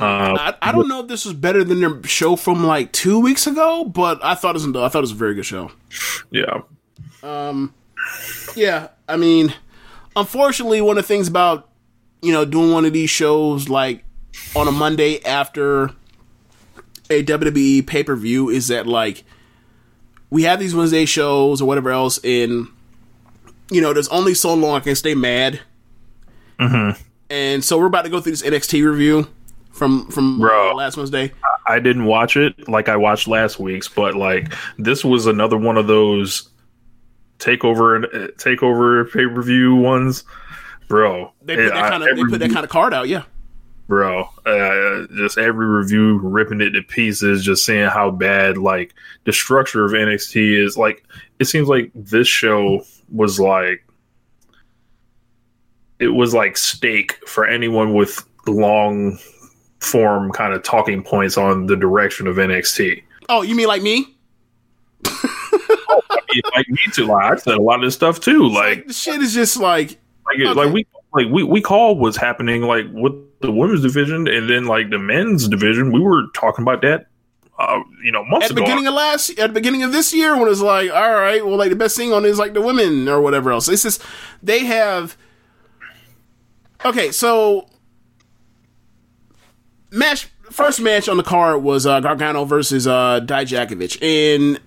[0.00, 3.18] Uh, I, I don't know if this was better than their show from like two
[3.20, 5.70] weeks ago, but I thought it was I thought it was a very good show.
[6.30, 6.62] yeah,
[7.22, 7.74] Um.
[8.56, 9.54] Yeah, I mean,
[10.16, 11.68] unfortunately, one of the things about
[12.22, 14.04] you know doing one of these shows like
[14.54, 15.90] on a Monday after
[17.10, 19.24] a WWE pay per view is that like
[20.30, 22.68] we have these Wednesday shows or whatever else, and
[23.70, 25.60] you know there's only so long I can stay mad.
[26.60, 27.00] Mm-hmm.
[27.30, 29.28] And so we're about to go through this NXT review
[29.78, 30.74] from from Bro.
[30.74, 31.32] last Wednesday.
[31.66, 35.76] I didn't watch it like I watched last week's, but like this was another one
[35.78, 36.50] of those
[37.38, 40.24] takeover uh, takeover pay per view ones,
[40.88, 41.32] bro.
[41.42, 43.22] They put that kind of they put that kind of card out, yeah.
[43.86, 44.28] bro.
[44.44, 48.94] Uh, just every review ripping it to pieces, just saying how bad like
[49.24, 50.76] the structure of NXT is.
[50.76, 51.04] Like
[51.38, 52.82] it seems like this show
[53.12, 53.84] was like
[55.98, 59.18] it was like steak for anyone with long
[59.80, 63.02] form kind of talking points on the direction of NXT.
[63.28, 64.16] Oh, you mean like me?
[65.04, 67.06] I mean, like me too.
[67.06, 68.48] Like I said a lot of this stuff too.
[68.48, 72.16] Like the shit is just like like, it- like we like we we call what's
[72.16, 75.92] happening like with the women's division and then like the men's division.
[75.92, 77.06] We were talking about that,
[77.58, 78.64] uh, you know, months at the ago.
[78.66, 81.44] beginning of last at the beginning of this year when it was like, all right,
[81.44, 83.68] well, like the best thing on it is like the women or whatever else.
[83.68, 84.02] It's just
[84.42, 85.16] they have.
[86.84, 87.68] Okay, so
[89.90, 94.60] match first match on the card was uh, Gargano versus uh, Dijakovic, and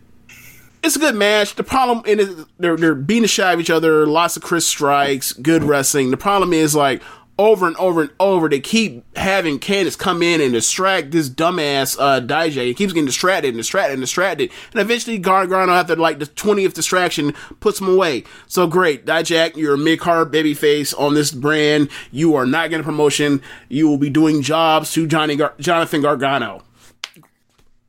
[0.84, 1.56] it's a good match.
[1.56, 4.06] The problem in it, they're they're beating the shy of each other.
[4.06, 6.12] Lots of Chris strikes, good wrestling.
[6.12, 7.02] The problem is like
[7.42, 11.98] over and over and over, they keep having Candice come in and distract this dumbass
[12.00, 12.66] uh, Dijak.
[12.66, 16.74] He keeps getting distracted and distracted and distracted, and eventually Gargano after like the twentieth
[16.76, 18.24] distraction puts him away.
[18.48, 21.90] So great, Dijak, you're a mid card babyface on this brand.
[22.12, 23.42] You are not getting a promotion.
[23.70, 26.64] You will be doing jobs to Johnny Gar- Jonathan Gargano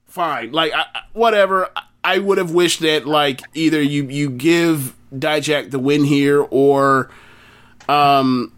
[0.06, 0.52] fine.
[0.52, 1.68] Like I, whatever.
[1.76, 6.40] I- I would have wished that like either you you give Dijak the win here
[6.50, 7.10] or
[7.88, 8.51] um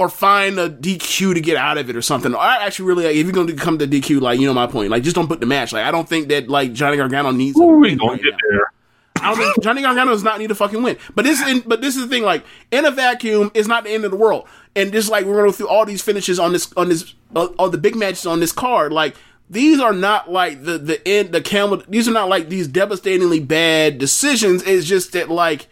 [0.00, 2.34] or find a DQ to get out of it or something.
[2.34, 4.66] I actually really like if you're going to come to DQ like you know my
[4.66, 4.90] point.
[4.90, 5.74] Like just don't put the match.
[5.74, 8.38] Like I don't think that like Johnny Gargano needs Ooh, we gonna right get now.
[8.48, 8.72] there.
[9.20, 10.96] I don't think Johnny Gargano does not need to fucking win.
[11.14, 12.22] But this, in, but this is the thing.
[12.22, 14.48] Like in a vacuum, it's not the end of the world.
[14.74, 17.48] And just like we're gonna go through all these finishes on this, on this, uh,
[17.58, 18.90] all the big matches on this card.
[18.94, 19.16] Like
[19.50, 21.82] these are not like the the end, the camel.
[21.86, 24.62] These are not like these devastatingly bad decisions.
[24.62, 25.68] It's just that like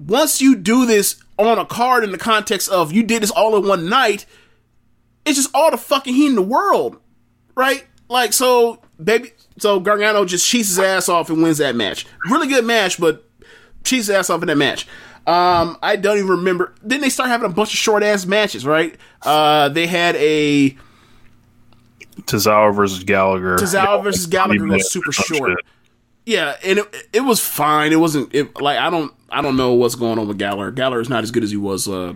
[0.00, 3.56] once you do this on a card in the context of you did this all
[3.56, 4.26] in one night,
[5.24, 7.00] it's just all the fucking heat in the world,
[7.54, 7.86] right?
[8.08, 9.32] Like so baby.
[9.58, 12.06] So Gargano just cheats his ass off and wins that match.
[12.30, 13.24] Really good match, but
[13.84, 14.86] cheats his ass off in that match.
[15.26, 16.74] Um, I don't even remember.
[16.82, 18.96] Then they start having a bunch of short ass matches, right?
[19.22, 20.76] Uh, they had a
[22.22, 23.56] Tozawa versus Gallagher.
[23.56, 25.50] Tozawa versus Gallagher 20 was super short.
[25.50, 25.66] shit.
[26.24, 27.92] Yeah, and it, it was fine.
[27.92, 30.70] It wasn't it, like I don't I don't know what's going on with Gallagher.
[30.70, 31.88] Gallagher is not as good as he was.
[31.88, 32.14] Uh,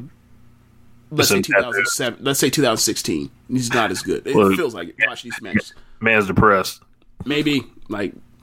[1.10, 2.24] let's say 2007.
[2.24, 3.30] Let's say 2016.
[3.48, 4.26] He's not as good.
[4.26, 4.96] It Well, feels like it.
[5.06, 5.74] Watch these matches.
[6.00, 6.82] Man's depressed.
[7.24, 8.12] maybe like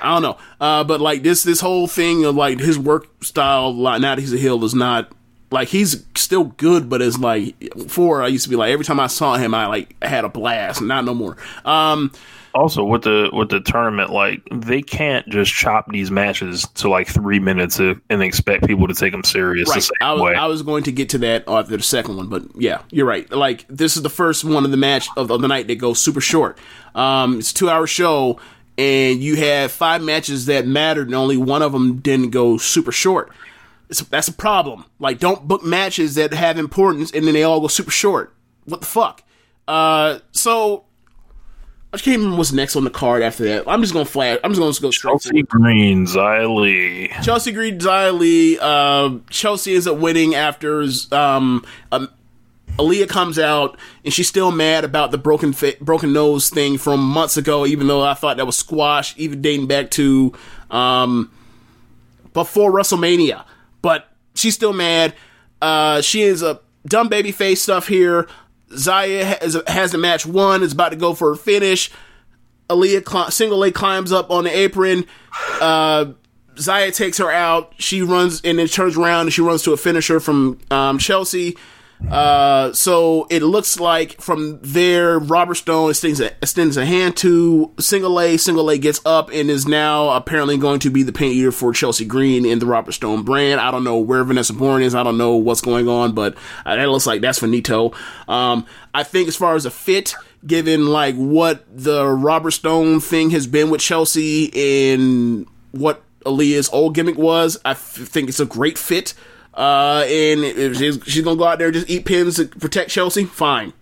[0.00, 0.38] I don't know.
[0.60, 4.20] Uh, but like this this whole thing of like his work style like now that
[4.20, 5.12] he's a heel is not
[5.50, 8.98] like he's still good, but it's like before I used to be like every time
[8.98, 11.36] I saw him I like had a blast, not no more.
[11.64, 12.12] Um,
[12.58, 17.06] Also, with the with the tournament, like they can't just chop these matches to like
[17.06, 19.80] three minutes and and expect people to take them serious right.
[19.80, 20.36] same I was.
[20.36, 23.30] I was going to get to that after the second one, but yeah, you're right.
[23.30, 26.00] Like this is the first one of the match of, of the night that goes
[26.00, 26.58] super short.
[26.96, 28.40] Um, it's a two hour show,
[28.76, 32.90] and you had five matches that mattered, and only one of them didn't go super
[32.90, 33.30] short.
[33.88, 34.84] It's, that's a problem.
[34.98, 38.34] Like, don't book matches that have importance, and then they all go super short.
[38.64, 39.22] What the fuck?
[39.68, 40.86] Uh, so
[41.90, 43.64] I can't remember what's next on the card after that.
[43.66, 44.38] I'm just gonna flash.
[44.44, 45.12] I'm just gonna go straight.
[45.12, 47.08] Chelsea Green, Li.
[47.22, 50.82] Chelsea Green, Xia uh, Chelsea ends up winning after
[51.12, 52.08] um, um,
[52.78, 57.00] Aliyah comes out and she's still mad about the broken fa- broken nose thing from
[57.00, 60.34] months ago, even though I thought that was squashed, even dating back to
[60.70, 61.32] um,
[62.34, 63.44] before WrestleMania.
[63.80, 65.14] But she's still mad.
[65.62, 68.28] Uh, she is a dumb baby face stuff here.
[68.72, 71.90] Zaya has, has the match won, is about to go for a finish.
[72.68, 75.06] Aliyah cli- single leg climbs up on the apron.
[75.60, 76.12] Uh,
[76.58, 77.72] Zaya takes her out.
[77.78, 81.56] She runs and then turns around and she runs to a finisher from um, Chelsea.
[82.06, 87.72] Uh, so it looks like from there, Robert Stone extends a, extends a hand to
[87.80, 88.36] Single A.
[88.36, 91.72] Single A gets up and is now apparently going to be the paint eater for
[91.72, 93.60] Chelsea Green in the Robert Stone brand.
[93.60, 94.94] I don't know where Vanessa Borne is.
[94.94, 97.92] I don't know what's going on, but uh, that looks like that's Finito.
[98.28, 98.64] Um,
[98.94, 100.14] I think as far as a fit,
[100.46, 106.94] given like what the Robert Stone thing has been with Chelsea and what Aliyah's old
[106.94, 109.14] gimmick was, I f- think it's a great fit.
[109.58, 112.90] Uh, and if she's, she's gonna go out there and just eat pins to protect
[112.90, 113.72] Chelsea, fine.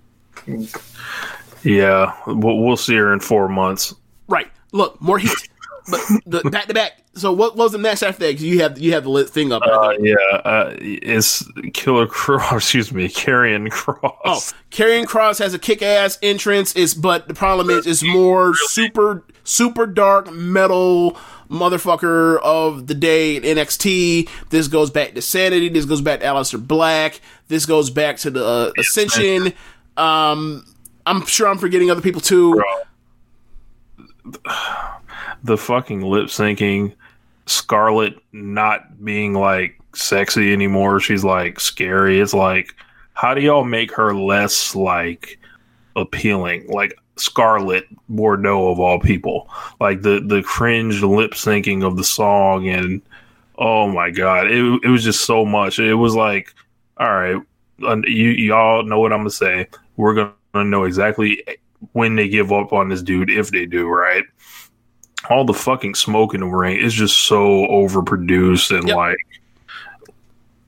[1.62, 3.94] Yeah, we'll, we'll see her in four months.
[4.28, 4.51] Right.
[4.73, 5.31] Look, more heat.
[5.90, 6.93] but the back to back.
[7.15, 8.32] So what was the next after that?
[8.35, 9.62] 'Cause you have you have the lit thing up.
[9.65, 12.53] Uh, yeah, uh, it's Killer Kross.
[12.57, 14.15] Excuse me, Karrion Kross.
[14.24, 14.40] Oh,
[14.70, 16.74] Karrion Kross has a kick ass entrance.
[16.77, 21.16] Is but the problem is, it's more super super dark metal
[21.48, 24.28] motherfucker of the day in NXT.
[24.51, 25.68] This goes back to Sanity.
[25.68, 27.20] This goes back to Aleister Black.
[27.48, 29.52] This goes back to the uh, Ascension.
[29.97, 30.64] Um,
[31.06, 32.62] I'm sure I'm forgetting other people too.
[35.44, 36.94] the fucking lip syncing,
[37.47, 41.01] Scarlett not being like sexy anymore.
[41.01, 42.20] She's like scary.
[42.20, 42.74] It's like,
[43.14, 45.39] how do y'all make her less like
[45.94, 46.66] appealing?
[46.68, 49.48] Like Scarlett Bordeaux of all people.
[49.80, 53.02] Like the the cringe lip syncing of the song and
[53.59, 55.78] oh my god, it it was just so much.
[55.78, 56.55] It was like,
[56.98, 57.40] all right,
[57.78, 59.68] you y'all know what I'm gonna say.
[59.97, 61.43] We're gonna know exactly
[61.93, 64.24] when they give up on this dude if they do, right?
[65.30, 68.97] all the fucking smoke in the ring is just so overproduced and Yep.
[68.97, 69.16] like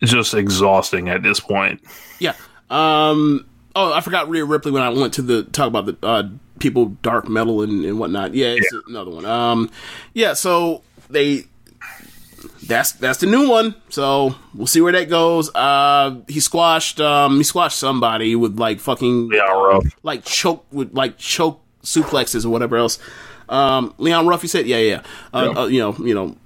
[0.02, 1.80] just exhausting at this point.
[2.18, 2.34] Yeah.
[2.70, 3.47] Um.
[3.80, 6.28] Oh, I forgot Rhea Ripley when I went to the talk about the uh,
[6.58, 8.34] people dark metal and, and whatnot.
[8.34, 9.24] Yeah, it's another one.
[9.24, 9.70] Um.
[10.14, 10.32] Yeah.
[10.34, 11.44] So they.
[12.66, 13.76] That's that's the new one.
[13.88, 15.54] So we'll see where that goes.
[15.54, 17.00] Uh, he squashed.
[17.00, 19.84] Um, he squashed somebody with like fucking Yeah, rough.
[20.02, 22.98] like choke with like choke suplexes or whatever else.
[23.48, 25.02] Um, Leon Ruff, you said, yeah, yeah.
[25.32, 26.36] Uh, uh, you know, you know,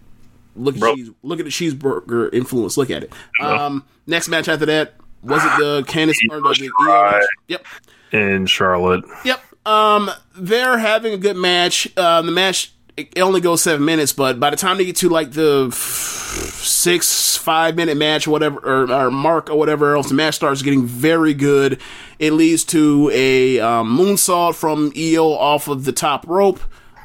[0.54, 2.76] look at cheese, look at the cheeseburger influence.
[2.76, 3.12] Look at it.
[3.40, 7.28] Um, next match after that was it the Candice or the, the?
[7.48, 7.66] Yep,
[8.12, 9.04] In Charlotte.
[9.24, 9.40] yep.
[9.64, 11.96] Um, they're having a good match.
[11.96, 15.08] Um, the match it only goes seven minutes, but by the time they get to
[15.08, 20.08] like the f- six, five minute match or whatever, or, or mark or whatever else,
[20.08, 21.80] the match starts getting very good.
[22.18, 26.60] It leads to a um, moonsault from Io off of the top rope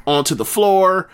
[0.06, 1.08] onto the floor.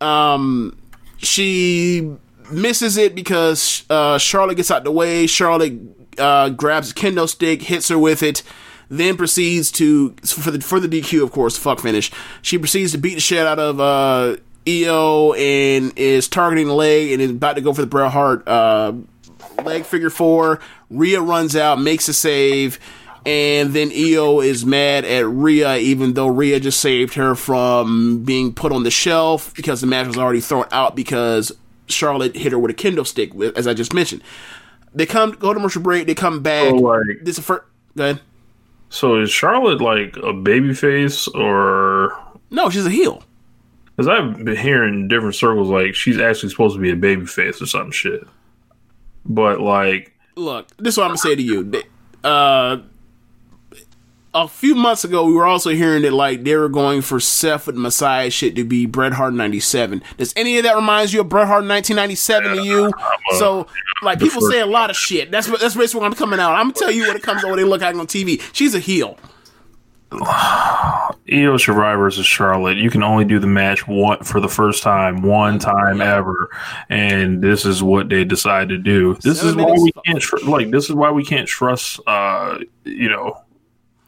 [0.00, 0.76] Um,
[1.18, 2.10] she
[2.50, 5.26] misses it because uh, Charlotte gets out the way.
[5.26, 8.42] Charlotte uh, grabs a kendo stick, hits her with it,
[8.88, 12.10] then proceeds to for the for the DQ, of course, fuck finish.
[12.42, 14.36] She proceeds to beat the shit out of uh,
[14.66, 18.46] Io and is targeting the leg and is about to go for the Bret Hart
[18.48, 18.92] uh,
[19.64, 20.60] leg figure four.
[20.90, 22.78] Rhea runs out, makes a save.
[23.26, 28.52] And then Io is mad at Rhea, even though Rhea just saved her from being
[28.52, 31.50] put on the shelf because the match was already thrown out because
[31.86, 34.22] Charlotte hit her with a kendo stick, as I just mentioned.
[34.94, 36.06] They come go to commercial break.
[36.06, 36.68] They come back.
[36.68, 37.64] So, like- this is first.
[37.96, 38.20] Go ahead.
[38.90, 42.16] So is Charlotte like a babyface or?
[42.50, 43.24] No, she's a heel.
[43.96, 47.66] Because I've been hearing different circles like she's actually supposed to be a babyface or
[47.66, 48.26] some shit.
[49.24, 51.82] But like, Look, this is what I'm gonna say to you.
[52.22, 52.78] Uh,
[54.34, 57.66] a few months ago, we were also hearing that like they were going for Seth
[57.68, 60.02] with Messiah shit to be Bret Hart '97.
[60.18, 62.90] Does any of that reminds you of Bret Hart 1997 to you?
[63.38, 63.68] So,
[64.04, 65.30] like, people say a lot of shit.
[65.30, 66.52] That's what that's basically what I'm coming out.
[66.52, 68.40] I'm gonna tell you what it comes out when they look like on TV.
[68.52, 69.18] She's a heel.
[71.26, 75.22] Io Shirai versus Charlotte, you can only do the match one for the first time,
[75.22, 76.50] one time ever,
[76.90, 79.14] and this is what they decide to do.
[79.22, 80.70] This Seven is why we can't tr- like.
[80.70, 81.98] This is why we can't trust.
[82.06, 83.40] Uh, you know,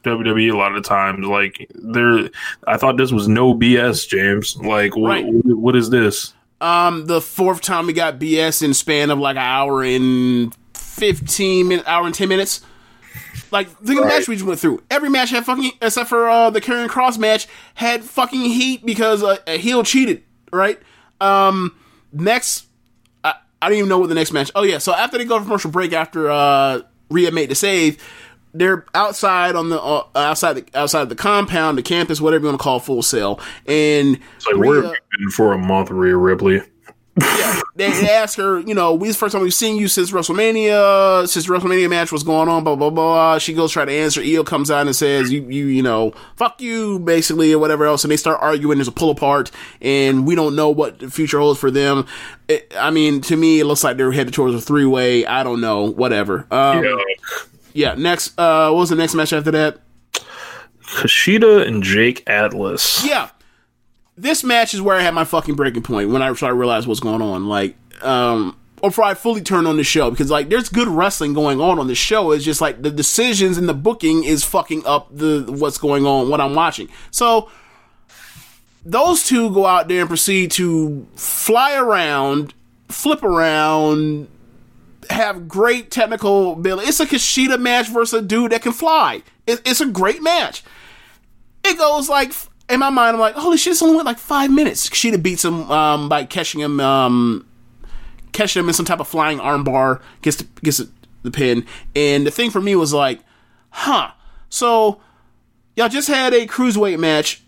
[0.05, 1.27] WWE a lot of times.
[1.27, 2.29] Like, there,
[2.67, 4.57] I thought this was no BS, James.
[4.59, 5.25] Like, what, Right.
[5.27, 6.35] what, what is this?
[6.61, 11.69] Um, the fourth time we got BS in span of like an hour and fifteen
[11.69, 12.63] minutes, hour and ten minutes.
[13.51, 14.83] Like think of the match we just went through.
[14.91, 19.23] Every match had fucking except for uh, the Karrion Kross match had fucking heat because
[19.23, 20.23] uh, a heel cheated.
[20.53, 20.81] Right.
[21.21, 21.77] Um.
[22.13, 22.67] Next,
[23.23, 24.51] I, I don't even know what the next match.
[24.55, 24.79] Oh yeah.
[24.79, 28.03] So after they go to commercial break, after uh Rhea made the save,
[28.59, 32.61] they're outside on the uh, outside the outside the compound, the campus, whatever you want
[32.61, 36.63] to call Full Sail, and It's like we're been for a month, Rhea Ripley.
[37.77, 41.27] they, they ask her, you know, we the first time we've seen you since WrestleMania,
[41.27, 43.39] since the WrestleMania match was going on, blah blah blah.
[43.39, 44.21] She goes try to answer.
[44.21, 48.05] Io comes out and says, "You you you know, fuck you," basically, or whatever else.
[48.05, 48.79] And they start arguing.
[48.79, 49.51] There's a pull apart,
[49.81, 52.07] and we don't know what the future holds for them.
[52.49, 55.25] It, I mean, to me, it looks like they're headed towards a three way.
[55.25, 56.47] I don't know, whatever.
[56.51, 56.97] Um, yeah.
[57.77, 57.95] Yeah.
[57.95, 59.79] Next, uh, what was the next match after that?
[60.83, 63.05] Kushida and Jake Atlas.
[63.05, 63.31] Yeah.
[64.17, 66.87] This match is where I had my fucking breaking point when I started to realize
[66.87, 67.47] what's going on.
[67.49, 71.33] Like, um, or before I fully turned on the show because like there's good wrestling
[71.33, 72.31] going on on the show.
[72.33, 76.29] It's just like the decisions and the booking is fucking up the what's going on,
[76.29, 76.89] what I'm watching.
[77.11, 77.51] So
[78.85, 82.55] those two go out there and proceed to fly around,
[82.89, 84.29] flip around,
[85.11, 86.89] have great technical ability.
[86.89, 89.23] It's a Kushida match versus a dude that can fly.
[89.47, 90.63] It, it's a great match
[91.67, 92.33] it goes like
[92.69, 94.89] in my mind, I'm like, holy shit, it's only went like five minutes.
[94.89, 97.47] Kushida beats him um, by catching him, um,
[98.33, 100.83] catching him in some type of flying armbar, gets the, gets
[101.23, 101.65] the, pin.
[101.95, 103.21] And the thing for me was like,
[103.71, 104.11] huh.
[104.49, 105.01] So
[105.77, 107.43] y'all just had a cruiserweight match,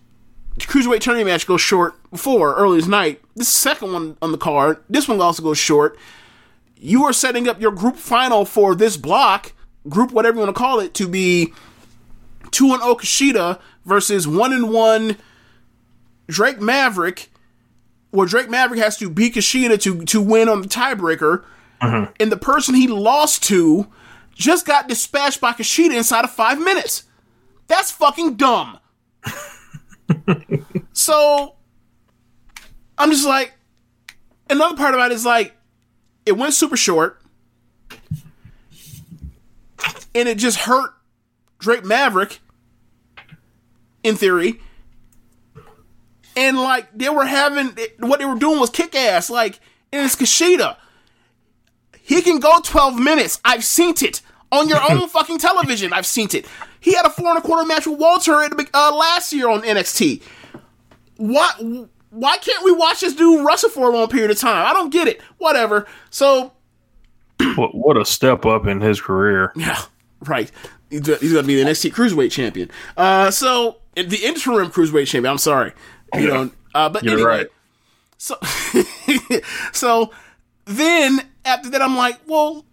[0.59, 3.20] cruiserweight tournament match go short before earlier this night.
[3.35, 5.98] This second one on the card, this one also goes short.
[6.80, 9.52] You are setting up your group final for this block,
[9.88, 11.52] group whatever you want to call it, to be
[12.50, 15.16] two and Okushida versus one and one
[16.28, 17.30] Drake Maverick,
[18.10, 21.44] where Drake Maverick has to beat Kushida to to win on the tiebreaker,
[21.82, 22.12] mm-hmm.
[22.20, 23.88] and the person he lost to
[24.34, 27.05] just got dispatched by Kushida inside of five minutes.
[27.66, 28.78] That's fucking dumb.
[30.92, 31.56] so
[32.96, 33.52] I'm just like,
[34.48, 35.55] another part about it is like,
[36.28, 37.20] it went super short,
[40.14, 40.92] and it just hurt
[41.59, 42.40] Drake Maverick,
[44.02, 44.60] in theory.
[46.36, 49.28] And like they were having what they were doing was kick ass.
[49.28, 49.59] Like,
[49.92, 50.76] and it's Kushida.
[52.00, 53.40] He can go 12 minutes.
[53.44, 54.22] I've seen it.
[54.50, 56.46] On your own fucking television, I've seen it.
[56.80, 59.32] He had a four and a quarter match with Walter at the, be- uh, last
[59.32, 60.22] year on NXT.
[61.16, 61.50] Why,
[62.18, 64.66] why can't we watch this dude wrestle for a long period of time?
[64.66, 65.20] I don't get it.
[65.38, 65.86] Whatever.
[66.10, 66.52] So,
[67.54, 69.52] What, what a step up in his career.
[69.54, 69.80] Yeah,
[70.26, 70.50] right.
[70.90, 72.70] He's, going to be the NXT Cruiserweight Champion.
[72.96, 75.30] Uh, so the interim Cruiserweight Champion.
[75.30, 75.72] I'm sorry,
[76.14, 76.50] you know.
[76.74, 77.46] Uh, but You're anyway, right.
[78.16, 78.36] So,
[79.72, 80.10] so
[80.64, 82.64] then after that, I'm like, well,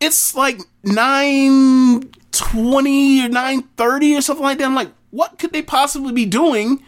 [0.00, 4.64] it's like nine twenty or nine thirty or something like that.
[4.64, 6.82] I'm like, what could they possibly be doing?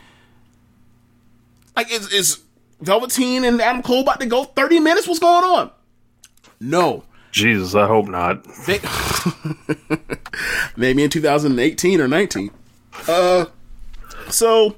[1.79, 2.41] Like, is, is
[2.81, 5.07] Velveteen and Adam Cole about to go thirty minutes?
[5.07, 5.71] What's going on?
[6.59, 8.43] No, Jesus, I hope not.
[8.67, 8.81] they,
[10.77, 12.51] maybe in 2018 or 19.
[13.07, 13.45] Uh,
[14.29, 14.75] so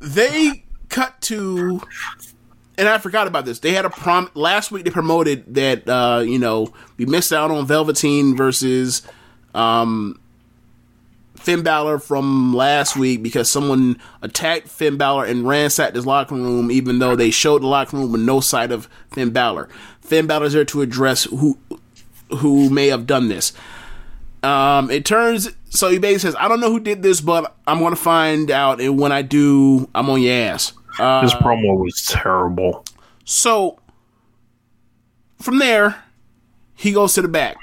[0.00, 1.80] they cut to,
[2.76, 3.60] and I forgot about this.
[3.60, 4.82] They had a prom last week.
[4.82, 9.02] They promoted that uh, you know we missed out on Velveteen versus
[9.54, 10.18] um,
[11.48, 16.70] Finn Balor from last week because someone attacked Finn Balor and ransacked his locker room,
[16.70, 19.66] even though they showed the locker room with no sight of Finn Balor.
[20.02, 21.56] Finn Balor's there to address who
[22.40, 23.54] who may have done this.
[24.42, 27.78] Um, it turns so he basically says, "I don't know who did this, but I'm
[27.78, 31.78] going to find out, and when I do, I'm on your ass." Uh, This promo
[31.82, 32.84] was terrible.
[33.24, 33.78] so
[35.40, 35.96] from there,
[36.74, 37.56] he goes to the back.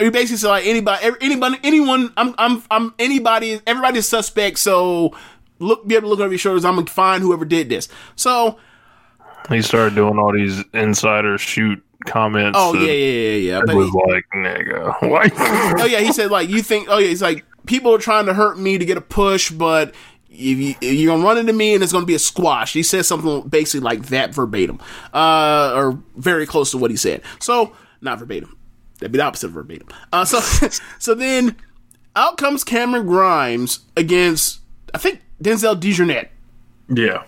[0.00, 2.12] He basically said like anybody, anybody, anyone.
[2.16, 3.60] I'm, I'm, I'm anybody.
[3.66, 4.58] Everybody's suspect.
[4.58, 5.14] So
[5.58, 6.64] look, be able to look over your shoulders.
[6.64, 7.88] I'm gonna find whoever did this.
[8.16, 8.58] So
[9.48, 12.58] He started doing all these insider shoot comments.
[12.60, 13.60] oh yeah, yeah, yeah, yeah.
[13.66, 15.32] But was he- like, nigga, like,
[15.80, 16.88] oh yeah, he said like you think.
[16.90, 19.94] Oh yeah, he's like people are trying to hurt me to get a push, but.
[20.32, 22.72] If you, you're gonna run into me and it's gonna be a squash.
[22.72, 24.78] He said something basically like that verbatim,
[25.12, 27.22] uh, or very close to what he said.
[27.40, 28.56] So not verbatim.
[29.00, 29.88] That'd be the opposite of verbatim.
[30.12, 30.40] Uh, so
[30.98, 31.56] so then
[32.14, 34.60] out comes Cameron Grimes against
[34.94, 36.28] I think Denzel Dejournette.
[36.88, 37.24] yeah.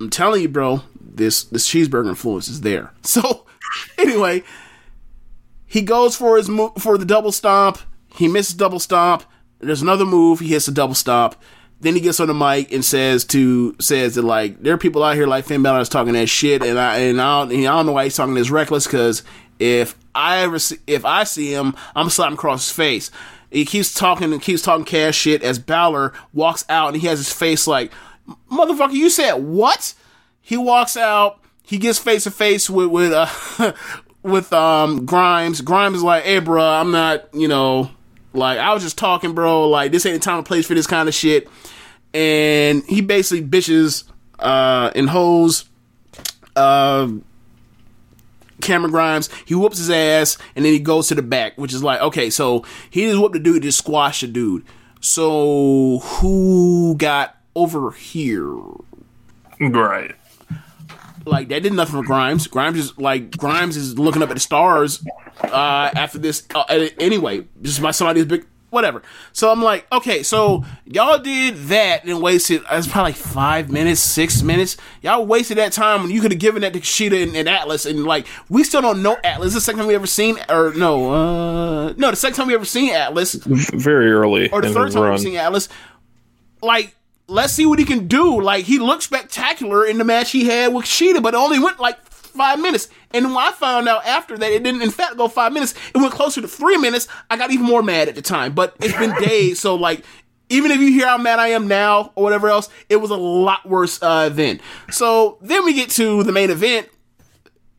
[0.00, 2.92] I'm telling you, bro, this this cheeseburger influence is there.
[3.02, 3.46] So
[3.98, 4.42] anyway,
[5.66, 7.78] he goes for his mo- for the double stomp.
[8.16, 9.24] He misses double stomp.
[9.60, 10.40] There's another move.
[10.40, 11.36] He hits a double stomp.
[11.80, 15.02] Then he gets on the mic and says to says that like there are people
[15.02, 17.66] out here like Finn Balor is talking that shit, and I and I don't, and
[17.66, 19.22] I don't know why he's talking this reckless because
[19.58, 23.10] if I ever see, if I see him, I'm slapping across his face.
[23.50, 27.18] He keeps talking and keeps talking cash shit as Balor walks out and he has
[27.18, 27.92] his face like,
[28.50, 29.94] motherfucker, you said what?
[30.40, 31.40] He walks out.
[31.62, 33.72] He gets face to face with with uh,
[34.22, 35.62] with um Grimes.
[35.62, 37.90] Grimes is like, "Hey, bro, I'm not, you know,
[38.34, 39.68] like I was just talking, bro.
[39.68, 41.48] Like this ain't the time and place for this kind of shit."
[42.12, 44.04] And he basically bitches
[44.38, 45.64] uh and hoes
[46.56, 47.08] uh
[48.60, 49.28] Cameron Grimes.
[49.44, 52.30] He whoops his ass and then he goes to the back, which is like, okay,
[52.30, 54.64] so he just whooped the dude, just squashed the dude.
[55.00, 58.56] So who got over here?
[59.60, 60.14] Right.
[61.26, 62.46] like that did nothing for Grimes.
[62.46, 65.04] Grimes is like Grimes is looking up at the stars
[65.42, 66.46] uh, after this.
[66.54, 69.02] Uh, anyway, just by somebody's big whatever.
[69.32, 72.62] So I'm like, okay, so y'all did that and wasted.
[72.70, 74.76] It's probably like five minutes, six minutes.
[75.00, 77.86] Y'all wasted that time when you could have given that to Kushida and, and Atlas.
[77.86, 79.54] And like, we still don't know Atlas.
[79.54, 82.48] This is the second time we ever seen, or no, uh, no, the second time
[82.48, 85.68] we ever seen Atlas Very early or the third his time we've seen Atlas.
[86.60, 86.96] Like,
[87.28, 88.40] let's see what he can do.
[88.40, 91.78] Like, he looked spectacular in the match he had with Kushida, but it only went
[91.78, 91.98] like
[92.34, 92.88] five minutes.
[93.12, 95.98] And when I found out after that it didn't, in fact, go five minutes, it
[95.98, 97.08] went closer to three minutes.
[97.30, 98.54] I got even more mad at the time.
[98.54, 100.04] But it's been days, so like.
[100.50, 103.16] Even if you hear how mad I am now or whatever else, it was a
[103.16, 104.60] lot worse uh, then.
[104.90, 106.90] So then we get to the main event,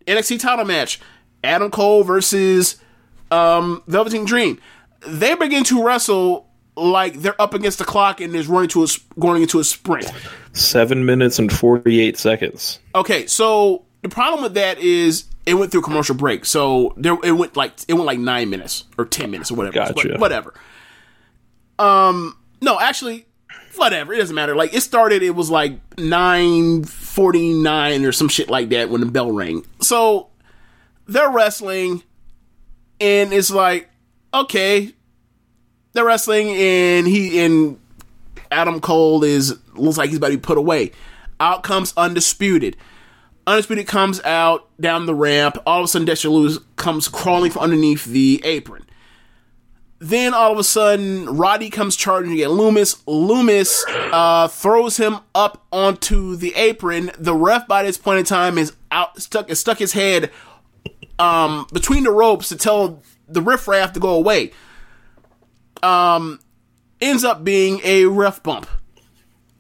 [0.07, 0.99] NXT title match,
[1.44, 2.77] Adam Cole versus
[3.30, 4.60] um, Velveteen Dream.
[5.07, 8.88] They begin to wrestle like they're up against the clock and is running to a,
[9.19, 10.11] going into a sprint.
[10.53, 12.80] Seven minutes and forty-eight seconds.
[12.95, 17.32] Okay, so the problem with that is it went through commercial break, so there it
[17.32, 19.73] went like it went like nine minutes or ten minutes or whatever.
[19.73, 20.10] Gotcha.
[20.10, 20.53] But whatever.
[21.80, 23.26] Um, no, actually,
[23.76, 24.14] whatever.
[24.14, 24.56] It doesn't matter.
[24.56, 29.02] Like it started, it was like nine forty nine or some shit like that when
[29.02, 29.65] the bell rang.
[29.82, 30.27] So
[31.07, 32.03] they're wrestling,
[33.02, 33.90] and it's like
[34.36, 34.94] okay,
[35.94, 37.80] they're wrestling, and he and
[38.52, 40.91] Adam Cole is looks like he's about to be put away.
[41.40, 42.77] Out comes Undisputed.
[43.48, 45.58] Undisputed comes out down the ramp.
[45.66, 48.86] All of a sudden, Dexter Lumis comes crawling from underneath the apron.
[50.00, 53.04] Then all of a sudden, Roddy comes charging at Lumis.
[53.06, 57.12] Lumis uh, throws him up onto the apron.
[57.18, 59.50] The ref, by this point in time, is out stuck.
[59.50, 60.32] Is stuck his head
[61.20, 64.52] um, between the ropes to tell the riffraff to go away.
[65.82, 66.40] Um,
[67.00, 68.68] ends up being a ref bump.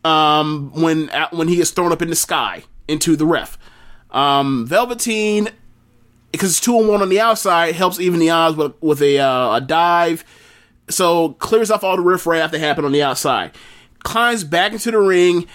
[0.03, 3.57] Um, when when he is thrown up in the sky into the ref.
[4.11, 5.49] Um, Velveteen
[6.35, 9.19] because it's two and one on the outside helps even the odds with with a
[9.19, 10.23] uh, a dive.
[10.89, 13.51] So clears off all the riffraff that happened on the outside.
[14.03, 15.47] Climbs back into the ring,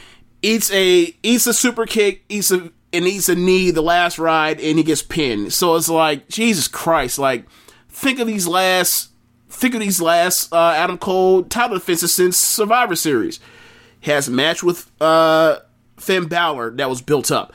[0.43, 4.59] eats a eats a super kick, eats a and eats a knee the last ride,
[4.60, 5.52] and he gets pinned.
[5.52, 7.44] So it's like Jesus Christ, like
[7.89, 9.10] think of these last
[9.51, 13.39] think of these last uh, Adam Cole title defenses since Survivor Series.
[14.05, 15.59] Has a match with uh,
[15.98, 17.52] Finn Balor that was built up.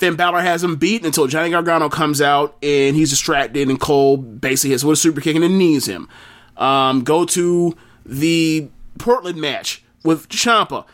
[0.00, 4.16] Finn Balor has him beat until Johnny Gargano comes out and he's distracted, and Cole
[4.16, 6.08] basically hits with a super kick and then knees him.
[6.56, 10.86] Um, go to the Portland match with Ciampa.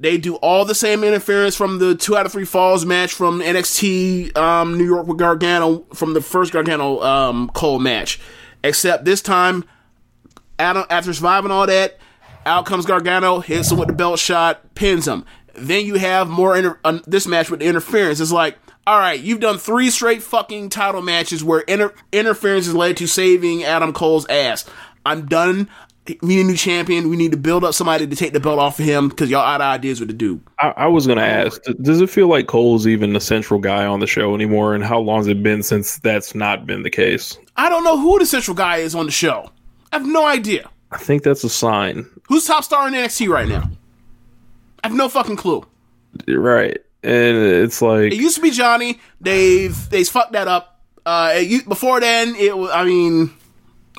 [0.00, 3.38] They do all the same interference from the two out of three falls match from
[3.38, 8.18] NXT um, New York with Gargano from the first Gargano um, Cole match,
[8.64, 9.64] except this time,
[10.58, 12.00] after surviving all that,
[12.46, 15.24] out comes Gargano, hits him with the belt shot, pins him.
[15.54, 18.20] Then you have more inter- uh, this match with the interference.
[18.20, 22.74] It's like, all right, you've done three straight fucking title matches where inter- interference has
[22.74, 24.64] led to saving Adam Cole's ass.
[25.06, 25.68] I'm done.
[26.20, 27.08] we need a new champion.
[27.10, 29.40] We need to build up somebody to take the belt off of him because y'all
[29.40, 30.40] out of ideas with the dude.
[30.58, 34.00] I, I was gonna ask, does it feel like Cole's even the central guy on
[34.00, 34.74] the show anymore?
[34.74, 37.38] And how long has it been since that's not been the case?
[37.56, 39.50] I don't know who the central guy is on the show.
[39.92, 40.70] I have no idea.
[40.90, 43.70] I think that's a sign, Who's top star in NXT right now?
[44.82, 45.64] I have no fucking clue.
[46.28, 46.78] right?
[47.04, 49.00] And it's like It used to be Johnny.
[49.20, 50.80] They've they've fucked that up.
[51.04, 52.70] Uh, it, before then, it was.
[52.70, 53.32] I mean,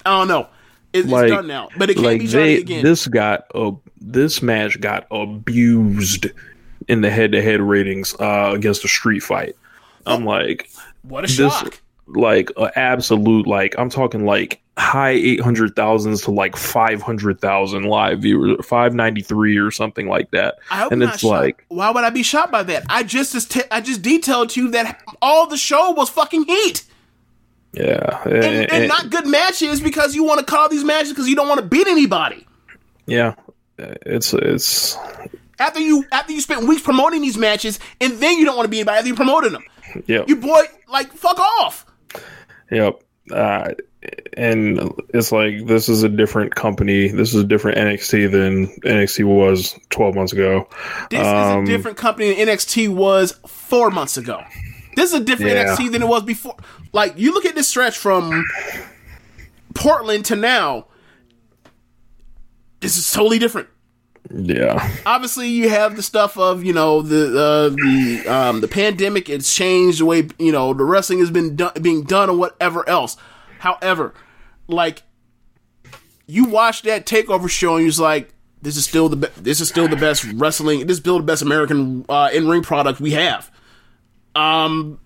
[0.06, 0.48] I don't know.
[0.94, 2.84] It, it's done now, but it can't like be Johnny they again.
[2.84, 6.28] this got uh, this match got abused
[6.88, 9.56] in the head to head ratings uh, against a street fight.
[10.06, 10.70] I'm like
[11.02, 11.82] what a this shock!
[12.08, 17.40] Like a absolute like I'm talking like high eight hundred thousands to like five hundred
[17.40, 20.56] thousand live viewers, five ninety three or something like that.
[20.72, 21.24] I hope and it's shocked.
[21.24, 22.84] like why would I be shocked by that?
[22.90, 26.84] I just as I just detailed to you that all the show was fucking heat
[27.74, 31.28] yeah, and, and- and not good matches because you want to call these matches because
[31.28, 32.46] you don't want to beat anybody.
[33.06, 33.36] yeah.
[33.80, 34.96] It's it's
[35.58, 38.70] After you after you spent weeks promoting these matches and then you don't want to
[38.70, 39.64] beat anybody after you promoted them.
[40.06, 40.24] yeah.
[40.28, 41.83] You boy like fuck off.
[42.74, 43.04] Yep.
[43.32, 43.70] Uh,
[44.36, 47.08] and it's like this is a different company.
[47.08, 50.68] This is a different NXT than NXT was 12 months ago.
[51.10, 54.44] This Um, is a different company than NXT was four months ago.
[54.96, 55.76] This is a different Yeah.
[55.76, 56.56] NXT than it was before.
[56.92, 58.44] Like you look at this stretch from
[59.74, 60.88] Portland to now.
[62.82, 63.70] This is totally different.
[64.32, 64.90] Yeah.
[65.06, 69.30] Obviously, you have the stuff of you know the uh, the um, the pandemic.
[69.30, 72.88] It's changed the way you know the wrestling has been done, being done, or whatever
[72.88, 73.18] else.
[73.60, 74.14] However,
[74.68, 75.04] like
[76.26, 79.68] you watch that takeover show, and you're like, this is still the be- this is
[79.68, 80.80] still the best wrestling.
[80.82, 83.52] This is still the best American uh, in ring product we have.
[84.36, 85.00] Um,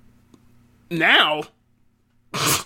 [0.92, 1.44] now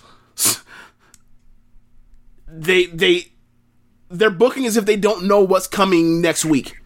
[2.46, 3.31] they they
[4.12, 6.76] they're booking as if they don't know what's coming next week.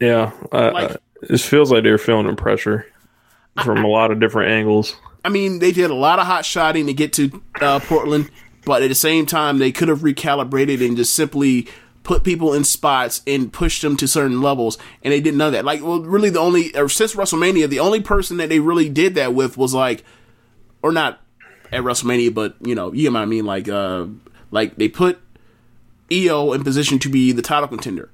[0.00, 0.32] Yeah.
[0.50, 2.86] Uh, Like- it feels like they're feeling the pressure
[3.62, 4.96] from a lot of different angles.
[5.22, 8.30] I mean, they did a lot of hot shotting to get to uh, Portland,
[8.64, 11.68] but at the same time, they could have recalibrated and just simply
[12.04, 15.66] put people in spots and pushed them to certain levels, and they didn't know that.
[15.66, 19.14] Like, well, really, the only or since WrestleMania, the only person that they really did
[19.16, 20.02] that with was like,
[20.80, 21.20] or not
[21.70, 23.44] at WrestleMania, but you know, you know what I mean.
[23.44, 24.06] Like, uh,
[24.50, 25.18] like they put
[26.12, 28.10] Io in position to be the title contender.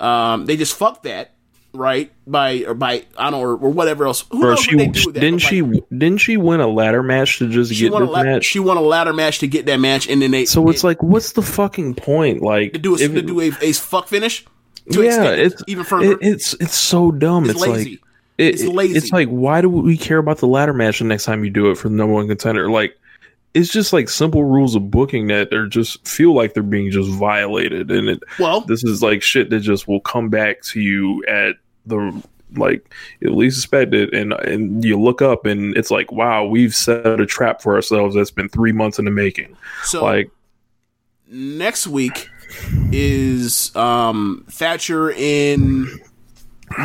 [0.00, 1.32] Um, they just fucked that.
[1.72, 4.24] Right by or by I don't know or, or whatever else.
[4.30, 5.60] Who Bro, knows she what they do with that, didn't but, she
[5.90, 8.44] didn't she win a ladder match to just get this la- match?
[8.46, 11.02] she won a ladder match to get that match, and then they so it's like,
[11.02, 12.40] what's the fucking point?
[12.40, 14.46] Like to do a, if to do a, a fuck finish
[14.86, 16.12] yeah, it's even further.
[16.12, 17.44] it- it's it's so dumb.
[17.44, 17.90] It's It's, lazy.
[17.90, 18.00] like
[18.38, 18.96] it, It's lazy.
[18.96, 21.70] It's like why do we care about the ladder match the next time you do
[21.70, 22.70] it for the number one contender?
[22.70, 22.96] Like
[23.56, 27.10] it's just like simple rules of booking that are just feel like they're being just
[27.10, 31.24] violated, and it well, this is like shit that just will come back to you
[31.26, 31.56] at
[31.86, 32.22] the
[32.54, 32.92] like
[33.24, 37.20] at least expect it and and you look up and it's like wow we've set
[37.20, 39.56] a trap for ourselves that's been three months in the making.
[39.84, 40.30] So like
[41.26, 42.28] next week
[42.92, 45.88] is um, Thatcher in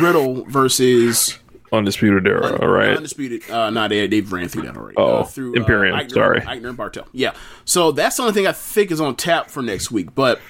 [0.00, 1.38] Riddle versus
[1.72, 2.96] undisputed era right?
[2.96, 3.50] undisputed.
[3.50, 4.96] Uh, not they they've ran through that already.
[4.96, 6.40] Oh, uh, through Imperium, Uh, Aichner, sorry.
[6.42, 7.06] Aichner and Barthel.
[7.12, 7.34] Yeah,
[7.64, 10.14] so that's the only thing I think is on tap for next week.
[10.14, 10.40] But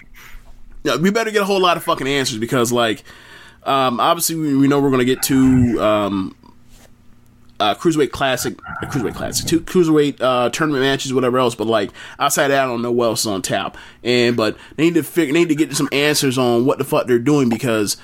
[0.85, 3.05] yeah, we better get a whole lot of fucking answers because like.
[3.65, 6.35] Um, obviously, we, we know we're going to get to um,
[7.61, 11.55] uh, cruiserweight classic, uh, cruiserweight classic, two cruiserweight uh, tournament matches, whatever else.
[11.55, 13.77] But like outside that, I don't know what else is on tap.
[14.03, 16.85] And but they need to figure, they need to get some answers on what the
[16.85, 17.97] fuck they're doing because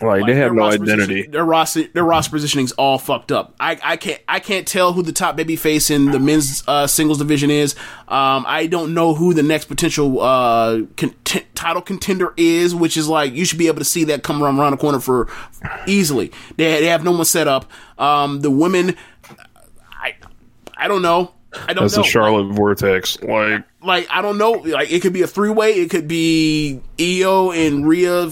[0.00, 3.54] like, like, they have no identity their roster, their roster positioning's all fucked up.
[3.60, 6.86] I, I can't, I can't tell who the top baby face in the men's uh,
[6.86, 7.74] singles division is.
[8.08, 13.08] Um, I don't know who the next potential uh, cont- title contender is, which is
[13.08, 15.28] like you should be able to see that come around, around the corner for
[15.86, 16.32] easily.
[16.56, 17.70] They, they have no one set up.
[17.98, 18.96] Um, the women,
[19.92, 20.14] I,
[20.76, 21.32] I don't know.
[21.52, 22.02] I don't that's know.
[22.02, 25.72] the charlotte vortex like like I don't know, like it could be a three way,
[25.72, 28.30] it could be Io and Rhea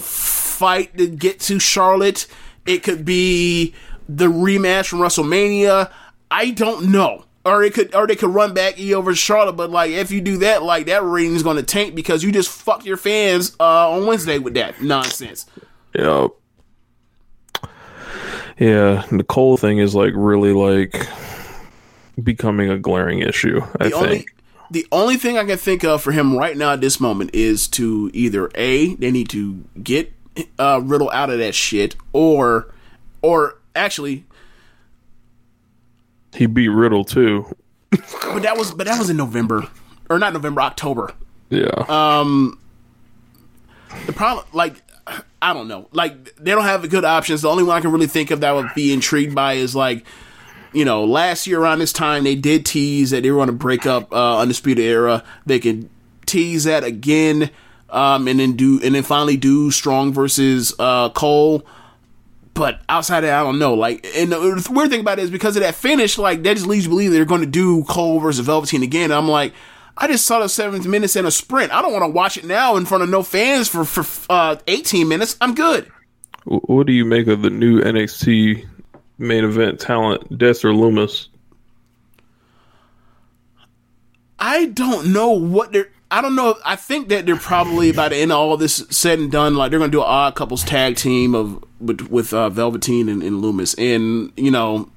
[0.55, 2.27] fight to get to Charlotte,
[2.65, 3.73] it could be
[4.09, 5.91] the rematch from WrestleMania.
[6.31, 7.25] I don't know.
[7.43, 10.19] Or it could or they could run back E over Charlotte, but like if you
[10.19, 13.91] do that, like that rating is gonna tank because you just fucked your fans uh
[13.91, 15.45] on Wednesday with that nonsense.
[15.93, 16.27] yeah
[18.59, 21.07] yeah the Cole thing is like really like
[22.23, 24.25] becoming a glaring issue i The think only
[24.71, 27.67] the only thing I can think of for him right now at this moment is
[27.69, 30.11] to either a they need to get
[30.59, 32.73] uh, Riddle out of that shit, or
[33.21, 34.25] or actually,
[36.33, 37.55] he beat riddle too
[38.23, 39.67] but that was but that was in November
[40.09, 41.13] or not November October.
[41.49, 41.69] Yeah.
[41.87, 42.59] Um,
[44.05, 44.81] the problem, like,
[45.41, 47.41] I don't know, like they don't have good options.
[47.41, 50.05] The only one I can really think of that would be intrigued by is like,
[50.73, 53.53] you know, last year around this time they did tease that they were going to
[53.53, 55.23] break up uh, Undisputed Era.
[55.45, 55.89] They can
[56.25, 57.49] tease that again,
[57.89, 61.65] um, and then do and then finally do Strong versus uh, Cole.
[62.53, 63.73] But outside of that, I don't know.
[63.73, 66.67] Like, and the weird thing about it is because of that finish, like that just
[66.67, 69.11] leads you believe they're going to do Cole versus Velveteen again.
[69.11, 69.53] I'm like,
[69.97, 71.73] I just saw the seventh minutes in a sprint.
[71.73, 74.55] I don't want to watch it now in front of no fans for for uh,
[74.67, 75.37] 18 minutes.
[75.41, 75.91] I'm good.
[76.45, 78.67] What do you make of the new NXT
[79.17, 81.27] main event talent, Dexter Lumis?
[84.37, 85.89] I don't know what they're.
[86.11, 86.55] I don't know.
[86.63, 89.71] I think that they're probably by the end of all this said and done, like
[89.71, 93.23] they're going to do an odd couples tag team of with, with uh, Velveteen and,
[93.23, 94.89] and Lumis, and you know,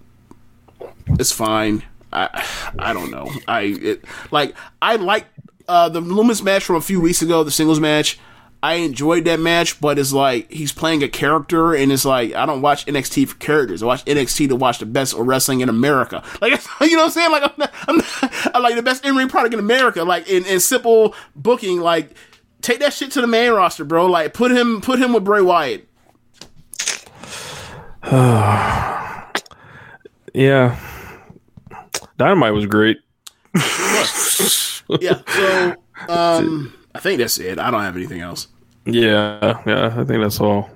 [1.19, 1.83] it's fine.
[2.13, 2.47] I
[2.79, 3.31] I don't know.
[3.47, 5.27] I it, like I like
[5.67, 8.19] uh, the Lumis match from a few weeks ago, the singles match.
[8.63, 12.45] I enjoyed that match, but it's like he's playing a character, and it's like I
[12.45, 13.83] don't watch NXT for characters.
[13.83, 16.23] I watch NXT to watch the best wrestling in America.
[16.41, 17.31] Like you know what I'm saying?
[17.31, 18.07] Like I'm, not, I'm, not,
[18.55, 20.05] I like the best in ring product in America.
[20.05, 22.11] Like in, in simple booking, like
[22.61, 24.07] take that shit to the main roster, bro.
[24.07, 25.89] Like put him put him with Bray Wyatt.
[30.35, 30.79] Yeah.
[32.17, 32.99] Dynamite was great.
[35.01, 35.21] yeah.
[35.27, 35.75] So
[36.09, 37.61] um, I think that's it.
[37.61, 38.49] I don't have anything else.
[38.85, 40.69] Yeah, yeah, I think that's all.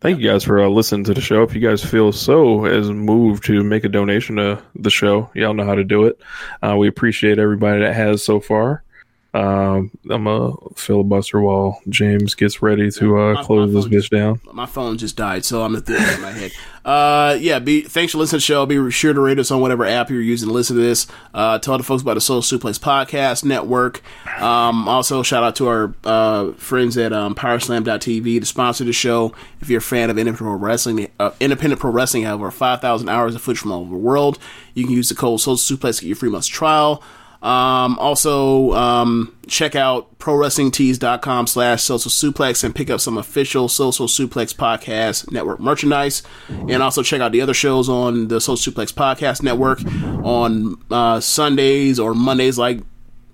[0.00, 1.44] Thank you guys for uh, listening to the show.
[1.44, 5.54] If you guys feel so as moved to make a donation to the show, y'all
[5.54, 6.20] know how to do it.
[6.60, 8.82] Uh, we appreciate everybody that has so far.
[9.32, 14.40] Um, I'm a filibuster while James gets ready to uh, close this bitch down.
[14.52, 16.52] My phone just died, so I'm at the end of my head.
[16.84, 18.66] Uh, yeah, be thanks for listening to the show.
[18.66, 21.06] Be sure to rate us on whatever app you're using to listen to this.
[21.32, 24.02] Uh, tell the folks about the Social Suplex Podcast Network.
[24.40, 29.32] Um, also, shout out to our uh, friends at um, PowerSlam.tv to sponsor the show.
[29.60, 33.08] If you're a fan of independent pro wrestling, uh, independent pro wrestling, have over 5,000
[33.08, 34.38] hours of footage from all over the world.
[34.74, 37.02] You can use the code Social Suplex to get your free month trial.
[37.42, 44.06] Um, also, um, check out prowrestlingtees.com slash social suplex and pick up some official social
[44.06, 46.22] suplex podcast network merchandise.
[46.48, 49.82] And also check out the other shows on the social suplex podcast network
[50.24, 52.80] on, uh, Sundays or Mondays like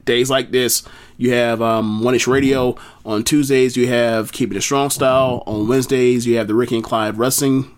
[0.04, 0.84] days like this.
[1.16, 2.76] You have, um, One Ish Radio.
[3.04, 5.42] On Tuesdays, you have Keeping It a Strong Style.
[5.46, 7.72] On Wednesdays, you have the Ricky and Clyde Wrestling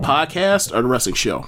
[0.00, 1.46] podcast or the wrestling show.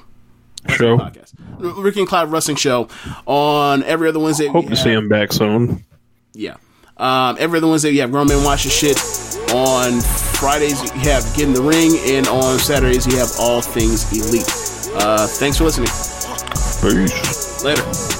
[0.68, 0.98] Show.
[0.98, 1.32] Podcast.
[1.58, 2.88] Ricky and Clyde Wrestling Show
[3.26, 4.48] on every other Wednesday.
[4.48, 5.84] Hope to see him back soon.
[6.32, 6.56] Yeah.
[6.96, 8.98] Um, every other Wednesday, you have Grown Men Watch the Shit.
[9.54, 11.98] On Fridays, you have Get in the Ring.
[12.04, 14.46] And on Saturdays, you have All Things Elite.
[14.96, 15.88] Uh, thanks for listening.
[16.82, 17.64] Peace.
[17.64, 18.19] Later.